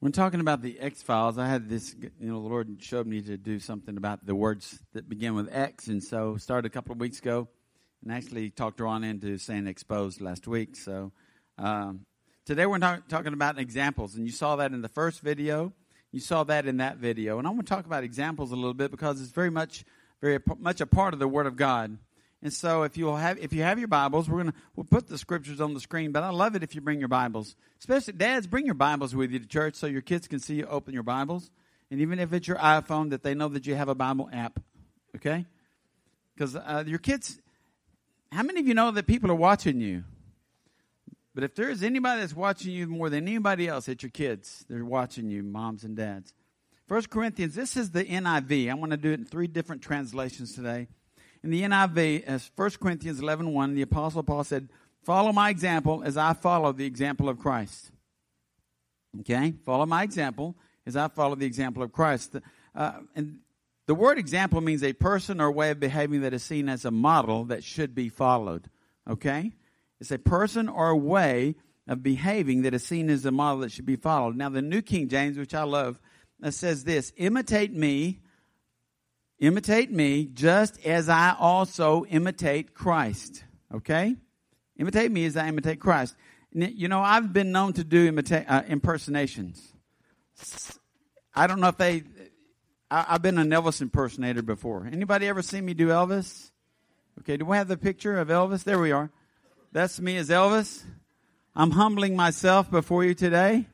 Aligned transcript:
When 0.00 0.12
talking 0.12 0.40
about 0.40 0.60
the 0.60 0.78
X 0.78 1.00
Files, 1.00 1.38
I 1.38 1.48
had 1.48 1.70
this, 1.70 1.96
you 1.98 2.28
know, 2.28 2.42
the 2.42 2.48
Lord 2.48 2.76
showed 2.80 3.06
me 3.06 3.22
to 3.22 3.38
do 3.38 3.58
something 3.58 3.96
about 3.96 4.26
the 4.26 4.34
words 4.34 4.78
that 4.92 5.08
begin 5.08 5.34
with 5.34 5.48
X, 5.50 5.86
and 5.86 6.04
so 6.04 6.36
started 6.36 6.66
a 6.66 6.70
couple 6.70 6.92
of 6.92 7.00
weeks 7.00 7.18
ago, 7.18 7.48
and 8.02 8.12
actually 8.12 8.50
talked 8.50 8.78
Ron 8.78 9.04
into 9.04 9.38
saying 9.38 9.66
exposed 9.66 10.20
last 10.20 10.46
week. 10.46 10.76
So 10.76 11.12
um, 11.56 12.04
today 12.44 12.66
we're 12.66 12.78
talk, 12.78 13.08
talking 13.08 13.32
about 13.32 13.58
examples, 13.58 14.16
and 14.16 14.26
you 14.26 14.32
saw 14.32 14.56
that 14.56 14.72
in 14.72 14.82
the 14.82 14.88
first 14.90 15.20
video, 15.22 15.72
you 16.12 16.20
saw 16.20 16.44
that 16.44 16.66
in 16.66 16.76
that 16.76 16.98
video, 16.98 17.38
and 17.38 17.46
I 17.46 17.50
want 17.50 17.66
to 17.66 17.74
talk 17.74 17.86
about 17.86 18.04
examples 18.04 18.52
a 18.52 18.56
little 18.56 18.74
bit 18.74 18.90
because 18.90 19.22
it's 19.22 19.32
very 19.32 19.50
much, 19.50 19.86
very 20.20 20.38
much 20.58 20.82
a 20.82 20.86
part 20.86 21.14
of 21.14 21.20
the 21.20 21.28
Word 21.28 21.46
of 21.46 21.56
God. 21.56 21.96
And 22.42 22.52
so 22.52 22.82
if 22.82 22.96
you 22.96 23.14
have 23.14 23.38
if 23.38 23.52
you 23.52 23.62
have 23.62 23.78
your 23.78 23.88
Bibles, 23.88 24.28
we're 24.28 24.38
gonna 24.38 24.54
we'll 24.74 24.84
put 24.84 25.08
the 25.08 25.18
scriptures 25.18 25.60
on 25.60 25.74
the 25.74 25.80
screen. 25.80 26.12
But 26.12 26.22
I 26.22 26.30
love 26.30 26.54
it 26.54 26.62
if 26.62 26.74
you 26.74 26.80
bring 26.80 26.98
your 26.98 27.08
Bibles, 27.08 27.56
especially 27.80 28.12
dads. 28.12 28.46
Bring 28.46 28.66
your 28.66 28.74
Bibles 28.74 29.14
with 29.14 29.30
you 29.30 29.38
to 29.38 29.46
church 29.46 29.74
so 29.74 29.86
your 29.86 30.02
kids 30.02 30.28
can 30.28 30.38
see 30.38 30.56
you 30.56 30.66
open 30.66 30.92
your 30.92 31.02
Bibles, 31.02 31.50
and 31.90 32.00
even 32.00 32.18
if 32.18 32.32
it's 32.32 32.46
your 32.46 32.58
iPhone, 32.58 33.10
that 33.10 33.22
they 33.22 33.34
know 33.34 33.48
that 33.48 33.66
you 33.66 33.74
have 33.74 33.88
a 33.88 33.94
Bible 33.94 34.28
app. 34.32 34.60
Okay, 35.16 35.46
because 36.34 36.56
uh, 36.56 36.84
your 36.86 36.98
kids. 36.98 37.40
How 38.32 38.42
many 38.42 38.60
of 38.60 38.66
you 38.66 38.74
know 38.74 38.90
that 38.90 39.06
people 39.06 39.30
are 39.30 39.36
watching 39.36 39.80
you? 39.80 40.04
But 41.34 41.44
if 41.44 41.54
there 41.54 41.70
is 41.70 41.82
anybody 41.82 42.20
that's 42.20 42.34
watching 42.34 42.72
you 42.72 42.86
more 42.86 43.08
than 43.08 43.28
anybody 43.28 43.68
else, 43.68 43.88
it's 43.88 44.02
your 44.02 44.10
kids. 44.10 44.64
They're 44.68 44.84
watching 44.84 45.30
you, 45.30 45.42
moms 45.42 45.84
and 45.84 45.96
dads. 45.96 46.34
First 46.86 47.10
Corinthians. 47.10 47.54
This 47.54 47.76
is 47.76 47.90
the 47.90 48.04
NIV. 48.04 48.70
I 48.70 48.74
want 48.74 48.92
to 48.92 48.96
do 48.96 49.10
it 49.10 49.20
in 49.20 49.24
three 49.24 49.46
different 49.46 49.82
translations 49.82 50.54
today. 50.54 50.88
In 51.46 51.52
the 51.52 51.62
NIV, 51.62 52.24
as 52.24 52.50
1 52.56 52.70
Corinthians 52.82 53.20
11 53.20 53.54
1, 53.54 53.74
the 53.74 53.82
Apostle 53.82 54.24
Paul 54.24 54.42
said, 54.42 54.68
Follow 55.04 55.30
my 55.30 55.48
example 55.48 56.02
as 56.04 56.16
I 56.16 56.32
follow 56.32 56.72
the 56.72 56.86
example 56.86 57.28
of 57.28 57.38
Christ. 57.38 57.92
Okay? 59.20 59.54
Follow 59.64 59.86
my 59.86 60.02
example 60.02 60.56
as 60.86 60.96
I 60.96 61.06
follow 61.06 61.36
the 61.36 61.46
example 61.46 61.84
of 61.84 61.92
Christ. 61.92 62.34
Uh, 62.74 62.94
and 63.14 63.38
the 63.86 63.94
word 63.94 64.18
example 64.18 64.60
means 64.60 64.82
a 64.82 64.92
person 64.94 65.40
or 65.40 65.52
way 65.52 65.70
of 65.70 65.78
behaving 65.78 66.22
that 66.22 66.34
is 66.34 66.42
seen 66.42 66.68
as 66.68 66.84
a 66.84 66.90
model 66.90 67.44
that 67.44 67.62
should 67.62 67.94
be 67.94 68.08
followed. 68.08 68.68
Okay? 69.08 69.52
It's 70.00 70.10
a 70.10 70.18
person 70.18 70.68
or 70.68 70.88
a 70.88 70.96
way 70.96 71.54
of 71.86 72.02
behaving 72.02 72.62
that 72.62 72.74
is 72.74 72.84
seen 72.84 73.08
as 73.08 73.24
a 73.24 73.30
model 73.30 73.60
that 73.60 73.70
should 73.70 73.86
be 73.86 73.94
followed. 73.94 74.34
Now, 74.34 74.48
the 74.48 74.62
New 74.62 74.82
King 74.82 75.06
James, 75.06 75.38
which 75.38 75.54
I 75.54 75.62
love, 75.62 76.00
uh, 76.42 76.50
says 76.50 76.82
this 76.82 77.12
Imitate 77.16 77.72
me 77.72 78.18
Imitate 79.38 79.90
me 79.90 80.26
just 80.26 80.84
as 80.86 81.08
I 81.08 81.34
also 81.38 82.04
imitate 82.06 82.74
Christ. 82.74 83.44
Okay? 83.74 84.16
Imitate 84.78 85.10
me 85.10 85.26
as 85.26 85.36
I 85.36 85.48
imitate 85.48 85.78
Christ. 85.78 86.16
You 86.52 86.88
know, 86.88 87.02
I've 87.02 87.32
been 87.32 87.52
known 87.52 87.74
to 87.74 87.84
do 87.84 88.10
imita- 88.10 88.46
uh, 88.48 88.62
impersonations. 88.66 89.62
I 91.34 91.46
don't 91.46 91.60
know 91.60 91.68
if 91.68 91.76
they. 91.76 92.04
I, 92.90 93.02
have 93.02 93.22
been 93.22 93.36
an 93.36 93.50
Elvis 93.50 93.82
impersonator 93.82 94.42
before. 94.42 94.88
Anybody 94.90 95.26
ever 95.26 95.42
seen 95.42 95.66
me 95.66 95.74
do 95.74 95.88
Elvis? 95.88 96.50
Okay, 97.20 97.36
do 97.36 97.44
we 97.44 97.56
have 97.56 97.68
the 97.68 97.76
picture 97.76 98.18
of 98.18 98.28
Elvis? 98.28 98.64
There 98.64 98.78
we 98.78 98.92
are. 98.92 99.10
That's 99.72 100.00
me 100.00 100.16
as 100.16 100.30
Elvis. 100.30 100.82
I'm 101.54 101.72
humbling 101.72 102.16
myself 102.16 102.70
before 102.70 103.04
you 103.04 103.14
today. 103.14 103.66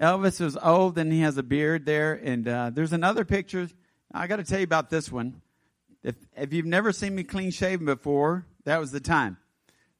Elvis 0.00 0.40
is 0.40 0.56
old 0.56 0.96
and 0.98 1.12
he 1.12 1.20
has 1.20 1.36
a 1.36 1.42
beard 1.42 1.84
there. 1.84 2.14
And 2.14 2.46
uh, 2.46 2.70
there's 2.70 2.92
another 2.92 3.24
picture 3.24 3.68
I 4.16 4.28
got 4.28 4.36
to 4.36 4.44
tell 4.44 4.60
you 4.60 4.64
about 4.64 4.90
this 4.90 5.10
one. 5.10 5.42
If, 6.04 6.14
if 6.36 6.52
you've 6.52 6.66
never 6.66 6.92
seen 6.92 7.16
me 7.16 7.24
clean 7.24 7.50
shaven 7.50 7.84
before, 7.84 8.46
that 8.64 8.78
was 8.78 8.92
the 8.92 9.00
time. 9.00 9.38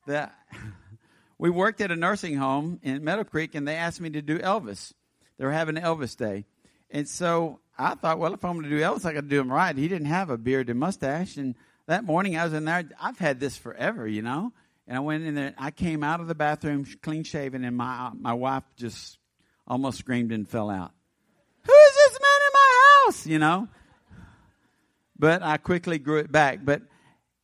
That 0.06 0.32
we 1.38 1.50
worked 1.50 1.80
at 1.80 1.90
a 1.90 1.96
nursing 1.96 2.36
home 2.36 2.78
in 2.84 3.02
Meadow 3.02 3.24
Creek, 3.24 3.56
and 3.56 3.66
they 3.66 3.74
asked 3.74 4.00
me 4.00 4.10
to 4.10 4.22
do 4.22 4.38
Elvis. 4.38 4.92
They 5.36 5.44
were 5.44 5.50
having 5.50 5.74
Elvis 5.74 6.16
Day, 6.16 6.44
and 6.92 7.08
so 7.08 7.58
I 7.76 7.96
thought, 7.96 8.20
well, 8.20 8.34
if 8.34 8.44
I'm 8.44 8.52
going 8.52 8.70
to 8.70 8.70
do 8.70 8.80
Elvis, 8.80 9.04
I 9.04 9.12
got 9.14 9.22
to 9.22 9.28
do 9.28 9.40
him 9.40 9.50
right. 9.50 9.76
He 9.76 9.88
didn't 9.88 10.06
have 10.06 10.30
a 10.30 10.38
beard 10.38 10.70
and 10.70 10.78
mustache, 10.78 11.36
and 11.36 11.56
that 11.86 12.04
morning 12.04 12.38
I 12.38 12.44
was 12.44 12.52
in 12.52 12.66
there. 12.66 12.88
I've 13.00 13.18
had 13.18 13.40
this 13.40 13.56
forever, 13.56 14.06
you 14.06 14.22
know. 14.22 14.52
And 14.86 14.96
I 14.96 15.00
went 15.00 15.24
in 15.24 15.34
there. 15.34 15.54
I 15.58 15.72
came 15.72 16.04
out 16.04 16.20
of 16.20 16.28
the 16.28 16.36
bathroom 16.36 16.86
clean 17.02 17.24
shaven, 17.24 17.64
and 17.64 17.76
my 17.76 18.10
my 18.16 18.34
wife 18.34 18.64
just 18.76 19.18
almost 19.66 19.98
screamed 19.98 20.30
and 20.30 20.48
fell 20.48 20.70
out. 20.70 20.92
Who 21.66 21.72
is 21.72 21.94
this 21.94 22.12
man 22.20 22.40
in 22.46 22.52
my 22.52 23.06
house? 23.06 23.26
You 23.26 23.38
know 23.40 23.68
but 25.18 25.42
I 25.42 25.56
quickly 25.56 25.98
grew 25.98 26.18
it 26.18 26.30
back. 26.30 26.60
But 26.64 26.82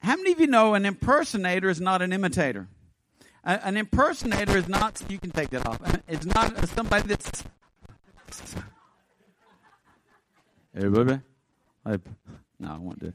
how 0.00 0.16
many 0.16 0.32
of 0.32 0.40
you 0.40 0.46
know 0.46 0.74
an 0.74 0.86
impersonator 0.86 1.68
is 1.68 1.80
not 1.80 2.02
an 2.02 2.12
imitator? 2.12 2.68
an 3.44 3.76
impersonator 3.76 4.56
is 4.56 4.68
not, 4.68 5.02
you 5.08 5.18
can 5.18 5.30
take 5.30 5.50
that 5.50 5.66
off. 5.66 5.80
Uh, 5.82 5.96
it's 6.08 6.26
not 6.26 6.68
somebody 6.68 7.08
that's. 7.08 7.44
Baby. 10.74 11.20
I, 11.84 11.98
no, 12.58 12.70
I 12.74 12.78
won't 12.78 12.98
do 13.00 13.06
it. 13.06 13.14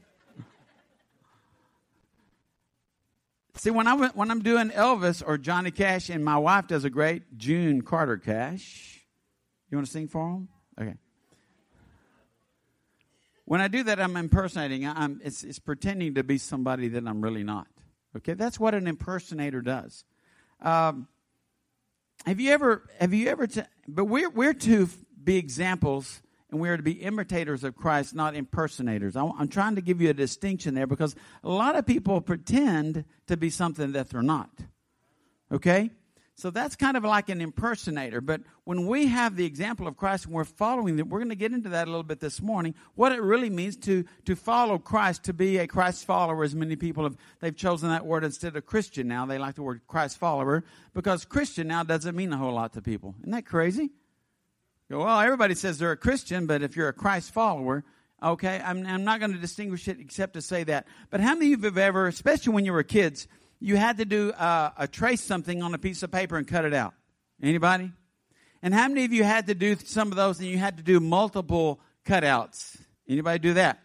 See, 3.54 3.70
when, 3.70 3.86
I, 3.86 3.94
when 3.94 4.30
I'm 4.30 4.42
doing 4.42 4.70
Elvis 4.70 5.22
or 5.26 5.38
Johnny 5.38 5.70
Cash, 5.70 6.10
and 6.10 6.24
my 6.24 6.36
wife 6.36 6.66
does 6.66 6.84
a 6.84 6.90
great 6.90 7.38
June 7.38 7.80
Carter 7.82 8.18
Cash. 8.18 9.06
You 9.70 9.78
want 9.78 9.86
to 9.86 9.92
sing 9.92 10.08
for 10.08 10.28
him? 10.28 10.48
Okay. 10.80 10.94
When 13.46 13.60
I 13.60 13.68
do 13.68 13.84
that, 13.84 14.00
I'm 14.00 14.16
impersonating. 14.16 14.86
I'm, 14.86 15.20
it's, 15.24 15.44
it's 15.44 15.60
pretending 15.60 16.14
to 16.14 16.24
be 16.24 16.36
somebody 16.36 16.88
that 16.88 17.06
I'm 17.06 17.22
really 17.22 17.44
not. 17.44 17.68
Okay, 18.16 18.34
that's 18.34 18.58
what 18.58 18.74
an 18.74 18.86
impersonator 18.86 19.62
does. 19.62 20.04
Um, 20.60 21.06
have 22.24 22.40
you 22.40 22.50
ever? 22.50 22.88
Have 22.98 23.14
you 23.14 23.28
ever? 23.28 23.46
T- 23.46 23.62
but 23.86 24.06
we're 24.06 24.30
we're 24.30 24.54
to 24.54 24.88
be 25.22 25.36
examples, 25.36 26.22
and 26.50 26.60
we 26.60 26.68
are 26.68 26.76
to 26.76 26.82
be 26.82 26.92
imitators 26.92 27.62
of 27.62 27.76
Christ, 27.76 28.14
not 28.14 28.34
impersonators. 28.34 29.16
I'm, 29.16 29.32
I'm 29.38 29.48
trying 29.48 29.76
to 29.76 29.82
give 29.82 30.00
you 30.00 30.10
a 30.10 30.14
distinction 30.14 30.74
there 30.74 30.86
because 30.86 31.14
a 31.44 31.50
lot 31.50 31.76
of 31.76 31.86
people 31.86 32.20
pretend 32.20 33.04
to 33.26 33.36
be 33.36 33.50
something 33.50 33.92
that 33.92 34.10
they're 34.10 34.22
not. 34.22 34.50
Okay, 35.52 35.90
so 36.38 36.50
that's 36.50 36.76
kind 36.76 36.98
of 36.98 37.02
like 37.02 37.30
an 37.30 37.40
impersonator. 37.40 38.20
But 38.20 38.42
when 38.64 38.86
we 38.86 39.06
have 39.06 39.36
the 39.36 39.46
example 39.46 39.88
of 39.88 39.96
Christ 39.96 40.26
and 40.26 40.34
we're 40.34 40.44
following 40.44 40.98
it, 40.98 41.08
we're 41.08 41.18
going 41.18 41.30
to 41.30 41.34
get 41.34 41.52
into 41.52 41.70
that 41.70 41.88
a 41.88 41.90
little 41.90 42.02
bit 42.02 42.20
this 42.20 42.42
morning. 42.42 42.74
What 42.94 43.12
it 43.12 43.22
really 43.22 43.48
means 43.48 43.74
to, 43.78 44.04
to 44.26 44.36
follow 44.36 44.78
Christ, 44.78 45.24
to 45.24 45.32
be 45.32 45.56
a 45.56 45.66
Christ 45.66 46.04
follower, 46.04 46.44
as 46.44 46.54
many 46.54 46.76
people 46.76 47.04
have, 47.04 47.16
they've 47.40 47.56
chosen 47.56 47.88
that 47.88 48.04
word 48.04 48.22
instead 48.22 48.54
of 48.54 48.66
Christian 48.66 49.08
now. 49.08 49.24
They 49.24 49.38
like 49.38 49.54
the 49.54 49.62
word 49.62 49.80
Christ 49.88 50.18
follower 50.18 50.62
because 50.92 51.24
Christian 51.24 51.68
now 51.68 51.84
doesn't 51.84 52.14
mean 52.14 52.30
a 52.34 52.36
whole 52.36 52.52
lot 52.52 52.74
to 52.74 52.82
people. 52.82 53.14
Isn't 53.20 53.32
that 53.32 53.46
crazy? 53.46 53.92
Go, 54.90 55.04
Well, 55.04 55.18
everybody 55.18 55.54
says 55.54 55.78
they're 55.78 55.92
a 55.92 55.96
Christian, 55.96 56.46
but 56.46 56.62
if 56.62 56.76
you're 56.76 56.88
a 56.88 56.92
Christ 56.92 57.32
follower, 57.32 57.82
okay, 58.22 58.60
I'm, 58.62 58.86
I'm 58.86 59.04
not 59.04 59.20
going 59.20 59.32
to 59.32 59.38
distinguish 59.38 59.88
it 59.88 60.00
except 60.00 60.34
to 60.34 60.42
say 60.42 60.64
that. 60.64 60.86
But 61.08 61.20
how 61.20 61.32
many 61.32 61.54
of 61.54 61.60
you 61.60 61.64
have 61.64 61.78
ever, 61.78 62.06
especially 62.08 62.52
when 62.52 62.66
you 62.66 62.74
were 62.74 62.82
kids, 62.82 63.26
you 63.60 63.76
had 63.76 63.98
to 63.98 64.04
do 64.04 64.32
uh, 64.32 64.70
a 64.76 64.86
trace 64.86 65.22
something 65.22 65.62
on 65.62 65.74
a 65.74 65.78
piece 65.78 66.02
of 66.02 66.10
paper 66.10 66.36
and 66.36 66.46
cut 66.46 66.64
it 66.64 66.74
out. 66.74 66.94
Anybody? 67.42 67.92
And 68.62 68.74
how 68.74 68.88
many 68.88 69.04
of 69.04 69.12
you 69.12 69.24
had 69.24 69.46
to 69.46 69.54
do 69.54 69.76
some 69.76 70.10
of 70.10 70.16
those 70.16 70.38
and 70.38 70.48
you 70.48 70.58
had 70.58 70.76
to 70.78 70.82
do 70.82 71.00
multiple 71.00 71.80
cutouts? 72.04 72.78
Anybody 73.08 73.38
do 73.38 73.54
that? 73.54 73.80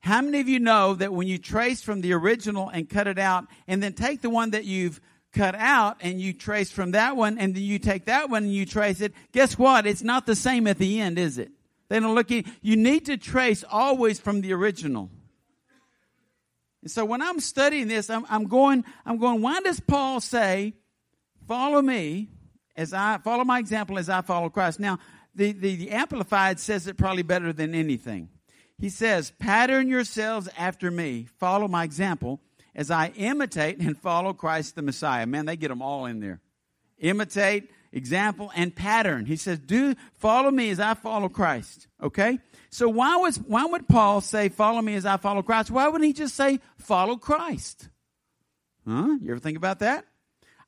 How 0.00 0.22
many 0.22 0.40
of 0.40 0.48
you 0.48 0.60
know 0.60 0.94
that 0.94 1.12
when 1.12 1.26
you 1.26 1.38
trace 1.38 1.82
from 1.82 2.00
the 2.00 2.12
original 2.12 2.68
and 2.68 2.88
cut 2.88 3.06
it 3.06 3.18
out 3.18 3.46
and 3.66 3.82
then 3.82 3.92
take 3.92 4.22
the 4.22 4.30
one 4.30 4.50
that 4.50 4.64
you've 4.64 5.00
cut 5.32 5.54
out 5.54 5.98
and 6.00 6.20
you 6.20 6.32
trace 6.32 6.70
from 6.70 6.92
that 6.92 7.16
one 7.16 7.38
and 7.38 7.54
then 7.54 7.62
you 7.62 7.78
take 7.78 8.06
that 8.06 8.30
one 8.30 8.44
and 8.44 8.52
you 8.52 8.66
trace 8.66 9.00
it, 9.00 9.12
guess 9.32 9.58
what? 9.58 9.86
It's 9.86 10.02
not 10.02 10.26
the 10.26 10.36
same 10.36 10.66
at 10.66 10.78
the 10.78 11.00
end, 11.00 11.18
is 11.18 11.38
it? 11.38 11.50
They 11.88 12.00
don't 12.00 12.14
look 12.14 12.30
you 12.30 12.44
need 12.76 13.06
to 13.06 13.16
trace 13.16 13.64
always 13.68 14.18
from 14.18 14.40
the 14.40 14.52
original. 14.52 15.10
And 16.86 16.90
so 16.92 17.04
when 17.04 17.20
I'm 17.20 17.40
studying 17.40 17.88
this, 17.88 18.08
I'm, 18.08 18.24
I'm 18.30 18.44
going, 18.44 18.84
I'm 19.04 19.18
going, 19.18 19.42
why 19.42 19.60
does 19.60 19.80
Paul 19.80 20.20
say, 20.20 20.72
follow 21.48 21.82
me 21.82 22.28
as 22.76 22.92
I 22.92 23.18
follow 23.18 23.42
my 23.42 23.58
example 23.58 23.98
as 23.98 24.08
I 24.08 24.20
follow 24.20 24.50
Christ? 24.50 24.78
Now, 24.78 25.00
the, 25.34 25.50
the, 25.50 25.74
the 25.74 25.90
Amplified 25.90 26.60
says 26.60 26.86
it 26.86 26.96
probably 26.96 27.24
better 27.24 27.52
than 27.52 27.74
anything. 27.74 28.28
He 28.78 28.88
says, 28.88 29.32
pattern 29.40 29.88
yourselves 29.88 30.48
after 30.56 30.92
me, 30.92 31.26
follow 31.40 31.66
my 31.66 31.82
example 31.82 32.38
as 32.72 32.92
I 32.92 33.08
imitate 33.16 33.80
and 33.80 33.98
follow 33.98 34.32
Christ 34.32 34.76
the 34.76 34.82
Messiah. 34.82 35.26
Man, 35.26 35.46
they 35.46 35.56
get 35.56 35.70
them 35.70 35.82
all 35.82 36.06
in 36.06 36.20
there. 36.20 36.40
Imitate, 37.00 37.68
example, 37.90 38.52
and 38.54 38.72
pattern. 38.72 39.26
He 39.26 39.34
says, 39.34 39.58
do 39.58 39.96
follow 40.12 40.52
me 40.52 40.70
as 40.70 40.78
I 40.78 40.94
follow 40.94 41.28
Christ. 41.28 41.88
Okay? 42.00 42.38
So 42.70 42.88
why 42.88 43.16
was 43.16 43.36
why 43.38 43.64
would 43.64 43.88
Paul 43.88 44.20
say, 44.20 44.48
"Follow 44.48 44.82
me 44.82 44.94
as 44.94 45.06
I 45.06 45.16
follow 45.16 45.42
Christ"? 45.42 45.70
Why 45.70 45.86
wouldn't 45.86 46.06
he 46.06 46.12
just 46.12 46.34
say, 46.34 46.60
"Follow 46.78 47.16
Christ"? 47.16 47.88
Huh? 48.86 49.16
You 49.20 49.30
ever 49.30 49.40
think 49.40 49.56
about 49.56 49.80
that? 49.80 50.04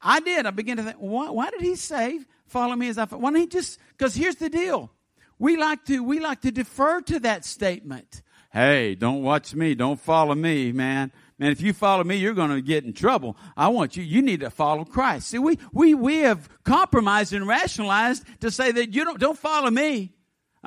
I 0.00 0.21
did. 0.21 0.47
I 0.47 0.50
began 0.50 0.77
to 0.77 0.83
think, 0.85 0.97
why, 0.99 1.31
why 1.31 1.50
did 1.50 1.61
he 1.61 1.75
say, 1.75 2.21
"Follow 2.47 2.77
me 2.77 2.89
as 2.89 2.99
I"? 2.99 3.06
Follow? 3.06 3.23
Why 3.23 3.31
don't 3.31 3.41
he 3.41 3.47
just? 3.47 3.79
Because 3.97 4.15
here's 4.15 4.37
the 4.37 4.49
deal: 4.49 4.91
we 5.39 5.56
like 5.56 5.85
to 5.87 6.03
we 6.03 6.21
like 6.21 6.41
to 6.43 6.50
defer 6.50 7.00
to 7.03 7.21
that 7.21 7.45
statement. 7.45 8.23
Hey, 8.50 8.95
don't 8.95 9.23
watch 9.23 9.55
me. 9.55 9.75
Don't 9.75 10.00
follow 10.00 10.35
me, 10.35 10.73
man. 10.73 11.12
Man, 11.39 11.53
if 11.53 11.61
you 11.61 11.73
follow 11.73 12.03
me, 12.03 12.17
you're 12.17 12.35
going 12.35 12.50
to 12.50 12.61
get 12.61 12.85
in 12.85 12.93
trouble. 12.93 13.37
I 13.56 13.69
want 13.69 13.97
you, 13.97 14.03
you 14.03 14.23
need 14.23 14.41
to 14.41 14.50
follow 14.50 14.85
Christ. 14.85 15.29
See, 15.29 15.39
we, 15.39 15.59
we, 15.73 15.95
we 15.95 16.17
have 16.19 16.49
compromised 16.65 17.33
and 17.33 17.47
rationalized 17.47 18.25
to 18.41 18.50
say 18.50 18.73
that 18.73 18.93
you 18.93 19.05
don't, 19.05 19.21
don't 19.21 19.39
follow 19.39 19.71
me. 19.71 20.15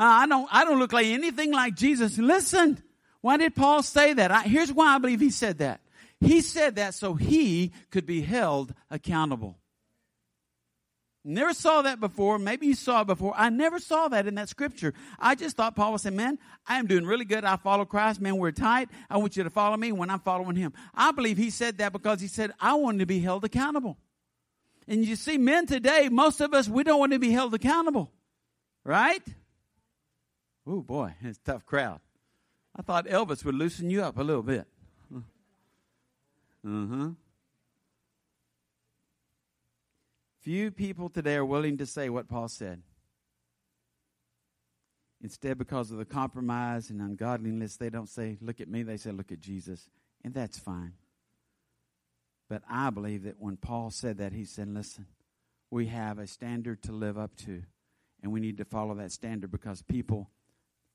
Uh, 0.01 0.23
I 0.23 0.25
don't, 0.25 0.49
I 0.51 0.65
don't 0.65 0.79
look 0.79 0.93
like 0.93 1.05
anything 1.05 1.51
like 1.51 1.75
Jesus. 1.75 2.17
Listen, 2.17 2.81
why 3.21 3.37
did 3.37 3.53
Paul 3.53 3.83
say 3.83 4.13
that? 4.13 4.31
I, 4.31 4.41
here's 4.41 4.73
why 4.73 4.95
I 4.95 4.97
believe 4.97 5.19
he 5.19 5.29
said 5.29 5.59
that. 5.59 5.79
He 6.19 6.41
said 6.41 6.77
that 6.77 6.95
so 6.95 7.13
he 7.13 7.71
could 7.91 8.07
be 8.07 8.21
held 8.21 8.73
accountable. 8.89 9.59
Never 11.23 11.53
saw 11.53 11.83
that 11.83 11.99
before. 11.99 12.39
Maybe 12.39 12.65
you 12.65 12.73
saw 12.73 13.01
it 13.01 13.07
before. 13.07 13.35
I 13.37 13.49
never 13.49 13.77
saw 13.77 14.07
that 14.07 14.25
in 14.25 14.33
that 14.35 14.49
scripture. 14.49 14.95
I 15.19 15.35
just 15.35 15.55
thought 15.55 15.75
Paul 15.75 15.91
was 15.91 16.01
saying, 16.01 16.15
man, 16.15 16.39
I 16.65 16.79
am 16.79 16.87
doing 16.87 17.05
really 17.05 17.25
good. 17.25 17.45
I 17.45 17.57
follow 17.57 17.85
Christ. 17.85 18.19
Man, 18.19 18.37
we're 18.37 18.49
tight. 18.49 18.89
I 19.07 19.17
want 19.17 19.37
you 19.37 19.43
to 19.43 19.51
follow 19.51 19.77
me 19.77 19.91
when 19.91 20.09
I'm 20.09 20.21
following 20.21 20.55
him. 20.55 20.73
I 20.95 21.11
believe 21.11 21.37
he 21.37 21.51
said 21.51 21.77
that 21.77 21.93
because 21.93 22.19
he 22.19 22.27
said, 22.27 22.53
I 22.59 22.73
want 22.73 22.97
to 23.01 23.05
be 23.05 23.19
held 23.19 23.45
accountable. 23.45 23.99
And 24.87 25.05
you 25.05 25.15
see, 25.15 25.37
men 25.37 25.67
today, 25.67 26.09
most 26.09 26.41
of 26.41 26.55
us, 26.55 26.67
we 26.67 26.83
don't 26.83 26.99
want 26.99 27.11
to 27.11 27.19
be 27.19 27.29
held 27.29 27.53
accountable. 27.53 28.11
Right? 28.83 29.21
Oh 30.65 30.81
boy, 30.81 31.15
it's 31.21 31.39
a 31.39 31.51
tough 31.51 31.65
crowd. 31.65 31.99
I 32.75 32.81
thought 32.81 33.07
Elvis 33.07 33.43
would 33.43 33.55
loosen 33.55 33.89
you 33.89 34.03
up 34.03 34.17
a 34.17 34.23
little 34.23 34.43
bit. 34.43 34.65
Uh 36.63 36.85
huh. 36.87 37.09
Few 40.41 40.71
people 40.71 41.09
today 41.09 41.35
are 41.35 41.45
willing 41.45 41.77
to 41.77 41.85
say 41.85 42.09
what 42.09 42.27
Paul 42.27 42.47
said. 42.47 42.81
Instead, 45.23 45.57
because 45.57 45.91
of 45.91 45.97
the 45.97 46.05
compromise 46.05 46.89
and 46.89 46.99
ungodliness, 46.99 47.77
they 47.77 47.89
don't 47.89 48.09
say, 48.09 48.37
Look 48.41 48.59
at 48.59 48.67
me. 48.67 48.83
They 48.83 48.97
say, 48.97 49.11
Look 49.11 49.31
at 49.31 49.39
Jesus. 49.39 49.87
And 50.23 50.33
that's 50.33 50.57
fine. 50.57 50.93
But 52.49 52.63
I 52.69 52.89
believe 52.89 53.23
that 53.23 53.39
when 53.39 53.57
Paul 53.57 53.91
said 53.91 54.17
that, 54.17 54.33
he 54.33 54.45
said, 54.45 54.67
Listen, 54.67 55.05
we 55.69 55.87
have 55.87 56.17
a 56.17 56.27
standard 56.27 56.81
to 56.83 56.91
live 56.91 57.17
up 57.17 57.35
to, 57.45 57.63
and 58.21 58.31
we 58.31 58.39
need 58.39 58.57
to 58.57 58.65
follow 58.65 58.95
that 58.95 59.11
standard 59.11 59.51
because 59.51 59.81
people 59.83 60.29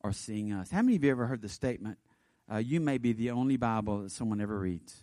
are 0.02 0.12
seeing 0.12 0.52
us. 0.52 0.70
How 0.70 0.82
many 0.82 0.96
of 0.96 1.04
you 1.04 1.10
ever 1.10 1.26
heard 1.26 1.42
the 1.42 1.48
statement, 1.48 1.98
uh, 2.52 2.58
You 2.58 2.80
may 2.80 2.98
be 2.98 3.12
the 3.12 3.30
only 3.30 3.56
Bible 3.56 4.02
that 4.02 4.10
someone 4.10 4.40
ever 4.40 4.58
reads? 4.58 5.02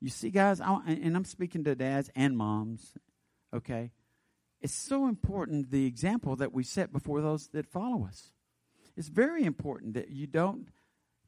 You 0.00 0.08
see, 0.08 0.30
guys, 0.30 0.60
I, 0.60 0.80
and 0.86 1.14
I'm 1.14 1.24
speaking 1.24 1.64
to 1.64 1.74
dads 1.74 2.10
and 2.16 2.36
moms, 2.36 2.94
okay? 3.54 3.92
It's 4.60 4.74
so 4.74 5.06
important 5.06 5.70
the 5.70 5.86
example 5.86 6.36
that 6.36 6.52
we 6.52 6.64
set 6.64 6.92
before 6.92 7.20
those 7.20 7.48
that 7.48 7.66
follow 7.66 8.06
us. 8.06 8.32
It's 8.96 9.08
very 9.08 9.44
important 9.44 9.94
that 9.94 10.10
you 10.10 10.26
don't 10.26 10.68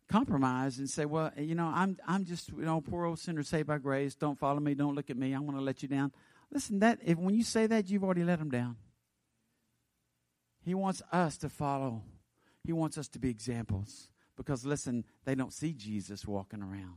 compromise 0.09 0.79
and 0.79 0.89
say, 0.89 1.05
well, 1.05 1.31
you 1.37 1.55
know, 1.55 1.71
I'm, 1.75 1.97
I'm 2.07 2.25
just, 2.25 2.51
you 2.51 2.63
know, 2.63 2.81
poor 2.81 3.07
old 3.07 3.19
sinner 3.19 3.43
saved 3.43 3.69
by 3.69 3.79
grace. 3.79 4.15
Don't 4.15 4.39
follow 4.39 4.61
me. 4.61 4.75
Don't 4.75 4.95
look 4.95 5.11
at 5.11 5.17
me. 5.17 5.33
I'm 5.33 5.47
going 5.47 5.57
to 5.57 5.65
let 5.65 5.83
you 5.83 5.89
down. 5.89 6.13
Listen, 6.51 6.81
that 6.81 6.99
if 7.03 7.17
when 7.19 7.35
you 7.35 7.45
say 7.45 7.67
that, 7.67 7.89
you've 7.89 8.05
already 8.05 8.25
let 8.25 8.39
them 8.39 8.51
down. 8.51 8.77
He 10.65 10.75
wants 10.75 11.03
us 11.13 11.37
to 11.39 11.49
follow. 11.49 12.03
He 12.65 12.73
wants 12.73 12.97
us 12.97 13.09
to 13.09 13.19
be 13.19 13.29
examples. 13.31 14.09
Because 14.37 14.65
listen, 14.65 15.05
they 15.25 15.35
don't 15.35 15.53
see 15.53 15.73
Jesus 15.73 16.27
walking 16.27 16.63
around. 16.63 16.97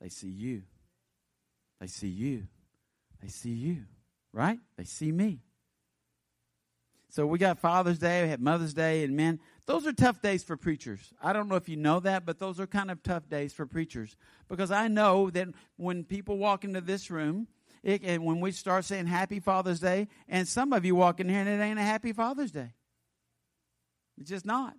They 0.00 0.08
see 0.08 0.28
you. 0.28 0.62
They 1.80 1.86
see 1.86 2.08
you. 2.08 2.48
They 3.22 3.28
see 3.28 3.50
you, 3.50 3.84
right? 4.32 4.58
They 4.76 4.84
see 4.84 5.12
me. 5.12 5.40
So 7.10 7.26
we 7.26 7.38
got 7.38 7.58
Father's 7.58 7.98
Day, 7.98 8.22
we 8.22 8.28
have 8.28 8.40
Mother's 8.40 8.74
Day, 8.74 9.02
and 9.02 9.16
men, 9.16 9.40
those 9.66 9.86
are 9.86 9.92
tough 9.92 10.20
days 10.20 10.44
for 10.44 10.58
preachers. 10.58 11.14
I 11.22 11.32
don't 11.32 11.48
know 11.48 11.56
if 11.56 11.68
you 11.68 11.76
know 11.76 12.00
that, 12.00 12.26
but 12.26 12.38
those 12.38 12.60
are 12.60 12.66
kind 12.66 12.90
of 12.90 13.02
tough 13.02 13.28
days 13.30 13.52
for 13.54 13.64
preachers 13.64 14.14
because 14.46 14.70
I 14.70 14.88
know 14.88 15.30
that 15.30 15.48
when 15.76 16.04
people 16.04 16.36
walk 16.36 16.64
into 16.64 16.82
this 16.82 17.10
room, 17.10 17.48
it, 17.82 18.02
and 18.04 18.24
when 18.26 18.40
we 18.40 18.50
start 18.52 18.84
saying 18.84 19.06
Happy 19.06 19.40
Father's 19.40 19.80
Day, 19.80 20.08
and 20.28 20.46
some 20.46 20.72
of 20.72 20.84
you 20.84 20.94
walk 20.94 21.18
in 21.18 21.28
here 21.28 21.40
and 21.40 21.48
it 21.48 21.62
ain't 21.62 21.78
a 21.78 21.82
Happy 21.82 22.12
Father's 22.12 22.52
Day. 22.52 22.72
It's 24.18 24.30
just 24.30 24.46
not. 24.46 24.74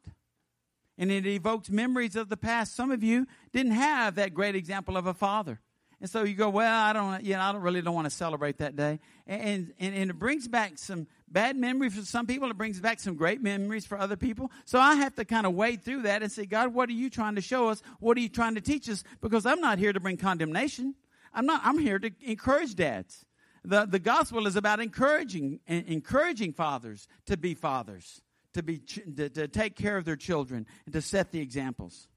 And 0.97 1.11
it 1.11 1.25
evokes 1.25 1.69
memories 1.69 2.15
of 2.15 2.29
the 2.29 2.37
past. 2.37 2.75
Some 2.75 2.91
of 2.91 3.03
you 3.03 3.25
didn't 3.53 3.71
have 3.71 4.15
that 4.15 4.33
great 4.33 4.55
example 4.55 4.97
of 4.97 5.07
a 5.07 5.13
father. 5.13 5.59
And 6.01 6.09
so 6.09 6.23
you 6.23 6.33
go, 6.33 6.49
well, 6.49 6.81
I 6.81 6.93
don't, 6.93 7.23
you 7.23 7.33
know, 7.33 7.41
I 7.41 7.51
don't 7.51 7.61
really 7.61 7.81
don't 7.81 7.93
want 7.93 8.05
to 8.05 8.11
celebrate 8.11 8.59
that 8.59 8.75
day. 8.75 8.99
And, 9.27 9.73
and, 9.79 9.93
and 9.95 10.09
it 10.11 10.17
brings 10.17 10.47
back 10.47 10.77
some 10.77 11.07
bad 11.27 11.57
memories 11.57 11.95
for 11.95 12.05
some 12.05 12.25
people. 12.25 12.49
It 12.49 12.57
brings 12.57 12.79
back 12.79 13.01
some 13.01 13.15
great 13.15 13.41
memories 13.41 13.85
for 13.85 13.97
other 13.97 14.15
people. 14.15 14.49
So 14.63 14.79
I 14.79 14.95
have 14.95 15.15
to 15.15 15.25
kind 15.25 15.45
of 15.45 15.53
wade 15.53 15.83
through 15.83 16.03
that 16.03 16.23
and 16.23 16.31
say, 16.31 16.45
God, 16.45 16.73
what 16.73 16.87
are 16.87 16.93
you 16.93 17.09
trying 17.09 17.35
to 17.35 17.41
show 17.41 17.67
us? 17.67 17.81
What 17.99 18.17
are 18.17 18.21
you 18.21 18.29
trying 18.29 18.55
to 18.55 18.61
teach 18.61 18.89
us? 18.89 19.03
Because 19.19 19.45
I'm 19.45 19.59
not 19.59 19.77
here 19.77 19.91
to 19.91 19.99
bring 19.99 20.15
condemnation. 20.15 20.95
I'm 21.33 21.45
not, 21.45 21.61
I'm 21.65 21.77
here 21.77 21.99
to 21.99 22.11
encourage 22.21 22.75
dads. 22.75 23.25
The, 23.65 23.85
the 23.85 23.99
gospel 23.99 24.47
is 24.47 24.55
about 24.55 24.79
encouraging, 24.79 25.59
encouraging 25.67 26.53
fathers 26.53 27.07
to 27.25 27.35
be 27.35 27.53
fathers, 27.53 28.21
to 28.53 28.63
be, 28.63 28.79
to, 28.79 29.29
to 29.29 29.47
take 29.47 29.75
care 29.75 29.97
of 29.97 30.05
their 30.05 30.15
children 30.15 30.65
and 30.85 30.93
to 30.93 31.01
set 31.01 31.31
the 31.31 31.39
examples. 31.39 32.07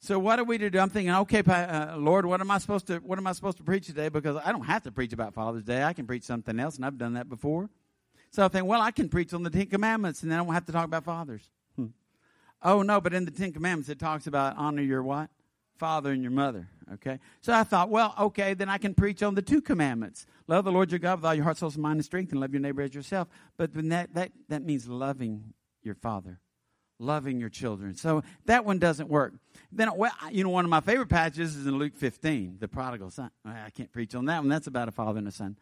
So 0.00 0.18
what 0.18 0.38
are 0.38 0.44
we 0.44 0.58
to 0.58 0.68
do? 0.68 0.78
I'm 0.78 0.90
thinking, 0.90 1.14
okay, 1.14 1.40
uh, 1.40 1.96
Lord, 1.96 2.26
what 2.26 2.40
am 2.40 2.50
I 2.50 2.58
supposed 2.58 2.88
to 2.88 2.98
what 2.98 3.18
am 3.18 3.26
I 3.26 3.32
supposed 3.32 3.56
to 3.56 3.62
preach 3.62 3.86
today? 3.86 4.10
Because 4.10 4.36
I 4.44 4.52
don't 4.52 4.66
have 4.66 4.82
to 4.82 4.92
preach 4.92 5.14
about 5.14 5.32
Father's 5.32 5.62
Day. 5.62 5.82
I 5.82 5.94
can 5.94 6.06
preach 6.06 6.24
something 6.24 6.60
else, 6.60 6.76
and 6.76 6.84
I've 6.84 6.98
done 6.98 7.14
that 7.14 7.30
before. 7.30 7.70
So 8.30 8.44
I 8.44 8.48
think, 8.48 8.66
well, 8.66 8.82
I 8.82 8.90
can 8.90 9.08
preach 9.08 9.32
on 9.32 9.44
the 9.44 9.50
Ten 9.50 9.66
Commandments, 9.66 10.22
and 10.22 10.30
then 10.30 10.38
I 10.38 10.42
won't 10.42 10.54
have 10.54 10.66
to 10.66 10.72
talk 10.72 10.84
about 10.84 11.04
fathers. 11.04 11.48
Hmm. 11.76 11.86
Oh 12.60 12.82
no, 12.82 13.00
but 13.00 13.14
in 13.14 13.24
the 13.24 13.30
Ten 13.30 13.52
Commandments 13.52 13.88
it 13.88 13.98
talks 13.98 14.26
about 14.26 14.58
honor 14.58 14.82
your 14.82 15.02
what 15.02 15.30
father 15.76 16.12
and 16.12 16.22
your 16.22 16.30
mother. 16.30 16.68
Okay, 16.94 17.18
so 17.40 17.52
I 17.52 17.64
thought, 17.64 17.88
well, 17.88 18.14
okay, 18.18 18.54
then 18.54 18.68
I 18.68 18.78
can 18.78 18.94
preach 18.94 19.22
on 19.22 19.34
the 19.34 19.42
two 19.42 19.60
commandments: 19.60 20.26
love 20.46 20.64
the 20.64 20.72
Lord 20.72 20.92
your 20.92 20.98
God 20.98 21.16
with 21.16 21.24
all 21.24 21.34
your 21.34 21.44
heart, 21.44 21.56
soul, 21.56 21.72
mind, 21.76 21.96
and 21.96 22.04
strength, 22.04 22.32
and 22.32 22.40
love 22.40 22.52
your 22.52 22.60
neighbor 22.60 22.82
as 22.82 22.94
yourself. 22.94 23.28
But 23.56 23.74
then 23.74 23.88
that 23.88 24.14
that 24.14 24.32
that 24.48 24.62
means 24.62 24.88
loving 24.88 25.54
your 25.82 25.94
father 25.94 26.40
loving 26.98 27.40
your 27.40 27.48
children. 27.48 27.94
So 27.94 28.22
that 28.46 28.64
one 28.64 28.78
doesn't 28.78 29.08
work. 29.08 29.34
Then, 29.72 29.90
well, 29.96 30.12
you 30.30 30.44
know, 30.44 30.50
one 30.50 30.64
of 30.64 30.70
my 30.70 30.80
favorite 30.80 31.08
passages 31.08 31.56
is 31.56 31.66
in 31.66 31.76
Luke 31.76 31.96
15, 31.96 32.58
the 32.60 32.68
prodigal 32.68 33.10
son. 33.10 33.30
I 33.44 33.70
can't 33.70 33.92
preach 33.92 34.14
on 34.14 34.26
that 34.26 34.38
one. 34.38 34.48
That's 34.48 34.66
about 34.66 34.88
a 34.88 34.92
father 34.92 35.18
and 35.18 35.28
a 35.28 35.32
son. 35.32 35.56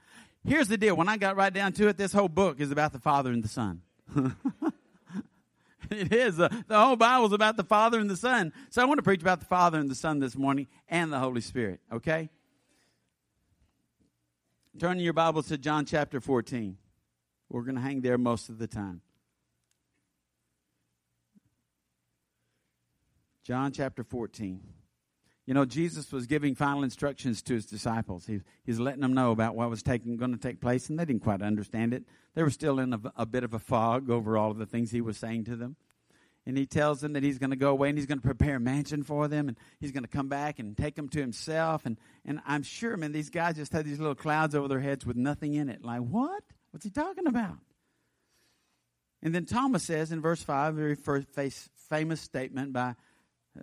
Here's 0.45 0.69
the 0.69 0.77
deal. 0.77 0.97
When 0.97 1.09
I 1.09 1.17
got 1.17 1.37
right 1.37 1.53
down 1.53 1.73
to 1.75 1.89
it, 1.89 1.97
this 1.97 2.13
whole 2.13 2.29
book 2.29 2.61
is 2.61 2.71
about 2.71 2.93
the 2.93 2.99
father 2.99 3.31
and 3.31 3.43
the 3.43 3.49
son. 3.49 3.83
it 6.01 6.13
is. 6.13 6.41
Uh, 6.41 6.49
the 6.67 6.79
whole 6.79 6.97
Bible 6.97 7.27
is 7.27 7.33
about 7.33 7.57
the 7.57 7.65
father 7.65 7.99
and 7.99 8.09
the 8.09 8.17
son. 8.17 8.53
So 8.71 8.83
I 8.83 8.85
want 8.85 8.99
to 8.99 9.03
preach 9.03 9.21
about 9.21 9.41
the 9.41 9.47
father 9.47 9.79
and 9.79 9.91
the 9.91 9.95
son 9.95 10.19
this 10.19 10.37
morning 10.37 10.67
and 10.89 11.13
the 11.13 11.19
Holy 11.19 11.41
Spirit, 11.41 11.81
okay? 11.93 12.31
Turn 14.79 14.99
your 14.99 15.13
Bibles 15.13 15.49
to 15.49 15.59
John 15.59 15.85
chapter 15.85 16.21
14. 16.21 16.79
We're 17.51 17.63
going 17.63 17.75
to 17.75 17.83
hang 17.83 18.01
there 18.01 18.17
most 18.17 18.49
of 18.49 18.59
the 18.59 18.67
time. 18.67 19.03
John 23.45 23.73
chapter 23.73 24.03
14. 24.03 24.61
You 25.45 25.55
know, 25.55 25.65
Jesus 25.65 26.13
was 26.13 26.27
giving 26.27 26.55
final 26.55 26.85
instructions 26.85 27.43
to 27.43 27.55
his 27.55 27.67
disciples. 27.67 28.27
He, 28.27 28.41
he's 28.65 28.79
letting 28.79 29.01
them 29.01 29.13
know 29.13 29.33
about 29.33 29.57
what 29.57 29.69
was 29.69 29.83
taking, 29.83 30.17
going 30.17 30.33
to 30.33 30.39
take 30.39 30.61
place, 30.61 30.89
and 30.89 30.99
they 30.99 31.05
didn't 31.05 31.23
quite 31.23 31.43
understand 31.43 31.93
it. 31.93 32.05
They 32.35 32.45
were 32.45 32.51
still 32.51 32.79
in 32.79 32.95
a, 32.95 33.01
a 33.17 33.27
bit 33.27 33.43
of 33.43 33.53
a 33.53 33.59
fog 33.59 34.09
over 34.09 34.39
all 34.39 34.53
of 34.53 34.59
the 34.59 34.67
things 34.67 34.93
he 34.93 35.01
was 35.01 35.19
saying 35.19 35.45
to 35.45 35.57
them. 35.57 35.77
And 36.45 36.57
he 36.57 36.67
tells 36.67 37.01
them 37.01 37.13
that 37.13 37.23
he's 37.23 37.39
going 37.39 37.51
to 37.51 37.57
go 37.57 37.71
away 37.71 37.89
and 37.89 37.97
he's 37.97 38.07
going 38.07 38.19
to 38.19 38.27
prepare 38.27 38.57
a 38.57 38.61
mansion 38.61 39.05
for 39.05 39.29
them, 39.29 39.49
and 39.49 39.57
he's 39.81 39.93
going 39.93 40.03
to 40.03 40.09
come 40.09 40.29
back 40.29 40.59
and 40.59 40.77
take 40.77 40.97
them 40.97 41.09
to 41.11 41.21
himself. 41.21 41.87
And, 41.87 41.97
and 42.25 42.41
I'm 42.47 42.65
sure, 42.65 42.97
man, 42.97 43.13
these 43.13 43.31
guys 43.31 43.57
just 43.57 43.73
had 43.73 43.85
these 43.85 44.01
little 44.01 44.17
clouds 44.17 44.55
over 44.55 44.67
their 44.67 44.81
heads 44.81 45.07
with 45.07 45.17
nothing 45.17 45.55
in 45.55 45.69
it. 45.69 45.85
Like, 45.85 46.01
what? 46.01 46.43
What's 46.73 46.85
he 46.85 46.91
talking 46.91 47.27
about? 47.27 47.59
And 49.23 49.33
then 49.33 49.45
Thomas 49.45 49.85
says 49.85 50.11
in 50.11 50.21
verse 50.21 50.43
5, 50.43 50.75
very 50.75 50.97
first 50.97 51.29
famous 51.89 52.21
statement 52.21 52.73
by 52.73 52.97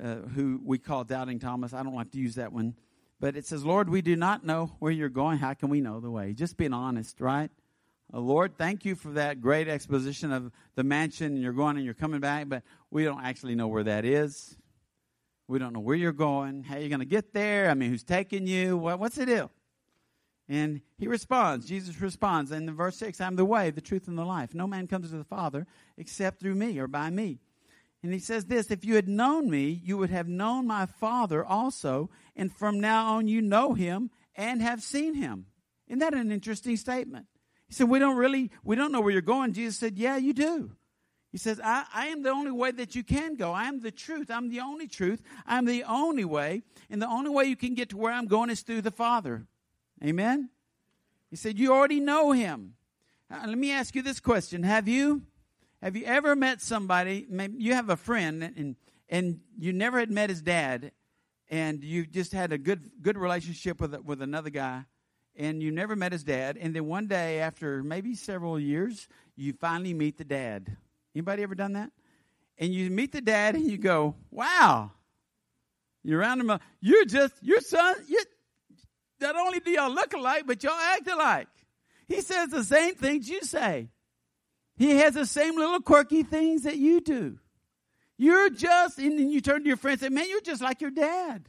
uh, 0.01 0.15
who 0.33 0.62
we 0.63 0.77
call 0.77 1.03
Doubting 1.03 1.39
Thomas. 1.39 1.74
I 1.74 1.83
don't 1.83 1.95
like 1.95 2.12
to 2.12 2.19
use 2.19 2.36
that 2.36 2.53
one. 2.53 2.75
But 3.19 3.36
it 3.36 3.45
says, 3.45 3.65
Lord, 3.65 3.89
we 3.89 4.01
do 4.01 4.15
not 4.15 4.45
know 4.45 4.71
where 4.79 4.91
you're 4.91 5.09
going. 5.09 5.39
How 5.39 5.53
can 5.53 5.69
we 5.69 5.81
know 5.81 6.00
the 6.00 6.09
way? 6.09 6.33
Just 6.33 6.55
being 6.55 6.74
honest, 6.74 7.19
right? 7.19 7.51
Uh, 8.12 8.20
Lord, 8.20 8.58
thank 8.58 8.86
you 8.86 8.96
for 8.96 9.12
that 9.12 9.39
great 9.39 9.68
exposition 9.68 10.32
of 10.32 10.51
the 10.75 10.84
mansion 10.84 11.34
and 11.34 11.42
you're 11.42 11.54
going 11.54 11.75
and 11.75 11.86
you're 11.86 11.94
coming 11.94 12.20
back, 12.20 12.50
but 12.50 12.63
we 12.89 13.04
don't 13.04 13.24
actually 13.24 13.56
know 13.56 13.68
where 13.68 13.84
that 13.84 14.04
is. 14.04 14.58
We 15.48 15.60
don't 15.60 15.74
know 15.74 15.80
where 15.80 15.96
you're 15.96 16.12
going, 16.12 16.63
how 16.63 16.78
you're 16.78 16.89
going 16.89 17.00
to 17.00 17.06
get 17.06 17.34
there. 17.34 17.70
I 17.70 17.74
mean, 17.74 17.89
who's 17.89 18.04
taking 18.04 18.48
you? 18.48 18.78
What, 18.78 19.00
what's 19.00 19.16
the 19.16 19.25
deal? 19.25 19.51
And 20.48 20.82
he 20.98 21.08
responds, 21.08 21.68
Jesus 21.68 22.01
responds 22.01 22.51
in 22.51 22.74
verse 22.75 22.98
6 22.98 23.22
I'm 23.22 23.36
the 23.36 23.46
way, 23.46 23.70
the 23.70 23.82
truth, 23.82 24.08
and 24.08 24.18
the 24.18 24.25
life. 24.25 24.56
No 24.56 24.66
man 24.66 24.88
comes 24.88 25.12
to 25.12 25.18
the 25.18 25.24
Father 25.24 25.68
except 25.98 26.39
through 26.39 26.56
me 26.56 26.80
or 26.80 26.88
by 26.88 27.12
me. 27.12 27.39
And 28.01 28.12
he 28.12 28.20
says 28.20 28.46
this 28.46 28.72
If 28.72 28.84
you 28.84 28.96
had 28.96 29.08
known 29.08 29.50
me, 29.50 29.82
you 29.84 29.98
would 29.98 30.10
have 30.10 30.28
known 30.28 30.66
my 30.66 30.88
Father 30.88 31.46
also, 31.46 32.10
and 32.36 32.51
from 32.51 32.80
now 32.80 33.13
on 33.16 33.28
you 33.28 33.42
know 33.42 33.74
him 33.75 34.10
and 34.36 34.62
have 34.62 34.82
seen 34.82 35.13
him. 35.13 35.46
Isn't 35.88 36.00
that 36.00 36.16
an 36.16 36.32
interesting 36.32 36.78
statement? 36.78 37.28
He 37.70 37.76
said, 37.76 37.88
We 37.88 38.00
don't 38.00 38.18
really, 38.18 38.52
we 38.64 38.76
don't 38.76 38.92
know 38.92 39.00
where 39.00 39.12
you're 39.12 39.22
going. 39.22 39.54
Jesus 39.54 39.78
said, 39.78 39.98
Yeah, 39.98 40.18
you 40.18 40.34
do. 40.34 40.72
He 41.32 41.38
says, 41.38 41.62
I, 41.64 41.86
I 41.94 42.08
am 42.08 42.24
the 42.24 42.32
only 42.32 42.52
way 42.52 42.72
that 42.72 42.96
you 42.96 43.04
can 43.04 43.36
go. 43.36 43.52
I 43.52 43.66
am 43.66 43.82
the 43.82 43.92
truth. 43.92 44.32
I'm 44.32 44.50
the 44.50 44.60
only 44.60 44.88
truth. 44.88 45.22
I'm 45.46 45.66
the 45.66 45.84
only 45.84 46.26
way. 46.26 46.64
And 46.90 47.00
the 47.00 47.08
only 47.08 47.30
way 47.30 47.46
you 47.46 47.56
can 47.56 47.76
get 47.76 47.90
to 47.90 47.98
where 47.98 48.12
I'm 48.12 48.26
going 48.26 48.50
is 48.50 48.62
through 48.62 48.82
the 48.82 48.92
Father. 48.92 49.46
Amen? 50.04 50.50
He 51.30 51.36
said, 51.36 51.60
You 51.60 51.72
already 51.72 52.00
know 52.00 52.32
him. 52.32 52.74
Uh, 53.32 53.46
let 53.46 53.58
me 53.58 53.72
ask 53.72 53.94
you 53.94 54.02
this 54.02 54.20
question. 54.20 54.64
Have 54.64 54.88
you 54.88 55.22
have 55.82 55.96
you 55.96 56.04
ever 56.06 56.36
met 56.36 56.62
somebody, 56.62 57.26
you 57.58 57.74
have 57.74 57.90
a 57.90 57.96
friend 57.96 58.44
and 58.44 58.76
and 59.08 59.40
you 59.58 59.72
never 59.72 60.00
had 60.00 60.12
met 60.12 60.30
his 60.30 60.42
dad 60.42 60.92
and 61.50 61.84
you 61.84 62.06
just 62.06 62.34
had 62.34 62.52
a 62.52 62.58
good 62.58 62.90
good 63.02 63.18
relationship 63.18 63.80
with 63.80 63.96
with 64.04 64.24
another 64.24 64.50
guy 64.50 64.86
and 65.36 65.62
you 65.62 65.71
never 65.71 65.95
met 65.95 66.12
his 66.12 66.24
dad 66.24 66.57
and 66.57 66.75
then 66.75 66.86
one 66.86 67.07
day 67.07 67.39
after 67.39 67.83
maybe 67.83 68.15
several 68.15 68.59
years 68.59 69.07
you 69.36 69.53
finally 69.53 69.93
meet 69.93 70.17
the 70.17 70.25
dad 70.25 70.77
Anybody 71.15 71.43
ever 71.43 71.55
done 71.55 71.74
that? 71.74 71.91
And 72.57 72.74
you 72.74 72.89
meet 72.89 73.12
the 73.12 73.21
dad 73.21 73.55
and 73.55 73.69
you 73.69 73.77
go, 73.77 74.15
wow. 74.31 74.91
You're 76.03 76.19
around 76.19 76.41
him. 76.41 76.59
You're 76.81 77.05
just, 77.05 77.33
your 77.41 77.62
son, 77.62 77.95
you 78.07 78.21
not 79.19 79.36
only 79.36 79.59
do 79.59 79.71
y'all 79.71 79.93
look 79.93 80.13
alike, 80.13 80.43
but 80.45 80.63
y'all 80.63 80.74
act 80.74 81.07
alike. 81.07 81.48
He 82.07 82.21
says 82.21 82.50
the 82.50 82.63
same 82.63 82.95
things 82.95 83.29
you 83.29 83.41
say. 83.41 83.89
He 84.77 84.91
has 84.91 85.13
the 85.13 85.25
same 85.25 85.57
little 85.57 85.81
quirky 85.81 86.24
things 86.24 86.63
that 86.63 86.77
you 86.77 87.01
do. 87.01 87.38
You're 88.17 88.50
just, 88.50 88.98
and 88.98 89.19
then 89.19 89.29
you 89.29 89.41
turn 89.41 89.63
to 89.63 89.67
your 89.67 89.77
friend 89.77 90.01
and 90.01 90.01
say, 90.01 90.09
man, 90.09 90.29
you're 90.29 90.41
just 90.41 90.62
like 90.62 90.81
your 90.81 90.91
dad. 90.91 91.48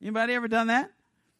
Anybody 0.00 0.34
ever 0.34 0.48
done 0.48 0.66
that? 0.66 0.90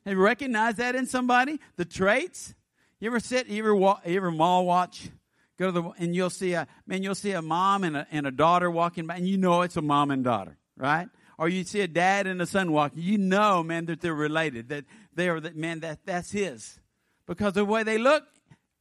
Have 0.06 0.14
you 0.14 0.22
recognized 0.22 0.76
that 0.76 0.94
in 0.94 1.06
somebody? 1.06 1.58
The 1.74 1.84
traits? 1.84 2.54
You 3.00 3.08
ever 3.08 3.18
sit, 3.18 3.48
you 3.48 3.58
ever, 3.58 3.74
walk, 3.74 4.02
you 4.06 4.16
ever 4.16 4.30
mall 4.30 4.64
watch? 4.64 5.10
Go 5.58 5.66
to 5.66 5.72
the 5.72 5.82
and 5.98 6.14
you'll 6.14 6.30
see 6.30 6.52
a 6.52 6.68
man. 6.86 7.02
You'll 7.02 7.16
see 7.16 7.32
a 7.32 7.42
mom 7.42 7.82
and 7.82 7.96
a, 7.96 8.06
and 8.12 8.26
a 8.26 8.30
daughter 8.30 8.70
walking 8.70 9.06
by, 9.06 9.16
and 9.16 9.26
you 9.26 9.36
know 9.36 9.62
it's 9.62 9.76
a 9.76 9.82
mom 9.82 10.10
and 10.10 10.22
daughter, 10.22 10.56
right? 10.76 11.08
Or 11.38 11.48
you 11.48 11.64
see 11.64 11.80
a 11.80 11.88
dad 11.88 12.26
and 12.26 12.40
a 12.40 12.46
son 12.46 12.72
walking. 12.72 13.02
You 13.02 13.18
know, 13.18 13.62
man, 13.62 13.86
that 13.86 14.00
they're 14.00 14.14
related. 14.14 14.68
That 14.68 14.84
they 15.14 15.28
are 15.28 15.40
that 15.40 15.56
man. 15.56 15.80
That 15.80 16.04
that's 16.04 16.30
his, 16.30 16.78
because 17.26 17.54
the 17.54 17.64
way 17.64 17.82
they 17.82 17.96
look, 17.96 18.24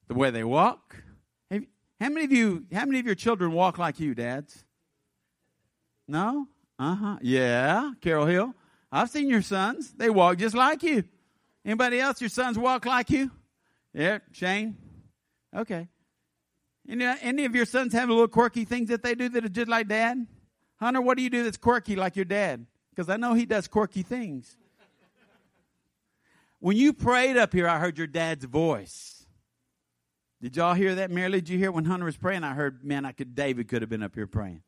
the 0.10 0.16
way 0.16 0.32
they 0.32 0.44
walk. 0.44 0.98
How 1.50 2.10
many 2.10 2.26
of 2.26 2.32
you? 2.34 2.66
How 2.74 2.86
many 2.86 3.00
of 3.00 3.06
your 3.06 3.16
children 3.16 3.54
walk 3.54 3.78
like 3.78 4.00
you, 4.00 4.14
dads? 4.14 4.66
No. 6.10 6.48
Uh 6.78 6.96
huh. 6.96 7.18
Yeah, 7.22 7.94
Carol 8.02 8.26
Hill. 8.26 8.54
I've 8.92 9.10
seen 9.10 9.30
your 9.30 9.42
sons. 9.42 9.94
They 9.94 10.10
walk 10.10 10.38
just 10.38 10.56
like 10.56 10.84
you. 10.84 11.06
Anybody 11.66 12.00
else? 12.00 12.22
Your 12.22 12.30
sons 12.30 12.58
walk 12.58 12.86
like 12.86 13.10
you? 13.10 13.32
Yeah, 13.94 14.20
Shane. 14.32 14.78
Okay. 15.56 15.88
Any, 16.88 17.06
any 17.06 17.46
of 17.46 17.56
your 17.56 17.66
sons 17.66 17.94
have 17.94 18.10
a 18.10 18.14
little 18.14 18.28
quirky 18.28 18.66
things 18.66 18.90
that 18.90 19.02
they 19.02 19.16
do 19.16 19.28
that 19.30 19.44
are 19.44 19.50
just 19.50 19.68
like 19.68 19.88
dad? 19.88 20.28
Hunter, 20.78 21.02
what 21.02 21.18
do 21.18 21.24
you 21.24 21.30
do 21.30 21.44
that's 21.44 21.58
quirky 21.58 21.96
like 21.96 22.16
your 22.16 22.26
dad? 22.26 22.68
Because 22.92 23.10
I 23.10 23.18
know 23.18 23.34
he 23.34 23.46
does 23.46 23.68
quirky 23.68 24.04
things. 24.04 24.56
When 26.60 26.78
you 26.78 26.94
prayed 26.94 27.38
up 27.38 27.54
here, 27.54 27.68
I 27.68 27.80
heard 27.80 27.98
your 27.98 28.08
dad's 28.08 28.46
voice. 28.46 29.26
Did 30.42 30.58
y'all 30.58 30.74
hear 30.74 30.96
that? 30.96 31.10
Mary, 31.10 31.32
did 31.32 31.50
you 31.50 31.58
hear 31.58 31.72
when 31.72 31.86
Hunter 31.86 32.06
was 32.06 32.18
praying? 32.18 32.44
I 32.44 32.54
heard, 32.54 32.84
man, 32.84 33.06
I 33.06 33.12
could 33.12 33.34
David 33.34 33.68
could 33.68 33.82
have 33.82 33.90
been 33.90 34.04
up 34.04 34.14
here 34.14 34.28
praying. 34.28 34.62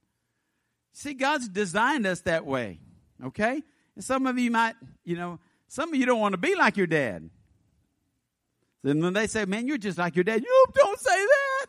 See, 0.94 1.14
God's 1.14 1.48
designed 1.48 2.08
us 2.08 2.22
that 2.22 2.46
way. 2.46 2.80
Okay? 3.24 3.62
And 3.96 4.04
some 4.04 4.26
of 4.26 4.40
you 4.40 4.50
might, 4.50 4.76
you 5.04 5.16
know, 5.16 5.40
some 5.68 5.90
of 5.90 5.96
you 5.96 6.06
don't 6.06 6.20
want 6.20 6.34
to 6.34 6.38
be 6.38 6.56
like 6.56 6.78
your 6.78 6.88
dad. 6.88 7.30
Then 8.84 9.02
when 9.02 9.14
they 9.14 9.28
say, 9.28 9.46
man, 9.46 9.68
you're 9.68 9.78
just 9.78 9.98
like 9.98 10.16
your 10.16 10.24
dad, 10.24 10.42
you 10.42 10.66
don't 10.74 11.00
say 11.00 11.16
that. 11.16 11.66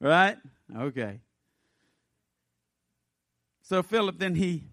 Right? 0.00 0.36
Okay. 0.76 1.20
So 3.62 3.82
Philip 3.82 4.18
then 4.18 4.34
he 4.34 4.64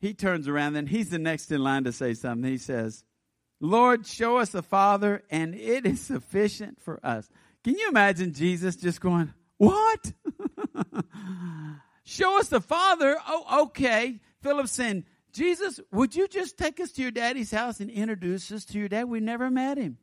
he 0.00 0.14
turns 0.14 0.48
around, 0.48 0.72
then 0.72 0.86
he's 0.86 1.10
the 1.10 1.18
next 1.18 1.50
in 1.52 1.62
line 1.62 1.84
to 1.84 1.92
say 1.92 2.14
something. 2.14 2.50
He 2.50 2.58
says, 2.58 3.04
Lord, 3.60 4.06
show 4.06 4.38
us 4.38 4.50
the 4.50 4.62
Father, 4.62 5.22
and 5.30 5.54
it 5.54 5.84
is 5.84 6.00
sufficient 6.00 6.80
for 6.80 7.04
us. 7.04 7.28
Can 7.62 7.76
you 7.76 7.88
imagine 7.90 8.32
Jesus 8.32 8.76
just 8.76 9.00
going, 9.00 9.34
What? 9.58 10.12
show 12.04 12.38
us 12.38 12.48
the 12.48 12.62
Father? 12.62 13.16
Oh, 13.26 13.64
okay. 13.64 14.20
Philip 14.42 14.68
saying, 14.68 15.04
Jesus, 15.32 15.80
would 15.92 16.14
you 16.14 16.28
just 16.28 16.56
take 16.56 16.80
us 16.80 16.92
to 16.92 17.02
your 17.02 17.10
daddy's 17.10 17.50
house 17.50 17.80
and 17.80 17.90
introduce 17.90 18.50
us 18.52 18.64
to 18.66 18.78
your 18.78 18.88
dad? 18.88 19.04
We 19.04 19.20
never 19.20 19.50
met 19.50 19.78
him. 19.78 19.98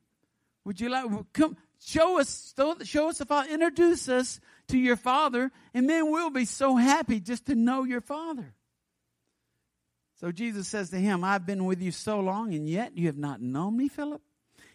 Would 0.66 0.82
you 0.82 0.90
like 0.90 1.06
come 1.34 1.58
show 1.80 2.20
us 2.20 2.54
show 2.84 3.10
us 3.10 3.18
the 3.18 3.26
Father, 3.26 3.50
introduce 3.50 4.10
us 4.10 4.40
to 4.68 4.78
your 4.78 4.98
Father, 4.98 5.52
and 5.74 5.90
then 5.90 6.12
we'll 6.12 6.30
be 6.30 6.46
so 6.46 6.76
happy 6.76 7.20
just 7.20 7.46
to 7.46 7.56
know 7.56 7.84
your 7.84 8.02
Father. 8.02 8.54
So 10.20 10.32
Jesus 10.32 10.68
says 10.68 10.90
to 10.90 10.98
him, 10.98 11.24
I've 11.24 11.46
been 11.46 11.66
with 11.66 11.82
you 11.82 11.92
so 11.92 12.20
long, 12.20 12.54
and 12.54 12.68
yet 12.68 12.98
you 12.98 13.08
have 13.08 13.18
not 13.18 13.40
known 13.40 13.78
me, 13.78 13.88
Philip. 13.88 14.22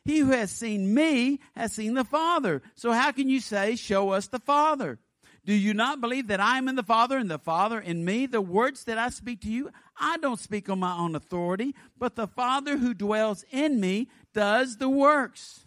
He 0.04 0.20
who 0.20 0.30
has 0.30 0.50
seen 0.50 0.94
me 0.94 1.40
has 1.54 1.72
seen 1.72 1.94
the 1.94 2.04
Father. 2.04 2.62
So 2.74 2.92
how 2.92 3.12
can 3.12 3.28
you 3.28 3.40
say, 3.40 3.76
Show 3.76 4.10
us 4.10 4.28
the 4.28 4.38
Father? 4.38 4.98
Do 5.44 5.52
you 5.52 5.74
not 5.74 6.00
believe 6.00 6.28
that 6.28 6.40
I 6.40 6.58
am 6.58 6.68
in 6.68 6.76
the 6.76 6.84
Father 6.84 7.18
and 7.18 7.30
the 7.30 7.38
Father 7.38 7.80
in 7.80 8.04
me? 8.04 8.26
The 8.26 8.40
words 8.40 8.84
that 8.84 8.98
I 8.98 9.08
speak 9.10 9.40
to 9.42 9.50
you, 9.50 9.70
I 9.98 10.16
don't 10.18 10.40
speak 10.40 10.68
on 10.68 10.80
my 10.80 10.96
own 10.96 11.14
authority, 11.14 11.74
but 11.98 12.16
the 12.16 12.26
Father 12.26 12.78
who 12.78 12.94
dwells 12.94 13.44
in 13.50 13.80
me 13.80 14.08
does 14.34 14.76
the 14.76 14.88
works. 14.88 15.64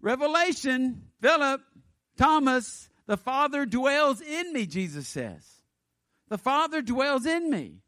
Revelation, 0.00 1.02
Philip, 1.20 1.60
Thomas, 2.16 2.88
the 3.06 3.16
Father 3.16 3.66
dwells 3.66 4.20
in 4.20 4.52
me, 4.52 4.66
Jesus 4.66 5.08
says. 5.08 5.44
The 6.28 6.38
Father 6.38 6.82
dwells 6.82 7.26
in 7.26 7.50
me. 7.50 7.82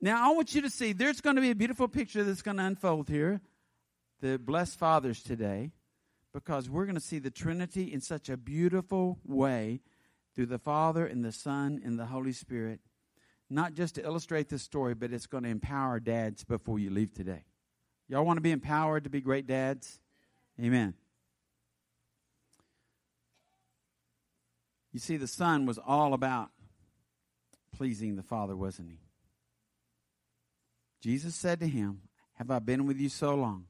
Now, 0.00 0.28
I 0.28 0.34
want 0.34 0.54
you 0.54 0.62
to 0.62 0.70
see 0.70 0.92
there's 0.92 1.20
going 1.20 1.36
to 1.36 1.42
be 1.42 1.50
a 1.50 1.54
beautiful 1.54 1.88
picture 1.88 2.24
that's 2.24 2.42
going 2.42 2.58
to 2.58 2.64
unfold 2.64 3.08
here. 3.08 3.40
The 4.20 4.38
blessed 4.38 4.78
fathers 4.78 5.22
today, 5.22 5.72
because 6.32 6.68
we're 6.70 6.84
going 6.84 6.96
to 6.96 7.00
see 7.00 7.18
the 7.18 7.30
Trinity 7.30 7.92
in 7.92 8.00
such 8.00 8.28
a 8.28 8.36
beautiful 8.36 9.18
way 9.24 9.80
through 10.34 10.46
the 10.46 10.58
Father 10.58 11.06
and 11.06 11.24
the 11.24 11.32
Son 11.32 11.80
and 11.84 11.98
the 11.98 12.06
Holy 12.06 12.32
Spirit. 12.32 12.80
Not 13.48 13.74
just 13.74 13.94
to 13.94 14.02
illustrate 14.02 14.48
this 14.48 14.62
story, 14.62 14.94
but 14.94 15.12
it's 15.12 15.26
going 15.26 15.44
to 15.44 15.50
empower 15.50 16.00
dads 16.00 16.44
before 16.44 16.78
you 16.78 16.90
leave 16.90 17.14
today. 17.14 17.44
Y'all 18.08 18.24
want 18.24 18.36
to 18.38 18.42
be 18.42 18.50
empowered 18.50 19.04
to 19.04 19.10
be 19.10 19.20
great 19.20 19.46
dads? 19.46 20.00
Amen. 20.60 20.94
You 24.92 25.00
see, 25.00 25.16
the 25.16 25.26
Son 25.26 25.66
was 25.66 25.78
all 25.78 26.14
about 26.14 26.50
pleasing 27.76 28.16
the 28.16 28.22
Father, 28.22 28.56
wasn't 28.56 28.90
he? 28.90 29.00
Jesus 31.02 31.34
said 31.34 31.60
to 31.60 31.68
him, 31.68 32.00
Have 32.34 32.50
I 32.50 32.58
been 32.58 32.86
with 32.86 32.98
you 32.98 33.08
so 33.08 33.34
long, 33.34 33.66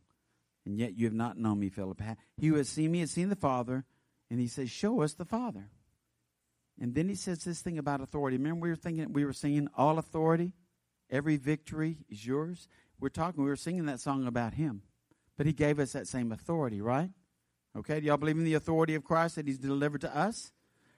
and 0.65 0.79
yet 0.79 0.97
you 0.97 1.07
have 1.07 1.15
not 1.15 1.37
known 1.37 1.59
me, 1.59 1.69
Philip? 1.69 2.01
He 2.37 2.47
who 2.47 2.55
has 2.55 2.69
seen 2.69 2.93
me 2.93 3.01
has 3.01 3.11
seen 3.11 3.29
the 3.29 3.37
Father, 3.37 3.85
and 4.31 4.39
he 4.39 4.47
says, 4.47 4.71
Show 4.71 5.03
us 5.03 5.15
the 5.15 5.25
Father. 5.25 5.69
And 6.81 6.95
then 6.95 7.09
he 7.09 7.15
says 7.15 7.45
this 7.45 7.61
thing 7.61 7.79
about 7.79 8.01
authority. 8.01 8.37
Remember, 8.37 8.61
we 8.61 8.69
were 8.69 8.77
thinking, 8.77 9.13
we 9.13 9.25
were 9.25 9.33
singing, 9.33 9.69
All 9.77 9.99
authority, 9.99 10.53
every 11.11 11.37
victory 11.37 11.99
is 12.09 12.27
yours. 12.27 12.69
We're 13.01 13.09
talking, 13.09 13.43
we 13.43 13.51
were 13.51 13.57
singing 13.57 13.87
that 13.87 14.01
song 14.01 14.27
about 14.27 14.55
him. 14.55 14.83
But 15.37 15.47
he 15.47 15.53
gave 15.53 15.79
us 15.79 15.93
that 15.93 16.07
same 16.07 16.33
authority, 16.33 16.81
right? 16.81 17.11
Okay, 17.77 18.01
do 18.01 18.07
y'all 18.07 18.17
believe 18.17 18.39
in 18.39 18.45
the 18.45 18.55
authority 18.55 18.95
of 18.95 19.05
Christ 19.05 19.37
that 19.37 19.47
he's 19.47 19.59
delivered 19.59 20.01
to 20.03 20.17
us? 20.17 20.53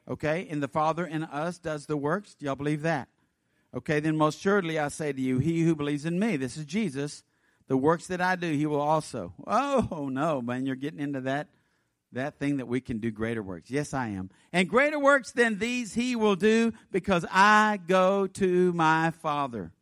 Okay, 0.08 0.46
and 0.48 0.62
the 0.62 0.68
Father 0.68 1.04
in 1.04 1.24
us 1.24 1.58
does 1.58 1.86
the 1.86 1.96
works. 1.96 2.34
Do 2.34 2.46
y'all 2.46 2.54
believe 2.54 2.82
that? 2.82 3.08
Okay, 3.74 4.00
then 4.00 4.16
most 4.16 4.40
surely 4.40 4.78
I 4.78 4.88
say 4.88 5.12
to 5.12 5.20
you, 5.20 5.38
he 5.38 5.62
who 5.62 5.74
believes 5.74 6.04
in 6.04 6.18
me, 6.18 6.36
this 6.36 6.56
is 6.56 6.64
Jesus, 6.64 7.24
the 7.66 7.76
works 7.76 8.06
that 8.06 8.20
I 8.20 8.36
do, 8.36 8.50
he 8.50 8.64
will 8.64 8.80
also. 8.80 9.34
Oh 9.46 10.08
no, 10.10 10.40
man, 10.40 10.66
you're 10.66 10.76
getting 10.76 11.00
into 11.00 11.20
that 11.22 11.48
that 12.12 12.38
thing 12.38 12.56
that 12.56 12.66
we 12.66 12.80
can 12.80 12.98
do 12.98 13.10
greater 13.10 13.42
works. 13.42 13.70
Yes, 13.70 13.92
I 13.92 14.08
am. 14.08 14.30
And 14.52 14.68
greater 14.68 14.98
works 14.98 15.32
than 15.32 15.58
these 15.58 15.94
he 15.94 16.16
will 16.16 16.36
do 16.36 16.72
because 16.90 17.26
I 17.30 17.78
go 17.86 18.26
to 18.26 18.72
my 18.72 19.10
Father. 19.10 19.72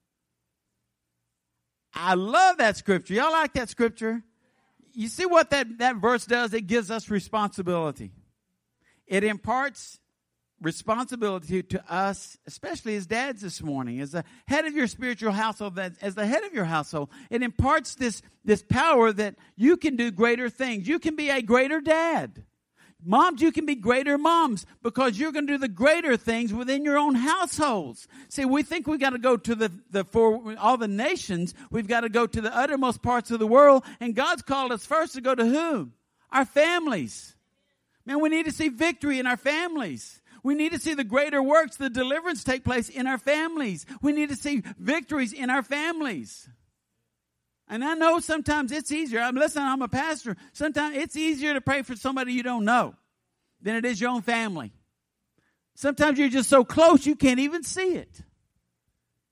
I 1.94 2.14
love 2.14 2.58
that 2.58 2.76
scripture. 2.76 3.14
Y'all 3.14 3.32
like 3.32 3.54
that 3.54 3.68
scripture? 3.68 4.22
you 4.96 5.08
see 5.08 5.26
what 5.26 5.50
that, 5.50 5.78
that 5.78 5.96
verse 5.96 6.24
does? 6.24 6.54
It 6.54 6.62
gives 6.62 6.90
us 6.90 7.10
responsibility. 7.10 8.12
It 9.06 9.24
imparts 9.24 10.00
responsibility 10.60 11.62
to 11.62 11.92
us, 11.92 12.38
especially 12.46 12.96
as 12.96 13.06
dads 13.06 13.42
this 13.42 13.62
morning, 13.62 14.00
as 14.00 14.12
the 14.12 14.24
head 14.46 14.64
of 14.64 14.74
your 14.74 14.86
spiritual 14.86 15.32
household, 15.32 15.78
as 15.78 16.14
the 16.14 16.26
head 16.26 16.44
of 16.44 16.54
your 16.54 16.64
household. 16.64 17.10
It 17.30 17.42
imparts 17.42 17.94
this, 17.94 18.22
this 18.44 18.62
power 18.62 19.12
that 19.12 19.36
you 19.56 19.76
can 19.76 19.96
do 19.96 20.10
greater 20.10 20.48
things. 20.48 20.88
You 20.88 20.98
can 20.98 21.14
be 21.16 21.30
a 21.30 21.42
greater 21.42 21.80
dad. 21.80 22.44
Moms, 23.04 23.40
you 23.40 23.52
can 23.52 23.66
be 23.66 23.76
greater 23.76 24.18
moms 24.18 24.66
because 24.82 25.18
you're 25.18 25.30
going 25.30 25.46
to 25.46 25.52
do 25.52 25.58
the 25.58 25.68
greater 25.68 26.16
things 26.16 26.52
within 26.52 26.84
your 26.84 26.98
own 26.98 27.14
households. 27.14 28.08
See, 28.28 28.44
we 28.44 28.62
think 28.62 28.86
we 28.86 28.98
got 28.98 29.10
to 29.10 29.18
go 29.18 29.36
to 29.36 29.54
the, 29.54 29.70
the 29.90 30.02
for 30.04 30.56
all 30.58 30.76
the 30.76 30.88
nations. 30.88 31.54
We've 31.70 31.86
got 31.86 32.00
to 32.00 32.08
go 32.08 32.26
to 32.26 32.40
the 32.40 32.56
uttermost 32.56 33.02
parts 33.02 33.30
of 33.30 33.38
the 33.38 33.46
world. 33.46 33.84
And 34.00 34.14
God's 34.14 34.42
called 34.42 34.72
us 34.72 34.86
first 34.86 35.14
to 35.14 35.20
go 35.20 35.34
to 35.34 35.44
whom? 35.44 35.92
Our 36.32 36.46
families. 36.46 37.36
Man, 38.06 38.20
we 38.20 38.28
need 38.28 38.46
to 38.46 38.52
see 38.52 38.70
victory 38.70 39.18
in 39.20 39.26
our 39.26 39.36
families. 39.36 40.20
We 40.46 40.54
need 40.54 40.70
to 40.70 40.78
see 40.78 40.94
the 40.94 41.02
greater 41.02 41.42
works, 41.42 41.76
the 41.76 41.90
deliverance 41.90 42.44
take 42.44 42.62
place 42.62 42.88
in 42.88 43.08
our 43.08 43.18
families. 43.18 43.84
We 44.00 44.12
need 44.12 44.28
to 44.28 44.36
see 44.36 44.62
victories 44.78 45.32
in 45.32 45.50
our 45.50 45.64
families. 45.64 46.48
And 47.66 47.84
I 47.84 47.94
know 47.94 48.20
sometimes 48.20 48.70
it's 48.70 48.92
easier. 48.92 49.18
I'm 49.18 49.34
listen, 49.34 49.64
I'm 49.64 49.82
a 49.82 49.88
pastor. 49.88 50.36
Sometimes 50.52 50.98
it's 50.98 51.16
easier 51.16 51.54
to 51.54 51.60
pray 51.60 51.82
for 51.82 51.96
somebody 51.96 52.32
you 52.32 52.44
don't 52.44 52.64
know 52.64 52.94
than 53.60 53.74
it 53.74 53.84
is 53.84 54.00
your 54.00 54.10
own 54.10 54.22
family. 54.22 54.72
Sometimes 55.74 56.16
you're 56.16 56.28
just 56.28 56.48
so 56.48 56.64
close 56.64 57.04
you 57.04 57.16
can't 57.16 57.40
even 57.40 57.64
see 57.64 57.96
it. 57.96 58.22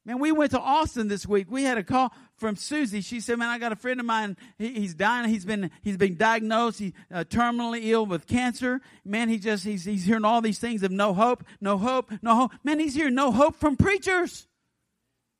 Man, 0.04 0.18
we 0.18 0.32
went 0.32 0.50
to 0.50 0.58
Austin 0.58 1.06
this 1.06 1.28
week. 1.28 1.46
We 1.48 1.62
had 1.62 1.78
a 1.78 1.84
call 1.84 2.12
from 2.36 2.56
Susie. 2.56 3.00
She 3.00 3.20
said, 3.20 3.38
"Man, 3.38 3.48
I 3.48 3.58
got 3.58 3.72
a 3.72 3.76
friend 3.76 4.00
of 4.00 4.06
mine. 4.06 4.36
He, 4.58 4.74
he's 4.74 4.94
dying. 4.94 5.28
He's 5.28 5.44
been 5.44 5.70
he's 5.82 5.96
been 5.96 6.16
diagnosed. 6.16 6.78
He's 6.78 6.92
uh, 7.12 7.24
terminally 7.24 7.80
ill 7.84 8.06
with 8.06 8.26
cancer. 8.26 8.80
Man, 9.04 9.28
he 9.28 9.38
just 9.38 9.64
he's 9.64 9.84
he's 9.84 10.04
hearing 10.04 10.24
all 10.24 10.40
these 10.40 10.58
things 10.58 10.82
of 10.82 10.90
no 10.90 11.14
hope, 11.14 11.44
no 11.60 11.78
hope, 11.78 12.12
no 12.22 12.34
hope. 12.34 12.52
Man, 12.62 12.78
he's 12.78 12.94
hearing 12.94 13.14
no 13.14 13.32
hope 13.32 13.56
from 13.56 13.76
preachers. 13.76 14.46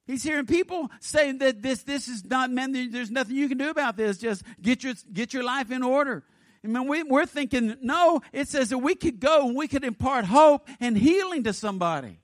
He's 0.06 0.22
hearing 0.22 0.46
people 0.46 0.90
saying 1.00 1.38
that 1.38 1.62
this 1.62 1.82
this 1.82 2.08
is 2.08 2.24
not 2.24 2.50
man. 2.50 2.72
There's 2.90 3.10
nothing 3.10 3.36
you 3.36 3.48
can 3.48 3.58
do 3.58 3.70
about 3.70 3.96
this. 3.96 4.18
Just 4.18 4.42
get 4.60 4.84
your 4.84 4.94
get 5.12 5.32
your 5.32 5.44
life 5.44 5.70
in 5.70 5.82
order." 5.82 6.24
I 6.62 6.66
mean, 6.66 6.88
we, 6.88 7.02
we're 7.02 7.26
thinking, 7.26 7.76
no, 7.82 8.22
it 8.32 8.48
says 8.48 8.70
that 8.70 8.78
we 8.78 8.94
could 8.94 9.20
go 9.20 9.46
and 9.46 9.54
we 9.54 9.68
could 9.68 9.84
impart 9.84 10.24
hope 10.24 10.66
and 10.80 10.96
healing 10.96 11.44
to 11.44 11.52
somebody. 11.52 12.20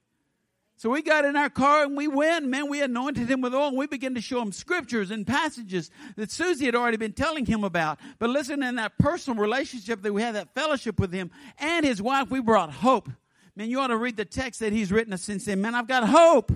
So 0.80 0.88
we 0.88 1.02
got 1.02 1.26
in 1.26 1.36
our 1.36 1.50
car 1.50 1.84
and 1.84 1.94
we 1.94 2.08
went. 2.08 2.46
Man, 2.46 2.70
we 2.70 2.80
anointed 2.80 3.30
him 3.30 3.42
with 3.42 3.54
oil 3.54 3.68
and 3.68 3.76
we 3.76 3.86
began 3.86 4.14
to 4.14 4.22
show 4.22 4.40
him 4.40 4.50
scriptures 4.50 5.10
and 5.10 5.26
passages 5.26 5.90
that 6.16 6.30
Susie 6.30 6.64
had 6.64 6.74
already 6.74 6.96
been 6.96 7.12
telling 7.12 7.44
him 7.44 7.64
about. 7.64 8.00
But 8.18 8.30
listen, 8.30 8.62
in 8.62 8.76
that 8.76 8.96
personal 8.96 9.38
relationship 9.38 10.00
that 10.00 10.10
we 10.14 10.22
had, 10.22 10.36
that 10.36 10.54
fellowship 10.54 10.98
with 10.98 11.12
him 11.12 11.32
and 11.58 11.84
his 11.84 12.00
wife, 12.00 12.30
we 12.30 12.40
brought 12.40 12.72
hope. 12.72 13.10
Man, 13.54 13.68
you 13.68 13.78
ought 13.78 13.88
to 13.88 13.96
read 13.98 14.16
the 14.16 14.24
text 14.24 14.60
that 14.60 14.72
he's 14.72 14.90
written 14.90 15.12
us 15.12 15.20
since 15.20 15.44
then. 15.44 15.60
Man, 15.60 15.74
I've 15.74 15.86
got 15.86 16.08
hope. 16.08 16.50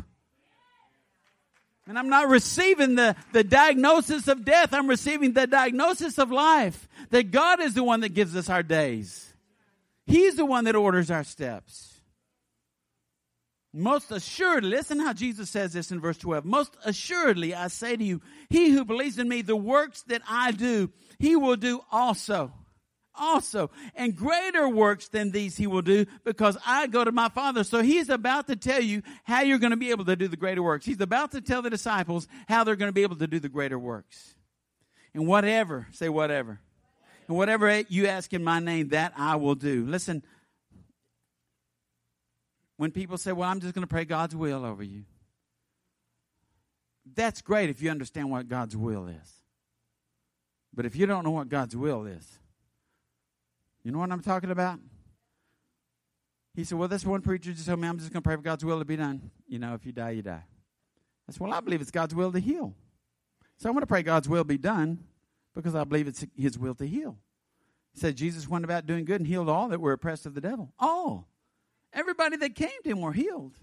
And 1.87 1.99
I'm 1.99 2.09
not 2.09 2.31
receiving 2.31 2.95
the, 2.95 3.17
the 3.35 3.45
diagnosis 3.45 4.27
of 4.27 4.43
death. 4.43 4.73
I'm 4.73 4.89
receiving 4.89 5.35
the 5.35 5.47
diagnosis 5.47 6.17
of 6.19 6.31
life. 6.31 6.89
That 7.11 7.31
God 7.31 7.61
is 7.61 7.75
the 7.75 7.85
one 7.85 8.01
that 8.01 8.15
gives 8.15 8.35
us 8.35 8.49
our 8.49 8.63
days. 8.63 9.35
He's 10.07 10.37
the 10.37 10.47
one 10.47 10.65
that 10.65 10.77
orders 10.77 11.11
our 11.11 11.25
steps. 11.25 11.94
Most 13.77 14.13
assuredly, 14.13 14.71
listen 14.71 15.01
how 15.01 15.13
Jesus 15.13 15.51
says 15.51 15.73
this 15.73 15.91
in 15.91 16.01
verse 16.01 16.17
12. 16.19 16.45
Most 16.45 16.77
assuredly, 16.85 17.57
I 17.57 17.67
say 17.67 17.97
to 17.97 18.05
you, 18.05 18.23
he 18.49 18.71
who 18.71 18.85
believes 18.85 19.19
in 19.19 19.29
me, 19.29 19.43
the 19.43 19.57
works 19.57 20.03
that 20.03 20.23
I 20.29 20.53
do, 20.53 20.93
he 21.19 21.35
will 21.35 21.57
do 21.57 21.81
also. 21.91 22.53
Also. 23.17 23.73
And 23.97 24.15
greater 24.15 24.69
works 24.69 25.09
than 25.09 25.33
these 25.33 25.57
he 25.57 25.67
will 25.67 25.83
do 25.83 26.07
because 26.23 26.57
I 26.65 26.87
go 26.87 27.03
to 27.03 27.11
my 27.11 27.29
Father. 27.31 27.65
So 27.65 27.83
he's 27.83 28.11
about 28.11 28.47
to 28.47 28.55
tell 28.55 28.81
you 28.81 29.03
how 29.25 29.43
you're 29.43 29.59
going 29.59 29.73
to 29.73 29.77
be 29.77 29.91
able 29.91 30.05
to 30.05 30.15
do 30.15 30.29
the 30.29 30.37
greater 30.37 30.63
works. 30.63 30.87
He's 30.87 31.01
about 31.01 31.33
to 31.33 31.41
tell 31.41 31.61
the 31.61 31.71
disciples 31.71 32.29
how 32.47 32.63
they're 32.63 32.77
going 32.77 32.91
to 32.91 32.95
be 32.95 33.03
able 33.03 33.17
to 33.17 33.27
do 33.27 33.41
the 33.41 33.49
greater 33.49 33.79
works. 33.79 34.37
And 35.15 35.27
whatever, 35.27 35.89
say 35.91 36.09
whatever. 36.09 36.61
And 37.27 37.37
whatever 37.37 37.81
you 37.89 38.07
ask 38.07 38.33
in 38.33 38.45
my 38.45 38.61
name, 38.61 38.91
that 38.91 39.15
I 39.17 39.35
will 39.35 39.57
do. 39.57 39.85
Listen, 39.85 40.23
when 42.77 42.91
people 42.91 43.19
say, 43.19 43.33
Well, 43.33 43.49
I'm 43.49 43.61
just 43.61 43.75
going 43.75 43.83
to 43.83 43.89
pray 43.89 44.05
God's 44.05 44.35
will 44.35 44.65
over 44.65 44.83
you. 44.83 45.05
That's 47.15 47.43
great 47.43 47.71
if 47.71 47.83
you 47.83 47.91
understand 47.91 48.31
what 48.31 48.49
God's 48.49 48.77
will 48.77 49.09
is. 49.09 49.33
But 50.75 50.87
if 50.87 50.97
you 50.97 51.07
don't 51.07 51.25
know 51.25 51.31
what 51.31 51.49
God's 51.49 51.77
will 51.77 52.07
is, 52.07 52.27
you 53.85 53.93
know 53.93 53.99
what 53.99 54.11
I'm 54.11 54.23
talking 54.23 54.51
about? 54.51 54.81
He 56.55 56.65
said, 56.65 56.79
Well, 56.79 56.89
this 56.89 57.05
one 57.05 57.21
preacher 57.21 57.53
just 57.53 57.67
told 57.67 57.81
me 57.81 57.89
I'm 57.89 57.99
just 57.99 58.13
going 58.13 58.23
to 58.23 58.27
pray 58.27 58.37
for 58.37 58.43
God's 58.43 58.65
will 58.65 58.79
to 58.79 58.85
be 58.85 58.97
done. 58.97 59.31
You 59.47 59.59
know, 59.59 59.75
if 59.75 59.85
you 59.85 59.93
die, 59.93 60.11
you 60.11 60.23
die. 60.23 60.45
I 61.29 61.33
said, 61.33 61.41
Well, 61.41 61.53
I 61.53 61.61
believe 61.61 61.81
it's 61.81 61.91
God's 61.91 62.15
will 62.15 62.33
to 62.33 62.41
heal. 62.41 62.75
So 63.59 63.69
I'm 63.69 63.75
going 63.75 63.83
to 63.83 63.87
pray 63.87 64.03
God's 64.03 64.29
will 64.29 64.45
be 64.45 64.59
done 64.59 65.05
because 65.55 65.75
I 65.75 65.85
believe 65.85 66.09
it's 66.09 66.25
His 66.37 66.59
will 66.59 66.75
to 66.77 66.87
heal. 66.87 67.17
He 67.93 68.01
said, 68.01 68.17
Jesus 68.17 68.49
went 68.49 68.65
about 68.65 68.87
doing 68.87 69.05
good 69.05 69.21
and 69.21 69.27
healed 69.27 69.49
all 69.49 69.69
that 69.69 69.81
were 69.81 69.93
oppressed 69.93 70.27
of 70.27 70.35
the 70.35 70.41
devil. 70.41 70.73
All. 70.79 71.29
Everybody 71.95 72.37
that 72.39 72.55
came 72.57 72.71
to 72.83 72.91
him 72.91 73.01
were 73.01 73.13
healed. 73.13 73.57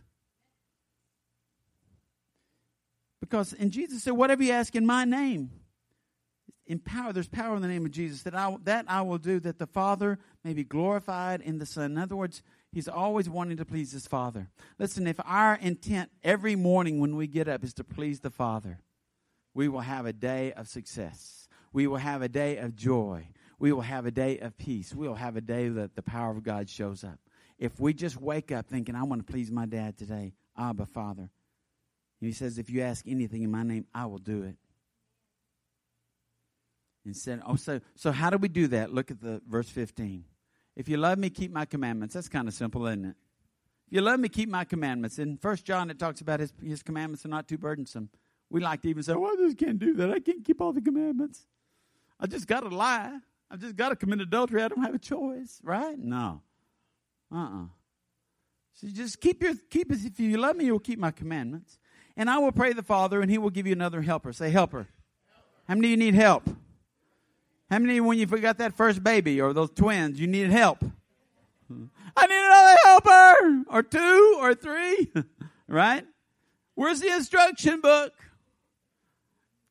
Because, 3.19 3.53
and 3.53 3.71
Jesus 3.71 4.03
said, 4.03 4.13
whatever 4.13 4.41
you 4.41 4.51
ask 4.51 4.75
in 4.75 4.85
my 4.85 5.05
name, 5.05 5.51
in 6.65 6.79
power, 6.79 7.11
there's 7.11 7.27
power 7.27 7.55
in 7.55 7.61
the 7.61 7.67
name 7.67 7.85
of 7.85 7.91
Jesus, 7.91 8.23
that 8.23 8.33
I, 8.33 8.55
that 8.63 8.85
I 8.87 9.01
will 9.01 9.17
do, 9.17 9.39
that 9.41 9.59
the 9.59 9.67
Father 9.67 10.19
may 10.43 10.53
be 10.53 10.63
glorified 10.63 11.41
in 11.41 11.59
the 11.59 11.65
Son. 11.65 11.91
In 11.91 11.97
other 11.97 12.15
words, 12.15 12.41
he's 12.71 12.87
always 12.87 13.29
wanting 13.29 13.57
to 13.57 13.65
please 13.65 13.91
his 13.91 14.07
Father. 14.07 14.49
Listen, 14.79 15.05
if 15.05 15.19
our 15.25 15.55
intent 15.55 16.09
every 16.23 16.55
morning 16.55 16.99
when 16.99 17.17
we 17.17 17.27
get 17.27 17.49
up 17.49 17.63
is 17.63 17.73
to 17.73 17.83
please 17.83 18.21
the 18.21 18.29
Father, 18.29 18.79
we 19.53 19.67
will 19.67 19.81
have 19.81 20.05
a 20.05 20.13
day 20.13 20.53
of 20.53 20.69
success. 20.69 21.49
We 21.73 21.87
will 21.87 21.97
have 21.97 22.21
a 22.21 22.29
day 22.29 22.57
of 22.57 22.75
joy. 22.75 23.27
We 23.59 23.73
will 23.73 23.81
have 23.81 24.05
a 24.05 24.11
day 24.11 24.39
of 24.39 24.57
peace. 24.57 24.95
We 24.95 25.07
will 25.07 25.15
have 25.15 25.35
a 25.35 25.41
day 25.41 25.67
that 25.67 25.95
the 25.95 26.01
power 26.01 26.31
of 26.31 26.43
God 26.43 26.69
shows 26.69 27.03
up 27.03 27.19
if 27.61 27.79
we 27.79 27.93
just 27.93 28.19
wake 28.19 28.51
up 28.51 28.65
thinking, 28.67 28.95
I 28.95 29.03
want 29.03 29.25
to 29.25 29.31
please 29.31 29.51
my 29.51 29.67
dad 29.67 29.95
today, 29.95 30.33
Abba, 30.57 30.87
Father. 30.87 31.21
And 31.21 32.27
he 32.27 32.31
says, 32.33 32.57
if 32.57 32.71
you 32.71 32.81
ask 32.81 33.05
anything 33.07 33.43
in 33.43 33.51
my 33.51 33.61
name, 33.61 33.85
I 33.93 34.07
will 34.07 34.17
do 34.17 34.41
it. 34.41 34.55
And 37.05 37.15
said, 37.15 37.41
oh, 37.45 37.55
so, 37.55 37.79
so 37.95 38.11
how 38.11 38.31
do 38.31 38.37
we 38.37 38.47
do 38.47 38.67
that? 38.69 38.91
Look 38.91 39.11
at 39.11 39.21
the 39.21 39.41
verse 39.47 39.69
15. 39.69 40.25
If 40.75 40.89
you 40.89 40.97
love 40.97 41.19
me, 41.19 41.29
keep 41.29 41.51
my 41.51 41.65
commandments. 41.65 42.15
That's 42.15 42.27
kind 42.27 42.47
of 42.47 42.55
simple, 42.55 42.87
isn't 42.87 43.05
it? 43.05 43.15
If 43.87 43.93
you 43.93 44.01
love 44.01 44.19
me, 44.19 44.29
keep 44.29 44.49
my 44.49 44.63
commandments. 44.63 45.19
In 45.19 45.37
First 45.37 45.63
John, 45.63 45.91
it 45.91 45.99
talks 45.99 46.19
about 46.19 46.39
his, 46.39 46.51
his 46.63 46.81
commandments 46.81 47.25
are 47.25 47.29
not 47.29 47.47
too 47.47 47.59
burdensome. 47.59 48.09
We 48.49 48.61
like 48.61 48.81
to 48.81 48.89
even 48.89 49.03
say, 49.03 49.13
well, 49.13 49.33
I 49.33 49.35
just 49.35 49.59
can't 49.59 49.77
do 49.77 49.93
that. 49.95 50.09
I 50.09 50.19
can't 50.19 50.43
keep 50.43 50.61
all 50.61 50.73
the 50.73 50.81
commandments. 50.81 51.45
I 52.19 52.25
just 52.25 52.47
got 52.47 52.61
to 52.61 52.69
lie. 52.69 53.19
I 53.51 53.55
just 53.55 53.75
got 53.75 53.89
to 53.89 53.95
commit 53.95 54.19
adultery. 54.19 54.63
I 54.63 54.67
don't 54.67 54.83
have 54.83 54.95
a 54.95 54.99
choice, 54.99 55.59
right? 55.63 55.97
No. 55.99 56.41
Uh-uh. 57.33 57.65
So 58.73 58.87
just 58.87 59.21
keep 59.21 59.43
your 59.43 59.53
keep 59.69 59.91
if 59.91 60.19
you 60.19 60.37
love 60.37 60.55
me, 60.55 60.65
you 60.65 60.73
will 60.73 60.79
keep 60.79 60.99
my 60.99 61.11
commandments. 61.11 61.79
And 62.17 62.29
I 62.29 62.39
will 62.39 62.51
pray 62.51 62.73
the 62.73 62.83
Father, 62.83 63.21
and 63.21 63.31
he 63.31 63.37
will 63.37 63.49
give 63.49 63.65
you 63.65 63.73
another 63.73 64.01
helper. 64.01 64.33
Say 64.33 64.49
helper. 64.49 64.87
How 65.67 65.75
many 65.75 65.87
of 65.87 65.91
you 65.91 65.97
need 65.97 66.15
help? 66.15 66.49
How 67.69 67.79
many 67.79 68.01
when 68.01 68.17
you 68.17 68.27
forgot 68.27 68.57
that 68.57 68.75
first 68.75 69.01
baby 69.01 69.39
or 69.39 69.53
those 69.53 69.71
twins, 69.71 70.19
you 70.19 70.27
needed 70.27 70.51
help? 70.51 70.83
I 72.17 72.27
need 72.27 72.35
another 72.35 72.77
helper 72.83 73.63
or 73.69 73.83
two 73.83 74.37
or 74.39 74.53
three. 74.53 75.11
right? 75.67 76.05
Where's 76.75 76.99
the 76.99 77.13
instruction 77.13 77.79
book? 77.79 78.13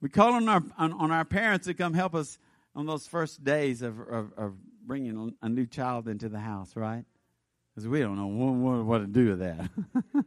We 0.01 0.09
call 0.09 0.33
on 0.33 0.49
our 0.49 0.63
on, 0.79 0.93
on, 0.95 1.11
our 1.11 1.27
parents 1.27 1.67
to 1.67 1.75
come 1.75 1.93
help 1.93 2.15
us 2.15 2.39
on 2.75 2.87
those 2.87 3.07
first 3.07 3.45
days 3.45 3.83
of, 3.83 4.01
of, 4.01 4.33
of 4.37 4.55
bringing 4.87 5.35
a 5.43 5.49
new 5.49 5.67
child 5.67 6.09
into 6.09 6.31
the 6.31 6.39
house, 6.39 6.75
right? 6.75 7.05
Because 7.75 7.89
we 7.89 8.01
don't 8.01 8.17
know 8.17 8.27
what, 8.27 8.85
what, 8.85 8.99
to 8.99 9.07
do 9.07 9.31
with 9.31 9.39
that. 9.41 9.71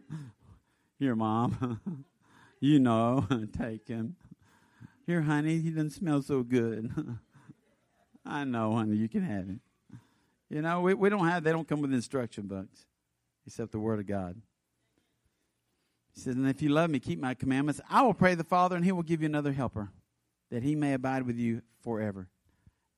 Here, 0.99 1.15
Mom. 1.15 2.05
you 2.59 2.79
know, 2.79 3.27
take 3.57 3.87
him. 3.87 4.15
Here, 5.05 5.21
honey, 5.21 5.59
he 5.59 5.69
doesn't 5.69 5.91
smell 5.91 6.21
so 6.21 6.43
good. 6.43 6.89
I 8.25 8.45
know, 8.45 8.73
honey, 8.73 8.95
you 8.95 9.09
can 9.09 9.23
have 9.23 9.47
him. 9.47 9.59
You 10.49 10.61
know, 10.61 10.81
we, 10.81 10.93
we 10.93 11.09
don't 11.09 11.27
have, 11.27 11.43
they 11.43 11.51
don't 11.51 11.67
come 11.67 11.81
with 11.81 11.93
instruction 11.93 12.47
books 12.47 12.85
except 13.45 13.71
the 13.71 13.79
Word 13.79 13.99
of 13.99 14.07
God. 14.07 14.41
He 16.13 16.21
says, 16.21 16.35
And 16.35 16.47
if 16.47 16.61
you 16.61 16.69
love 16.69 16.89
me, 16.89 16.99
keep 16.99 17.19
my 17.19 17.33
commandments. 17.33 17.81
I 17.89 18.03
will 18.03 18.13
pray 18.13 18.35
the 18.35 18.43
Father, 18.43 18.75
and 18.75 18.85
he 18.85 18.91
will 18.91 19.03
give 19.03 19.21
you 19.21 19.25
another 19.25 19.51
helper, 19.51 19.89
that 20.51 20.63
he 20.63 20.75
may 20.75 20.93
abide 20.93 21.23
with 21.23 21.37
you 21.37 21.61
forever. 21.83 22.27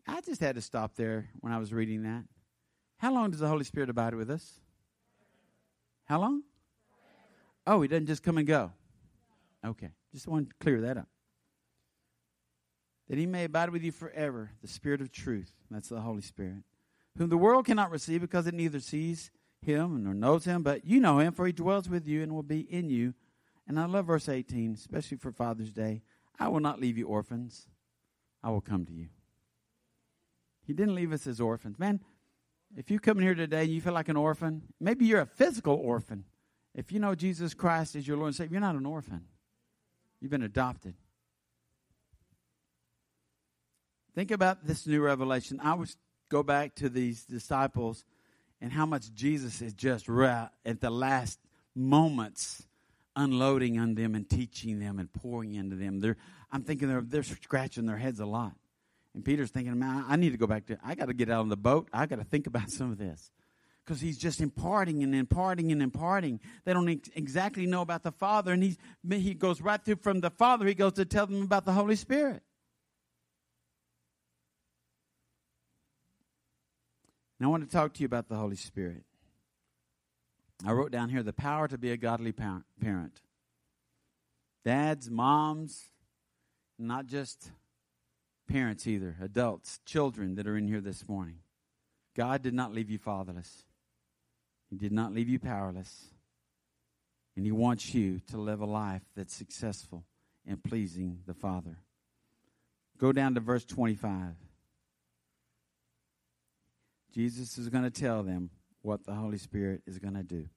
I 0.08 0.22
just 0.22 0.42
had 0.42 0.56
to 0.56 0.62
stop 0.62 0.96
there 0.96 1.30
when 1.40 1.52
I 1.52 1.58
was 1.58 1.74
reading 1.74 2.04
that. 2.04 2.26
How 2.98 3.14
long 3.14 3.32
does 3.32 3.40
the 3.40 3.48
Holy 3.48 3.64
Spirit 3.64 3.90
abide 3.90 4.16
with 4.16 4.30
us? 4.30 4.62
How 6.06 6.20
long? 6.20 6.44
Oh, 7.68 7.82
he 7.82 7.88
doesn't 7.88 8.08
just 8.08 8.24
come 8.24 8.38
and 8.38 8.48
go. 8.48 8.72
Okay. 9.66 9.90
Just 10.14 10.28
want 10.28 10.50
to 10.50 10.56
clear 10.60 10.82
that 10.82 10.98
up. 10.98 11.10
That 13.10 13.18
he 13.18 13.26
may 13.26 13.44
abide 13.44 13.70
with 13.70 13.84
you 13.84 13.92
forever, 13.92 14.52
the 14.62 14.68
Spirit 14.68 15.02
of 15.02 15.12
truth. 15.12 15.52
That's 15.70 15.90
the 15.90 16.02
Holy 16.02 16.22
Spirit. 16.22 16.64
Whom 17.18 17.30
the 17.30 17.38
world 17.38 17.66
cannot 17.66 17.92
receive 17.92 18.22
because 18.22 18.48
it 18.48 18.54
neither 18.54 18.80
sees 18.80 19.32
him 19.62 20.04
nor 20.04 20.14
knows 20.14 20.46
him, 20.46 20.64
but 20.64 20.86
you 20.86 21.00
know 21.00 21.20
him, 21.20 21.34
for 21.34 21.46
he 21.46 21.52
dwells 21.52 21.90
with 21.90 22.08
you 22.08 22.24
and 22.24 22.34
will 22.34 22.44
be 22.44 22.62
in 22.62 22.90
you. 22.90 23.14
And 23.68 23.80
I 23.80 23.86
love 23.86 24.08
verse 24.08 24.30
18, 24.30 24.74
especially 24.74 25.18
for 25.18 25.32
Father's 25.32 25.72
Day. 25.72 26.04
I 26.40 26.48
will 26.50 26.60
not 26.60 26.80
leave 26.80 26.98
you 26.98 27.08
orphans, 27.08 27.68
I 28.44 28.50
will 28.52 28.62
come 28.62 28.86
to 28.86 28.94
you. 28.94 29.08
He 30.66 30.74
didn't 30.74 30.96
leave 30.96 31.14
us 31.14 31.28
as 31.28 31.40
orphans. 31.40 31.80
Man, 31.80 32.02
if 32.76 32.92
you 32.92 33.00
come 33.00 33.18
in 33.18 33.24
here 33.24 33.36
today 33.36 33.62
and 33.62 33.70
you 33.70 33.82
feel 33.82 33.94
like 33.94 34.10
an 34.10 34.18
orphan, 34.18 34.64
maybe 34.80 35.06
you're 35.06 35.22
a 35.22 35.26
physical 35.26 35.76
orphan. 35.76 36.26
If 36.74 36.92
you 36.92 37.00
know 37.00 37.16
Jesus 37.16 37.54
Christ 37.54 37.96
as 37.96 38.08
your 38.08 38.18
Lord 38.18 38.28
and 38.28 38.36
Savior, 38.36 38.56
you're 38.56 38.62
not 38.62 38.76
an 38.76 38.86
orphan. 38.86 39.22
You've 40.20 40.32
been 40.32 40.44
adopted. 40.44 40.96
Think 44.14 44.32
about 44.32 44.66
this 44.66 44.86
new 44.88 45.02
revelation. 45.02 45.60
I 45.62 45.74
was 45.74 45.98
go 46.30 46.44
back 46.44 46.76
to 46.76 46.90
these 46.90 47.26
disciples 47.26 48.04
and 48.62 48.72
how 48.72 48.86
much 48.86 49.14
Jesus 49.14 49.62
is 49.62 49.74
just 49.74 50.10
right 50.10 50.50
at 50.66 50.82
the 50.82 50.90
last 50.90 51.40
moments 51.76 52.66
unloading 53.16 53.80
on 53.80 53.96
them 53.96 54.16
and 54.16 54.30
teaching 54.30 54.80
them 54.80 55.00
and 55.00 55.12
pouring 55.14 55.54
into 55.54 55.76
them. 55.76 56.00
They're, 56.00 56.18
I'm 56.52 56.64
thinking 56.64 56.88
they're, 56.88 57.02
they're 57.02 57.24
scratching 57.24 57.86
their 57.86 57.98
heads 57.98 58.20
a 58.20 58.26
lot. 58.26 58.54
And 59.16 59.24
Peter's 59.24 59.50
thinking, 59.50 59.80
man, 59.80 60.04
I 60.10 60.18
need 60.18 60.32
to 60.32 60.38
go 60.38 60.46
back 60.46 60.66
to, 60.66 60.78
I 60.84 60.94
got 60.94 61.06
to 61.06 61.14
get 61.14 61.30
out 61.30 61.40
on 61.40 61.50
the 61.50 61.56
boat. 61.56 61.88
I 61.94 62.06
got 62.06 62.18
to 62.18 62.26
think 62.26 62.48
about 62.48 62.70
some 62.70 62.92
of 62.92 62.98
this. 62.98 63.32
Because 63.84 64.02
he's 64.02 64.18
just 64.18 64.42
imparting 64.42 65.04
and 65.04 65.16
imparting 65.16 65.72
and 65.72 65.82
imparting. 65.82 66.42
They 66.66 66.74
don't 66.74 66.90
ex- 66.90 67.10
exactly 67.16 67.66
know 67.66 67.82
about 67.82 68.04
the 68.04 68.12
Father. 68.12 68.52
And 68.52 68.62
he's, 68.62 68.78
he 69.10 69.34
goes 69.34 69.62
right 69.62 69.82
through 69.84 69.98
from 69.98 70.20
the 70.20 70.32
Father, 70.32 70.68
he 70.68 70.74
goes 70.74 70.94
to 70.94 71.06
tell 71.06 71.28
them 71.28 71.44
about 71.44 71.64
the 71.64 71.72
Holy 71.72 71.96
Spirit. 71.96 72.44
Now, 77.40 77.48
I 77.48 77.50
want 77.52 77.64
to 77.64 77.74
talk 77.74 77.94
to 77.94 78.00
you 78.02 78.06
about 78.06 78.28
the 78.28 78.36
Holy 78.36 78.56
Spirit. 78.56 79.04
I 80.66 80.74
wrote 80.74 80.92
down 80.92 81.10
here 81.10 81.24
the 81.24 81.34
power 81.34 81.68
to 81.70 81.78
be 81.78 81.92
a 81.92 81.98
godly 81.98 82.34
parent. 82.34 83.22
Dads, 84.66 85.10
moms, 85.10 85.90
not 86.78 87.06
just 87.06 87.52
parents 88.48 88.88
either, 88.88 89.16
adults, 89.22 89.80
children 89.86 90.36
that 90.36 90.48
are 90.48 90.58
in 90.58 90.68
here 90.68 90.82
this 90.82 91.08
morning. 91.08 91.40
God 92.16 92.42
did 92.42 92.54
not 92.54 92.74
leave 92.74 92.90
you 92.90 92.98
fatherless, 92.98 93.64
He 94.70 94.78
did 94.78 94.92
not 94.92 95.14
leave 95.14 95.30
you 95.30 95.40
powerless. 95.40 96.10
And 97.38 97.46
He 97.46 97.52
wants 97.52 97.94
you 97.94 98.22
to 98.32 98.38
live 98.38 98.62
a 98.62 98.66
life 98.66 99.02
that's 99.14 99.36
successful 99.36 100.06
and 100.48 100.64
pleasing 100.64 101.20
the 101.28 101.34
Father. 101.34 101.78
Go 102.98 103.12
down 103.12 103.36
to 103.36 103.42
verse 103.42 103.66
25. 103.66 104.36
Jesus 107.14 107.58
is 107.58 107.68
going 107.68 107.84
to 107.84 107.90
tell 107.90 108.24
them 108.24 108.52
what 108.82 109.06
the 109.06 109.14
Holy 109.14 109.38
Spirit 109.38 109.82
is 109.86 110.00
going 110.00 110.14
to 110.14 110.24
do. 110.24 110.48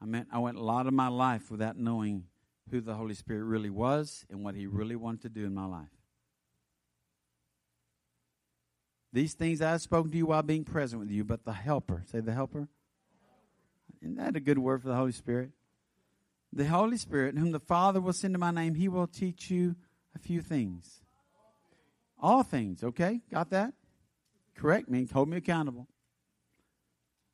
I 0.00 0.06
mean, 0.06 0.26
I 0.30 0.38
went 0.38 0.58
a 0.58 0.62
lot 0.62 0.86
of 0.86 0.92
my 0.92 1.08
life 1.08 1.50
without 1.50 1.76
knowing 1.76 2.24
who 2.70 2.80
the 2.80 2.94
Holy 2.94 3.14
Spirit 3.14 3.44
really 3.44 3.70
was 3.70 4.24
and 4.30 4.44
what 4.44 4.54
He 4.54 4.66
really 4.66 4.96
wanted 4.96 5.22
to 5.22 5.28
do 5.28 5.44
in 5.44 5.54
my 5.54 5.66
life. 5.66 5.88
These 9.12 9.34
things 9.34 9.62
I 9.62 9.70
have 9.70 9.80
spoken 9.80 10.10
to 10.10 10.16
you 10.16 10.26
while 10.26 10.42
being 10.42 10.64
present 10.64 11.00
with 11.00 11.10
you, 11.10 11.22
but 11.22 11.44
the 11.44 11.52
Helper, 11.52 12.02
say 12.10 12.20
the 12.20 12.32
Helper. 12.32 12.68
Isn't 14.02 14.16
that 14.16 14.34
a 14.36 14.40
good 14.40 14.58
word 14.58 14.82
for 14.82 14.88
the 14.88 14.96
Holy 14.96 15.12
Spirit? 15.12 15.50
The 16.52 16.66
Holy 16.66 16.96
Spirit, 16.96 17.38
whom 17.38 17.52
the 17.52 17.60
Father 17.60 18.00
will 18.00 18.12
send 18.12 18.34
in 18.34 18.40
my 18.40 18.50
name, 18.50 18.74
He 18.74 18.88
will 18.88 19.06
teach 19.06 19.50
you 19.50 19.76
a 20.14 20.18
few 20.18 20.40
things. 20.40 21.00
All 22.20 22.42
things, 22.42 22.82
okay? 22.82 23.20
Got 23.30 23.50
that? 23.50 23.72
Correct 24.56 24.88
me, 24.88 25.06
hold 25.12 25.28
me 25.28 25.36
accountable. 25.36 25.88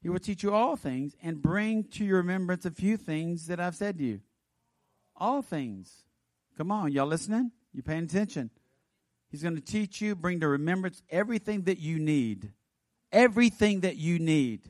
He 0.03 0.09
will 0.09 0.19
teach 0.19 0.43
you 0.43 0.53
all 0.55 0.77
things 0.77 1.15
and 1.23 1.43
bring 1.43 1.85
to 1.85 2.05
your 2.05 2.19
remembrance 2.19 2.65
a 2.65 2.71
few 2.71 2.97
things 2.97 3.47
that 3.47 3.61
I've 3.61 3.77
said 3.77 3.99
to 3.99 4.05
you. 4.05 4.21
All 5.21 5.43
things. 5.43 6.05
Come 6.57 6.73
on, 6.73 6.93
y'all 6.93 7.07
listening? 7.07 7.53
You 7.73 7.83
paying 7.83 8.05
attention? 8.05 8.51
He's 9.31 9.43
going 9.43 9.55
to 9.55 9.61
teach 9.61 10.01
you, 10.01 10.17
bring 10.17 10.41
to 10.41 10.49
remembrance 10.49 11.03
everything 11.11 11.63
that 11.65 11.79
you 11.79 11.99
need. 11.99 12.51
Everything 13.13 13.81
that 13.81 13.97
you 13.97 14.19
need. 14.19 14.63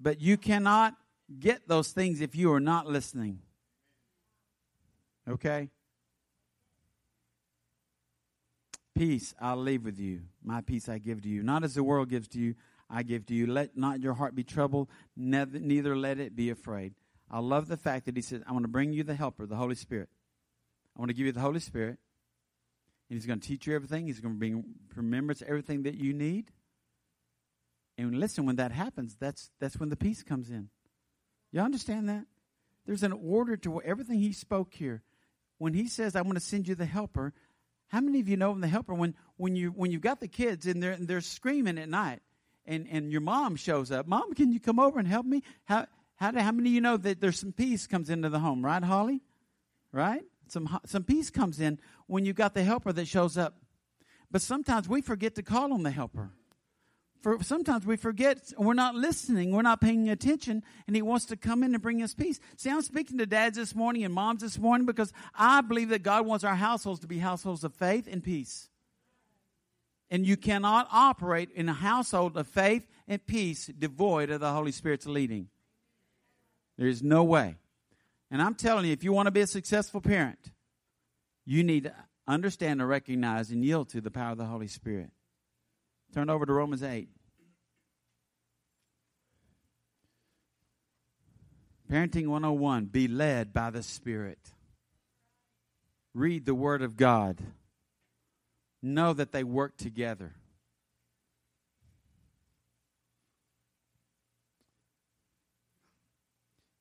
But 0.00 0.20
you 0.20 0.36
cannot 0.36 0.94
get 1.38 1.66
those 1.66 1.90
things 1.90 2.20
if 2.20 2.36
you 2.36 2.52
are 2.52 2.60
not 2.60 2.86
listening. 2.86 3.40
Okay? 5.28 5.70
Peace 8.94 9.34
I'll 9.40 9.56
leave 9.56 9.84
with 9.84 9.98
you. 9.98 10.22
My 10.42 10.60
peace 10.60 10.88
I 10.88 10.98
give 10.98 11.22
to 11.22 11.28
you. 11.28 11.42
Not 11.42 11.64
as 11.64 11.74
the 11.74 11.84
world 11.84 12.08
gives 12.08 12.28
to 12.28 12.38
you, 12.38 12.54
I 12.88 13.02
give 13.02 13.26
to 13.26 13.34
you. 13.34 13.46
Let 13.46 13.76
not 13.76 14.00
your 14.00 14.14
heart 14.14 14.34
be 14.34 14.44
troubled, 14.44 14.88
neither, 15.16 15.58
neither 15.58 15.96
let 15.96 16.18
it 16.18 16.34
be 16.34 16.50
afraid. 16.50 16.94
I 17.30 17.40
love 17.40 17.68
the 17.68 17.76
fact 17.76 18.06
that 18.06 18.16
he 18.16 18.22
says, 18.22 18.42
I 18.46 18.52
want 18.52 18.64
to 18.64 18.68
bring 18.68 18.92
you 18.92 19.02
the 19.04 19.14
helper, 19.14 19.46
the 19.46 19.56
Holy 19.56 19.74
Spirit. 19.74 20.08
I 20.96 21.00
want 21.00 21.10
to 21.10 21.14
give 21.14 21.26
you 21.26 21.32
the 21.32 21.40
Holy 21.40 21.60
Spirit. 21.60 21.98
And 23.08 23.18
he's 23.18 23.26
going 23.26 23.40
to 23.40 23.46
teach 23.46 23.66
you 23.66 23.74
everything. 23.74 24.06
He's 24.06 24.20
going 24.20 24.34
to 24.34 24.38
bring 24.38 24.64
remembrance 24.94 25.42
everything 25.46 25.84
that 25.84 25.94
you 25.94 26.12
need. 26.12 26.50
And 27.96 28.18
listen, 28.18 28.46
when 28.46 28.56
that 28.56 28.70
happens, 28.70 29.16
that's 29.18 29.50
that's 29.58 29.78
when 29.78 29.88
the 29.88 29.96
peace 29.96 30.22
comes 30.22 30.50
in. 30.50 30.68
You 31.50 31.60
understand 31.60 32.08
that? 32.08 32.26
There's 32.86 33.02
an 33.02 33.12
order 33.12 33.56
to 33.58 33.82
everything 33.82 34.20
he 34.20 34.32
spoke 34.32 34.72
here. 34.72 35.02
When 35.58 35.74
he 35.74 35.88
says, 35.88 36.14
"I 36.14 36.22
want 36.22 36.36
to 36.36 36.44
send 36.44 36.68
you 36.68 36.74
the 36.74 36.86
helper," 36.86 37.34
how 37.88 38.00
many 38.00 38.20
of 38.20 38.28
you 38.28 38.36
know 38.36 38.56
the 38.58 38.68
helper 38.68 38.94
when 38.94 39.16
when 39.36 39.56
you 39.56 39.70
when 39.70 39.90
you've 39.90 40.02
got 40.02 40.20
the 40.20 40.28
kids 40.28 40.66
and 40.66 40.82
they're 40.82 40.92
and 40.92 41.08
they're 41.08 41.20
screaming 41.20 41.78
at 41.78 41.88
night, 41.88 42.20
and 42.64 42.86
and 42.88 43.10
your 43.10 43.20
mom 43.20 43.56
shows 43.56 43.90
up, 43.90 44.06
"Mom, 44.06 44.32
can 44.34 44.52
you 44.52 44.60
come 44.60 44.78
over 44.78 44.98
and 45.00 45.08
help 45.08 45.26
me?" 45.26 45.42
How 45.64 45.86
how, 46.18 46.32
how 46.32 46.52
many 46.52 46.70
of 46.70 46.74
you 46.74 46.80
know 46.80 46.96
that 46.96 47.20
there's 47.20 47.38
some 47.38 47.52
peace 47.52 47.86
comes 47.86 48.10
into 48.10 48.28
the 48.28 48.40
home, 48.40 48.64
right, 48.64 48.82
Holly? 48.82 49.22
Right? 49.92 50.22
Some, 50.48 50.80
some 50.84 51.04
peace 51.04 51.30
comes 51.30 51.60
in 51.60 51.78
when 52.06 52.24
you 52.24 52.32
got 52.32 52.54
the 52.54 52.64
helper 52.64 52.92
that 52.92 53.06
shows 53.06 53.38
up. 53.38 53.54
But 54.30 54.42
sometimes 54.42 54.88
we 54.88 55.00
forget 55.00 55.36
to 55.36 55.42
call 55.42 55.72
on 55.72 55.84
the 55.84 55.90
helper. 55.90 56.30
For 57.20 57.42
sometimes 57.42 57.86
we 57.86 57.96
forget, 57.96 58.52
we're 58.56 58.74
not 58.74 58.94
listening, 58.94 59.52
we're 59.52 59.62
not 59.62 59.80
paying 59.80 60.08
attention, 60.08 60.62
and 60.86 60.94
he 60.94 61.02
wants 61.02 61.26
to 61.26 61.36
come 61.36 61.64
in 61.64 61.74
and 61.74 61.82
bring 61.82 62.02
us 62.02 62.14
peace. 62.14 62.38
See, 62.56 62.70
I'm 62.70 62.82
speaking 62.82 63.18
to 63.18 63.26
dads 63.26 63.56
this 63.56 63.74
morning 63.74 64.04
and 64.04 64.14
moms 64.14 64.40
this 64.40 64.58
morning 64.58 64.86
because 64.86 65.12
I 65.34 65.60
believe 65.60 65.88
that 65.88 66.02
God 66.02 66.26
wants 66.26 66.44
our 66.44 66.54
households 66.54 67.00
to 67.00 67.08
be 67.08 67.18
households 67.18 67.64
of 67.64 67.74
faith 67.74 68.08
and 68.10 68.22
peace. 68.22 68.68
And 70.10 70.26
you 70.26 70.36
cannot 70.36 70.88
operate 70.92 71.50
in 71.54 71.68
a 71.68 71.74
household 71.74 72.36
of 72.36 72.46
faith 72.46 72.86
and 73.06 73.24
peace 73.24 73.66
devoid 73.66 74.30
of 74.30 74.40
the 74.40 74.52
Holy 74.52 74.72
Spirit's 74.72 75.06
leading. 75.06 75.48
There 76.78 76.88
is 76.88 77.02
no 77.02 77.24
way. 77.24 77.56
And 78.30 78.40
I'm 78.40 78.54
telling 78.54 78.86
you, 78.86 78.92
if 78.92 79.02
you 79.02 79.12
want 79.12 79.26
to 79.26 79.32
be 79.32 79.40
a 79.40 79.46
successful 79.46 80.00
parent, 80.00 80.52
you 81.44 81.64
need 81.64 81.84
to 81.84 81.94
understand 82.26 82.80
and 82.80 82.88
recognize 82.88 83.50
and 83.50 83.64
yield 83.64 83.88
to 83.90 84.00
the 84.00 84.10
power 84.10 84.32
of 84.32 84.38
the 84.38 84.44
Holy 84.44 84.68
Spirit. 84.68 85.10
Turn 86.14 86.30
over 86.30 86.46
to 86.46 86.52
Romans 86.52 86.82
8. 86.82 87.08
Parenting 91.90 92.28
101 92.28 92.86
Be 92.86 93.08
led 93.08 93.52
by 93.52 93.70
the 93.70 93.82
Spirit. 93.82 94.38
Read 96.14 96.44
the 96.44 96.54
Word 96.54 96.82
of 96.82 96.96
God. 96.96 97.38
Know 98.82 99.12
that 99.14 99.32
they 99.32 99.42
work 99.42 99.76
together. 99.76 100.34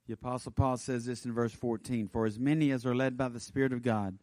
The 0.08 0.13
Apostle 0.13 0.54
Paul 0.54 0.78
says 0.78 1.06
this 1.06 1.26
in 1.26 1.34
verse 1.34 1.54
14 1.54 2.08
For 2.08 2.26
as 2.26 2.39
many 2.39 2.72
as 2.72 2.86
are 2.86 2.96
led 2.96 3.17
by 3.17 3.28
the 3.28 3.41
Spirit 3.41 3.74
of 3.74 3.84
God, 3.84 4.17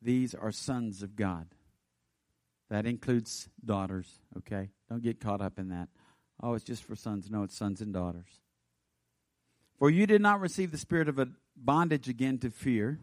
these 0.00 0.34
are 0.34 0.50
sons 0.50 1.02
of 1.02 1.14
God. 1.14 1.48
That 2.70 2.86
includes 2.86 3.48
daughters, 3.64 4.18
okay? 4.38 4.70
Don't 4.88 5.02
get 5.02 5.20
caught 5.20 5.40
up 5.40 5.58
in 5.58 5.68
that. 5.68 5.88
Oh, 6.42 6.54
it's 6.54 6.64
just 6.64 6.82
for 6.82 6.96
sons. 6.96 7.30
No, 7.30 7.42
it's 7.42 7.56
sons 7.56 7.80
and 7.80 7.92
daughters. 7.92 8.40
For 9.78 9.90
you 9.90 10.06
did 10.06 10.22
not 10.22 10.40
receive 10.40 10.72
the 10.72 10.78
spirit 10.78 11.08
of 11.08 11.18
a 11.18 11.28
bondage 11.54 12.08
again 12.08 12.38
to 12.38 12.50
fear, 12.50 12.98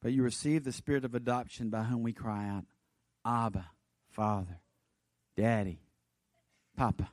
but 0.00 0.12
you 0.12 0.22
received 0.22 0.64
the 0.64 0.72
spirit 0.72 1.04
of 1.04 1.14
adoption 1.14 1.68
by 1.68 1.82
whom 1.82 2.02
we 2.02 2.12
cry 2.12 2.48
out, 2.48 2.64
Abba, 3.26 3.66
Father, 4.10 4.60
Daddy, 5.36 5.80
Papa. 6.76 7.10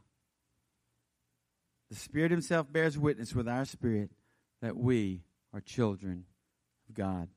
The 1.90 1.96
Spirit 1.96 2.32
Himself 2.32 2.72
bears 2.72 2.98
witness 2.98 3.34
with 3.34 3.48
our 3.48 3.66
spirit 3.66 4.12
that 4.62 4.78
we 4.78 5.24
are 5.54 5.62
children 5.62 6.26
of 6.88 6.96
God. 6.96 7.30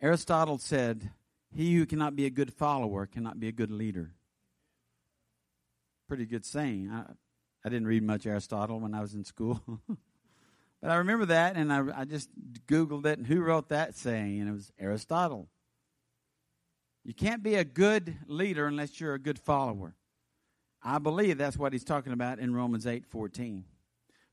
Aristotle 0.00 0.58
said, 0.58 1.10
He 1.54 1.74
who 1.74 1.86
cannot 1.86 2.16
be 2.16 2.26
a 2.26 2.30
good 2.30 2.52
follower 2.52 3.06
cannot 3.06 3.40
be 3.40 3.48
a 3.48 3.52
good 3.52 3.70
leader. 3.70 4.12
Pretty 6.08 6.26
good 6.26 6.44
saying. 6.44 6.90
I, 6.92 7.12
I 7.64 7.68
didn't 7.68 7.86
read 7.86 8.02
much 8.02 8.26
Aristotle 8.26 8.80
when 8.80 8.94
I 8.94 9.00
was 9.00 9.14
in 9.14 9.24
school. 9.24 9.62
but 10.82 10.90
I 10.90 10.96
remember 10.96 11.26
that, 11.26 11.56
and 11.56 11.72
I, 11.72 12.00
I 12.00 12.04
just 12.04 12.28
Googled 12.66 13.06
it, 13.06 13.18
and 13.18 13.26
who 13.26 13.40
wrote 13.40 13.68
that 13.68 13.94
saying? 13.94 14.40
And 14.40 14.48
it 14.48 14.52
was 14.52 14.72
Aristotle. 14.78 15.48
You 17.04 17.14
can't 17.14 17.42
be 17.42 17.54
a 17.54 17.64
good 17.64 18.16
leader 18.26 18.66
unless 18.66 19.00
you're 19.00 19.14
a 19.14 19.18
good 19.18 19.38
follower. 19.38 19.94
I 20.82 20.98
believe 20.98 21.38
that's 21.38 21.56
what 21.56 21.72
he's 21.72 21.84
talking 21.84 22.12
about 22.12 22.38
in 22.38 22.54
Romans 22.54 22.86
8 22.86 23.06
14. 23.06 23.64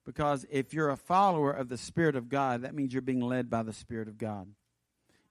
Because 0.05 0.45
if 0.49 0.73
you're 0.73 0.89
a 0.89 0.97
follower 0.97 1.51
of 1.51 1.69
the 1.69 1.77
Spirit 1.77 2.15
of 2.15 2.29
God, 2.29 2.63
that 2.63 2.73
means 2.73 2.93
you're 2.93 3.01
being 3.01 3.21
led 3.21 3.49
by 3.49 3.61
the 3.63 3.73
Spirit 3.73 4.07
of 4.07 4.17
God. 4.17 4.47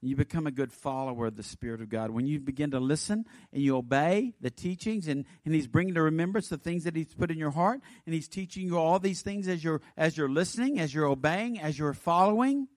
You 0.01 0.15
become 0.15 0.47
a 0.47 0.53
good 0.53 0.73
follower 0.73 1.27
of 1.27 1.35
the 1.35 1.43
Spirit 1.43 1.81
of 1.81 1.89
God. 1.89 2.11
When 2.11 2.27
you 2.27 2.39
begin 2.39 2.71
to 2.71 2.79
listen 2.79 3.25
and 3.53 3.61
you 3.61 3.77
obey 3.77 4.35
the 4.41 4.51
teachings, 4.51 5.09
and, 5.09 5.25
and 5.45 5.53
He's 5.53 5.67
bringing 5.67 5.95
to 5.95 6.03
remembrance 6.03 6.49
the 6.49 6.59
things 6.59 6.85
that 6.85 6.95
He's 6.95 7.13
put 7.13 7.33
in 7.33 7.39
your 7.39 7.51
heart, 7.51 7.81
and 8.07 8.15
He's 8.15 8.29
teaching 8.29 8.65
you 8.65 8.79
all 8.79 9.01
these 9.01 9.23
things 9.23 9.49
as 9.49 9.65
you're, 9.65 9.81
as 9.97 10.17
you're 10.17 10.29
listening, 10.29 10.79
as 10.79 10.95
you're 10.95 11.07
obeying, 11.07 11.61
as 11.61 11.77
you're 11.77 11.95
following. 11.95 12.69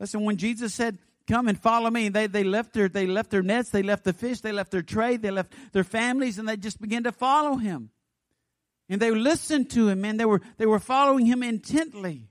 Listen, 0.00 0.24
when 0.24 0.38
Jesus 0.38 0.74
said, 0.74 0.98
come 1.26 1.48
and 1.48 1.60
follow 1.60 1.90
me. 1.90 2.08
They, 2.08 2.26
they 2.26 2.44
left 2.44 2.72
their, 2.72 2.88
they 2.88 3.06
left 3.06 3.30
their 3.30 3.42
nets, 3.42 3.70
they 3.70 3.82
left 3.82 4.04
the 4.04 4.12
fish, 4.12 4.40
they 4.40 4.52
left 4.52 4.70
their 4.70 4.82
trade, 4.82 5.22
they 5.22 5.30
left 5.30 5.52
their 5.72 5.84
families, 5.84 6.38
and 6.38 6.48
they 6.48 6.56
just 6.56 6.80
began 6.80 7.04
to 7.04 7.12
follow 7.12 7.56
him. 7.56 7.90
And 8.88 9.00
they 9.00 9.10
listened 9.10 9.70
to 9.70 9.88
him, 9.88 10.04
and 10.04 10.18
they 10.18 10.24
were, 10.24 10.40
they 10.58 10.66
were 10.66 10.78
following 10.78 11.26
him 11.26 11.42
intently. 11.42 12.28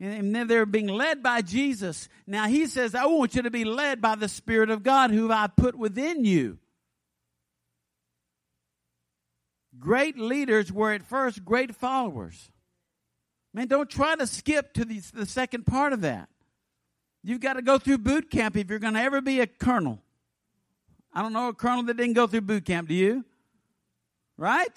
And 0.00 0.34
then 0.34 0.48
they're 0.48 0.66
being 0.66 0.88
led 0.88 1.22
by 1.22 1.40
Jesus. 1.40 2.08
Now 2.26 2.46
he 2.46 2.66
says, 2.66 2.94
I 2.94 3.06
want 3.06 3.34
you 3.34 3.42
to 3.42 3.50
be 3.50 3.64
led 3.64 4.00
by 4.00 4.16
the 4.16 4.28
Spirit 4.28 4.68
of 4.68 4.82
God 4.82 5.10
who 5.10 5.30
I 5.30 5.46
put 5.46 5.74
within 5.76 6.24
you. 6.24 6.58
Great 9.78 10.18
leaders 10.18 10.72
were 10.72 10.92
at 10.92 11.04
first 11.04 11.44
great 11.44 11.74
followers. 11.74 12.50
Man, 13.52 13.68
don't 13.68 13.88
try 13.88 14.16
to 14.16 14.26
skip 14.26 14.72
to 14.74 14.84
the, 14.84 15.00
the 15.14 15.26
second 15.26 15.64
part 15.64 15.92
of 15.92 16.00
that. 16.02 16.28
You've 17.24 17.40
got 17.40 17.54
to 17.54 17.62
go 17.62 17.78
through 17.78 17.98
boot 17.98 18.30
camp 18.30 18.54
if 18.54 18.68
you're 18.68 18.78
going 18.78 18.94
to 18.94 19.00
ever 19.00 19.22
be 19.22 19.40
a 19.40 19.46
colonel. 19.46 20.02
I 21.12 21.22
don't 21.22 21.32
know 21.32 21.48
a 21.48 21.54
colonel 21.54 21.84
that 21.84 21.96
didn't 21.96 22.12
go 22.12 22.26
through 22.26 22.42
boot 22.42 22.66
camp, 22.66 22.88
do 22.88 22.94
you? 22.94 23.24
Right? 24.36 24.70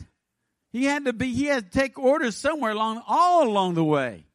He 0.72 0.86
had 0.86 1.06
to 1.06 1.14
be, 1.14 1.34
he 1.34 1.46
had 1.46 1.70
to 1.70 1.78
take 1.78 2.00
orders 2.00 2.38
somewhere 2.38 2.72
along, 2.72 3.04
all 3.06 3.46
along 3.46 3.74
the 3.74 3.84
way. 3.84 4.26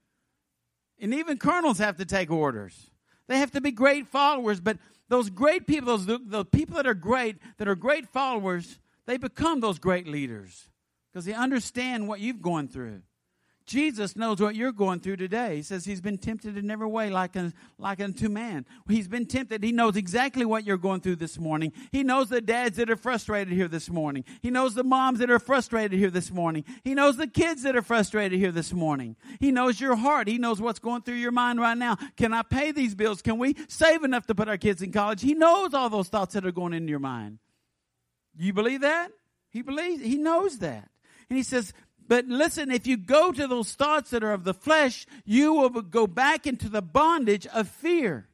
And 1.01 1.15
even 1.15 1.39
colonels 1.39 1.79
have 1.79 1.97
to 1.97 2.05
take 2.05 2.31
orders. 2.31 2.91
They 3.29 3.39
have 3.39 3.53
to 3.53 3.63
be 3.63 3.73
great 3.73 4.09
followers, 4.09 4.61
but 4.61 4.77
those 5.09 5.31
great 5.31 5.67
people, 5.67 5.97
those 5.97 6.21
the 6.27 6.45
people 6.45 6.77
that 6.77 6.87
are 6.87 6.95
great, 6.95 7.37
that 7.57 7.67
are 7.67 7.75
great 7.75 8.09
followers, 8.09 8.79
they 9.07 9.17
become 9.17 9.61
those 9.61 9.79
great 9.79 10.07
leaders 10.07 10.69
because 11.11 11.25
they 11.25 11.33
understand 11.33 12.09
what 12.09 12.21
you've 12.21 12.43
gone 12.43 12.69
through. 12.69 13.03
Jesus 13.67 14.17
knows 14.17 14.41
what 14.41 14.55
you're 14.55 14.73
going 14.73 15.01
through 15.01 15.17
today. 15.17 15.57
He 15.57 15.63
says 15.63 15.85
he's 15.85 16.01
been 16.01 16.19
tempted 16.19 16.57
in 16.57 16.71
every 16.71 16.87
way 16.87 17.11
like, 17.11 17.37
a, 17.37 17.53
like 17.79 18.01
unto 18.01 18.29
man. 18.29 18.67
He's 18.89 19.09
been 19.09 19.27
tempted. 19.27 19.63
He 19.63 19.73
knows 19.73 19.97
exactly 19.97 20.45
what 20.45 20.65
you're 20.65 20.77
going 20.77 21.01
through 21.01 21.17
this 21.17 21.39
morning. 21.39 21.73
He 21.91 22.03
knows 22.03 22.29
the 22.29 22.41
dads 22.41 22.77
that 22.77 22.91
are 22.91 22.97
frustrated 22.97 23.53
here 23.53 23.69
this 23.69 23.89
morning. 23.89 24.25
He 24.41 24.51
knows 24.51 24.75
the 24.75 24.85
moms 24.85 25.21
that 25.21 25.31
are 25.31 25.39
frustrated 25.39 25.99
here 25.99 26.11
this 26.11 26.31
morning. 26.31 26.65
He 26.85 26.95
knows 26.95 27.17
the 27.17 27.27
kids 27.27 27.63
that 27.63 27.77
are 27.77 27.83
frustrated 27.83 28.39
here 28.39 28.53
this 28.53 28.73
morning. 28.73 29.17
He 29.41 29.53
knows 29.53 29.81
your 29.81 29.97
heart. 29.97 30.29
He 30.29 30.39
knows 30.39 30.61
what's 30.61 30.79
going 30.79 31.03
through 31.03 31.15
your 31.15 31.33
mind 31.33 31.61
right 31.61 31.79
now. 31.79 31.97
Can 32.17 32.33
I 32.33 32.43
pay 32.43 32.73
these 32.73 32.95
bills? 32.95 33.23
Can 33.23 33.39
we 33.39 33.57
save 33.69 34.05
enough 34.05 34.27
to 34.27 34.35
put 34.35 34.49
our 34.49 34.59
kids 34.59 34.83
in 34.83 34.93
college? 34.93 35.23
He 35.23 35.35
knows 35.35 35.75
all 35.75 35.91
those 35.91 36.09
thoughts 36.09 36.35
that 36.35 36.47
are 36.47 36.53
going 36.53 36.73
into 36.73 36.91
your 36.91 36.99
mind. 36.99 37.39
You 38.37 38.53
believe 38.53 38.81
that? 38.81 39.13
He 39.51 39.63
believes, 39.63 40.03
he 40.03 40.17
knows 40.17 40.59
that. 40.59 40.89
And 41.29 41.37
he 41.37 41.43
says, 41.43 41.73
but 42.09 42.27
listen, 42.27 42.71
if 42.71 42.87
you 42.87 42.97
go 42.97 43.33
to 43.33 43.47
those 43.47 43.73
thoughts 43.73 44.11
that 44.11 44.25
are 44.25 44.33
of 44.33 44.45
the 44.45 44.55
flesh, 44.55 45.07
you 45.25 45.53
will 45.53 45.71
go 45.71 46.07
back 46.07 46.47
into 46.47 46.69
the 46.69 46.83
bondage 46.83 47.47
of 47.49 47.69
fear. 47.69 48.29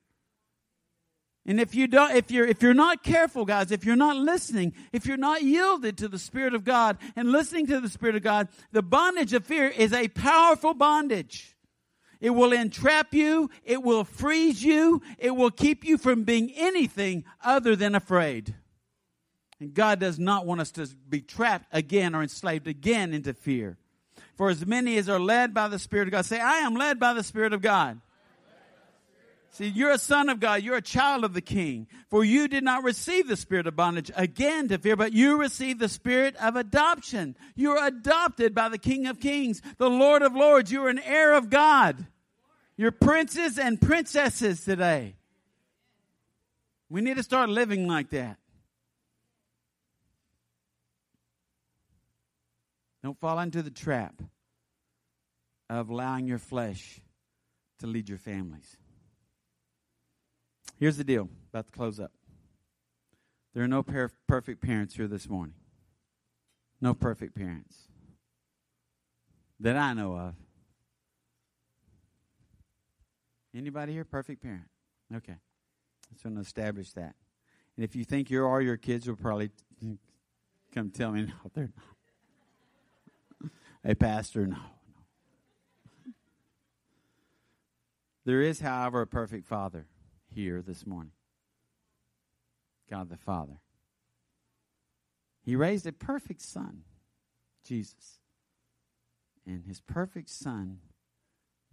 And 1.47 1.59
if 1.59 1.75
you 1.75 1.87
don't, 1.87 2.15
if 2.15 2.31
you're, 2.31 2.47
if 2.47 2.63
you're 2.63 2.75
not 2.75 3.03
careful, 3.03 3.47
guys, 3.47 3.71
if 3.71 3.85
you're 3.85 3.97
not 3.97 4.17
listening, 4.17 4.75
if 4.93 5.07
you're 5.07 5.17
not 5.17 5.43
yielded 5.43 5.97
to 5.99 6.09
the 6.09 6.19
Spirit 6.19 6.55
of 6.55 6.63
God 6.63 6.99
and 7.17 7.33
listening 7.33 7.67
to 7.69 7.81
the 7.81 7.89
Spirit 7.89 8.17
of 8.17 8.23
God, 8.23 8.49
the 8.71 8.83
bondage 8.83 9.33
of 9.33 9.47
fear 9.47 9.67
is 9.67 9.95
a 9.95 10.09
powerful 10.09 10.75
bondage. 10.75 11.57
It 12.21 12.31
will 12.31 12.53
entrap 12.53 13.15
you. 13.15 13.49
It 13.65 13.83
will 13.83 14.05
freeze 14.05 14.63
you. 14.63 15.01
It 15.17 15.37
will 15.37 15.51
keep 15.51 15.85
you 15.85 15.97
from 15.97 16.25
being 16.25 16.53
anything 16.55 17.25
other 17.43 17.77
than 17.77 17.95
afraid. 17.95 18.55
And 19.61 19.75
God 19.75 19.99
does 19.99 20.19
not 20.19 20.47
want 20.47 20.61
us 20.61 20.71
to 20.73 20.89
be 21.09 21.21
trapped 21.21 21.67
again 21.73 22.15
or 22.15 22.23
enslaved 22.23 22.67
again 22.67 23.13
into 23.13 23.35
fear. 23.35 23.77
For 24.37 24.51
as 24.51 24.65
many 24.65 24.97
as 24.99 25.09
are 25.09 25.19
led 25.19 25.53
by 25.53 25.69
the 25.69 25.79
Spirit 25.79 26.09
of 26.09 26.13
God, 26.13 26.25
say, 26.25 26.41
I 26.41 26.59
am 26.59 26.75
led 26.75 27.01
by 27.01 27.13
the 27.13 27.25
Spirit 27.25 27.53
of 27.53 27.61
God. 27.61 28.01
See, 29.51 29.67
you're 29.67 29.91
a 29.91 29.99
son 29.99 30.29
of 30.29 30.39
God. 30.39 30.63
You're 30.63 30.77
a 30.77 30.83
child 30.83 31.25
of 31.25 31.35
the 31.35 31.41
King. 31.41 31.89
For 32.11 32.25
you 32.25 32.47
did 32.47 32.63
not 32.63 32.85
receive 32.85 33.27
the 33.27 33.37
spirit 33.37 33.67
of 33.67 33.75
bondage 33.75 34.09
again 34.15 34.69
to 34.69 34.79
fear, 34.79 34.95
but 34.95 35.13
you 35.13 35.37
received 35.37 35.81
the 35.81 35.89
spirit 35.89 36.37
of 36.37 36.55
adoption. 36.55 37.35
You're 37.57 37.85
adopted 37.85 38.55
by 38.55 38.69
the 38.69 38.79
King 38.79 39.09
of 39.09 39.19
Kings, 39.19 39.61
the 39.79 39.91
Lord 39.91 40.23
of 40.23 40.37
Lords. 40.37 40.71
You're 40.71 40.89
an 40.89 41.01
heir 41.01 41.35
of 41.35 41.51
God. 41.51 42.07
You're 42.77 42.93
princes 42.93 43.59
and 43.59 43.81
princesses 43.81 44.65
today. 44.65 45.17
We 46.89 47.01
need 47.01 47.17
to 47.17 47.25
start 47.25 47.49
living 47.49 47.89
like 47.89 48.11
that. 48.11 48.39
Don't 53.03 53.19
fall 53.19 53.39
into 53.39 53.63
the 53.63 53.71
trap 53.71 54.21
of 55.71 55.89
allowing 55.91 56.27
your 56.27 56.39
flesh 56.39 57.01
to 57.79 57.87
lead 57.87 58.09
your 58.09 58.19
families. 58.19 58.77
Here's 60.79 60.97
the 60.97 61.05
deal, 61.05 61.29
about 61.53 61.67
to 61.67 61.73
close 61.73 62.01
up. 62.01 62.13
There 63.55 63.63
are 63.63 63.69
no 63.69 63.83
per- 63.83 64.11
perfect 64.27 64.63
parents 64.63 64.95
here 64.95 65.09
this 65.09 65.29
morning. 65.29 65.55
No 66.81 66.95
perfect 66.95 67.35
parents 67.35 67.89
that 69.61 69.77
I 69.77 69.93
know 69.95 70.17
of. 70.17 70.35
Anybody 73.55 73.93
here 73.93 74.05
perfect 74.05 74.43
parent? 74.43 74.69
Okay. 75.15 75.33
I 75.33 76.15
just 76.15 76.25
want 76.25 76.37
to 76.37 76.43
establish 76.43 76.93
that. 76.93 77.15
And 77.77 77.85
if 77.85 77.97
you 77.97 78.05
think 78.05 78.31
you 78.31 78.43
are, 78.43 78.47
or 78.47 78.61
your 78.61 78.77
kids 78.77 79.09
will 79.09 79.17
probably 79.17 79.51
come 80.73 80.91
tell 80.91 81.13
me, 81.13 81.23
no, 81.27 81.33
they're 81.55 81.71
not. 81.77 81.98
A 83.89 83.95
pastor, 83.95 84.47
no. 84.47 84.59
There 88.27 88.43
is, 88.43 88.61
however, 88.61 89.01
a 89.01 89.07
perfect 89.07 89.47
father 89.47 89.87
here 90.31 90.61
this 90.61 90.87
morning 90.87 91.13
God 92.91 93.09
the 93.09 93.17
Father. 93.17 93.61
He 95.43 95.57
raised 95.57 95.87
a 95.87 95.93
perfect 95.93 96.43
son, 96.43 96.83
Jesus. 97.65 98.19
And 99.47 99.65
his 99.65 99.81
perfect 99.81 100.29
son 100.29 100.81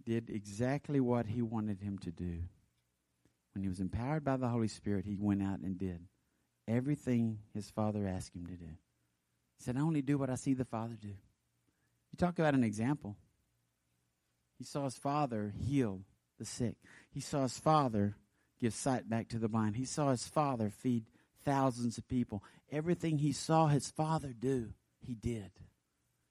did 0.02 0.30
exactly 0.30 1.00
what 1.00 1.26
he 1.26 1.42
wanted 1.42 1.82
him 1.82 1.98
to 1.98 2.10
do. 2.10 2.38
When 3.52 3.62
he 3.62 3.68
was 3.68 3.80
empowered 3.80 4.24
by 4.24 4.38
the 4.38 4.48
Holy 4.48 4.68
Spirit, 4.68 5.04
he 5.04 5.16
went 5.16 5.42
out 5.42 5.58
and 5.58 5.78
did 5.78 6.00
everything 6.66 7.40
his 7.52 7.68
father 7.68 8.06
asked 8.06 8.34
him 8.34 8.46
to 8.46 8.54
do. 8.54 8.70
He 9.58 9.64
said, 9.64 9.76
I 9.76 9.80
only 9.80 10.00
do 10.00 10.16
what 10.16 10.30
I 10.30 10.36
see 10.36 10.54
the 10.54 10.64
Father 10.64 10.96
do. 10.98 11.12
You 12.12 12.16
talk 12.18 12.38
about 12.38 12.54
an 12.54 12.64
example. 12.64 13.16
He 14.58 14.64
saw 14.64 14.84
his 14.84 14.96
father 14.96 15.52
heal 15.58 16.00
the 16.38 16.44
sick. 16.44 16.76
He 17.10 17.20
saw 17.20 17.42
his 17.42 17.58
father 17.58 18.16
give 18.60 18.74
sight 18.74 19.08
back 19.08 19.28
to 19.28 19.38
the 19.38 19.48
blind. 19.48 19.76
He 19.76 19.84
saw 19.84 20.10
his 20.10 20.26
father 20.26 20.70
feed 20.70 21.04
thousands 21.44 21.98
of 21.98 22.08
people. 22.08 22.42
Everything 22.70 23.18
he 23.18 23.32
saw 23.32 23.66
his 23.66 23.90
father 23.90 24.32
do, 24.32 24.72
he 25.00 25.14
did. 25.14 25.50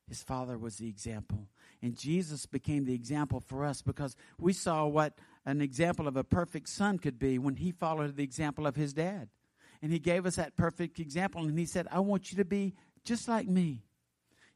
His 0.08 0.22
father 0.22 0.58
was 0.58 0.78
the 0.78 0.88
example. 0.88 1.48
And 1.82 1.98
Jesus 1.98 2.46
became 2.46 2.86
the 2.86 2.94
example 2.94 3.40
for 3.40 3.66
us 3.66 3.82
because 3.82 4.16
we 4.40 4.54
saw 4.54 4.86
what 4.86 5.18
an 5.46 5.62
example 5.62 6.08
of 6.08 6.16
a 6.16 6.24
perfect 6.24 6.70
son 6.70 7.00
could 7.00 7.18
be 7.18 7.40
when 7.40 7.56
he 7.56 7.72
followed 7.72 8.16
the 8.16 8.24
example 8.24 8.68
of 8.68 8.76
his 8.76 8.94
dad. 8.94 9.30
And 9.82 9.92
he 9.92 10.00
gave 10.00 10.26
us 10.26 10.36
that 10.36 10.56
perfect 10.56 11.00
example. 11.00 11.42
And 11.42 11.58
he 11.58 11.66
said, 11.66 11.88
I 11.92 12.00
want 12.00 12.32
you 12.32 12.38
to 12.38 12.46
be 12.46 12.76
just 13.04 13.28
like 13.28 13.48
me. 13.48 13.84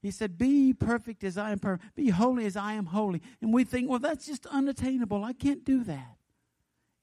He 0.02 0.12
said, 0.12 0.38
Be 0.38 0.74
perfect 0.74 1.24
as 1.24 1.38
I 1.38 1.52
am 1.52 1.60
perfect. 1.60 1.96
Be 1.96 2.10
holy 2.10 2.46
as 2.46 2.56
I 2.56 2.74
am 2.74 2.88
holy. 2.88 3.22
And 3.42 3.54
we 3.54 3.64
think, 3.64 3.90
well, 3.90 4.00
that's 4.00 4.26
just 4.26 4.46
unattainable. 4.46 5.24
I 5.24 5.34
can't 5.34 5.66
do 5.66 5.84
that. 5.84 6.16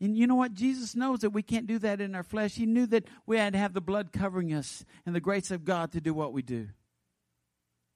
And 0.00 0.16
you 0.16 0.26
know 0.26 0.34
what? 0.34 0.54
Jesus 0.54 0.94
knows 0.94 1.20
that 1.20 1.30
we 1.30 1.42
can't 1.42 1.66
do 1.66 1.78
that 1.78 2.00
in 2.00 2.14
our 2.14 2.22
flesh. 2.22 2.54
He 2.54 2.66
knew 2.66 2.86
that 2.86 3.04
we 3.26 3.38
had 3.38 3.54
to 3.54 3.58
have 3.58 3.72
the 3.72 3.80
blood 3.80 4.12
covering 4.12 4.52
us 4.52 4.84
and 5.06 5.14
the 5.14 5.20
grace 5.20 5.50
of 5.50 5.64
God 5.64 5.92
to 5.92 6.00
do 6.00 6.12
what 6.12 6.32
we 6.32 6.42
do. 6.42 6.68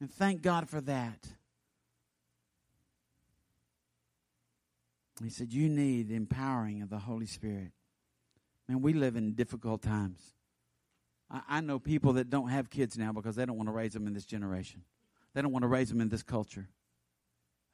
And 0.01 0.11
thank 0.11 0.41
God 0.41 0.69
for 0.69 0.81
that. 0.83 1.27
He 5.23 5.29
said, 5.29 5.53
You 5.53 5.69
need 5.69 6.09
the 6.09 6.15
empowering 6.15 6.81
of 6.81 6.89
the 6.89 6.99
Holy 6.99 7.27
Spirit. 7.27 7.73
Man, 8.69 8.81
we 8.81 8.95
live 8.95 9.17
in 9.17 9.35
difficult 9.35 9.83
times. 9.83 10.19
I, 11.31 11.41
I 11.49 11.61
know 11.61 11.79
people 11.79 12.15
that 12.15 12.31
don't 12.31 12.49
have 12.49 12.71
kids 12.71 12.99
now 12.99 13.13
because 13.13 13.37
they 13.37 13.47
don't 13.47 13.57
want 13.57 13.69
to 13.69 13.73
raise 13.73 13.93
them 13.93 14.07
in 14.07 14.15
this 14.15 14.25
generation. 14.25 14.83
They 15.35 15.43
don't 15.43 15.53
want 15.53 15.63
to 15.63 15.69
raise 15.69 15.89
them 15.89 16.01
in 16.01 16.09
this 16.09 16.23
culture. 16.23 16.69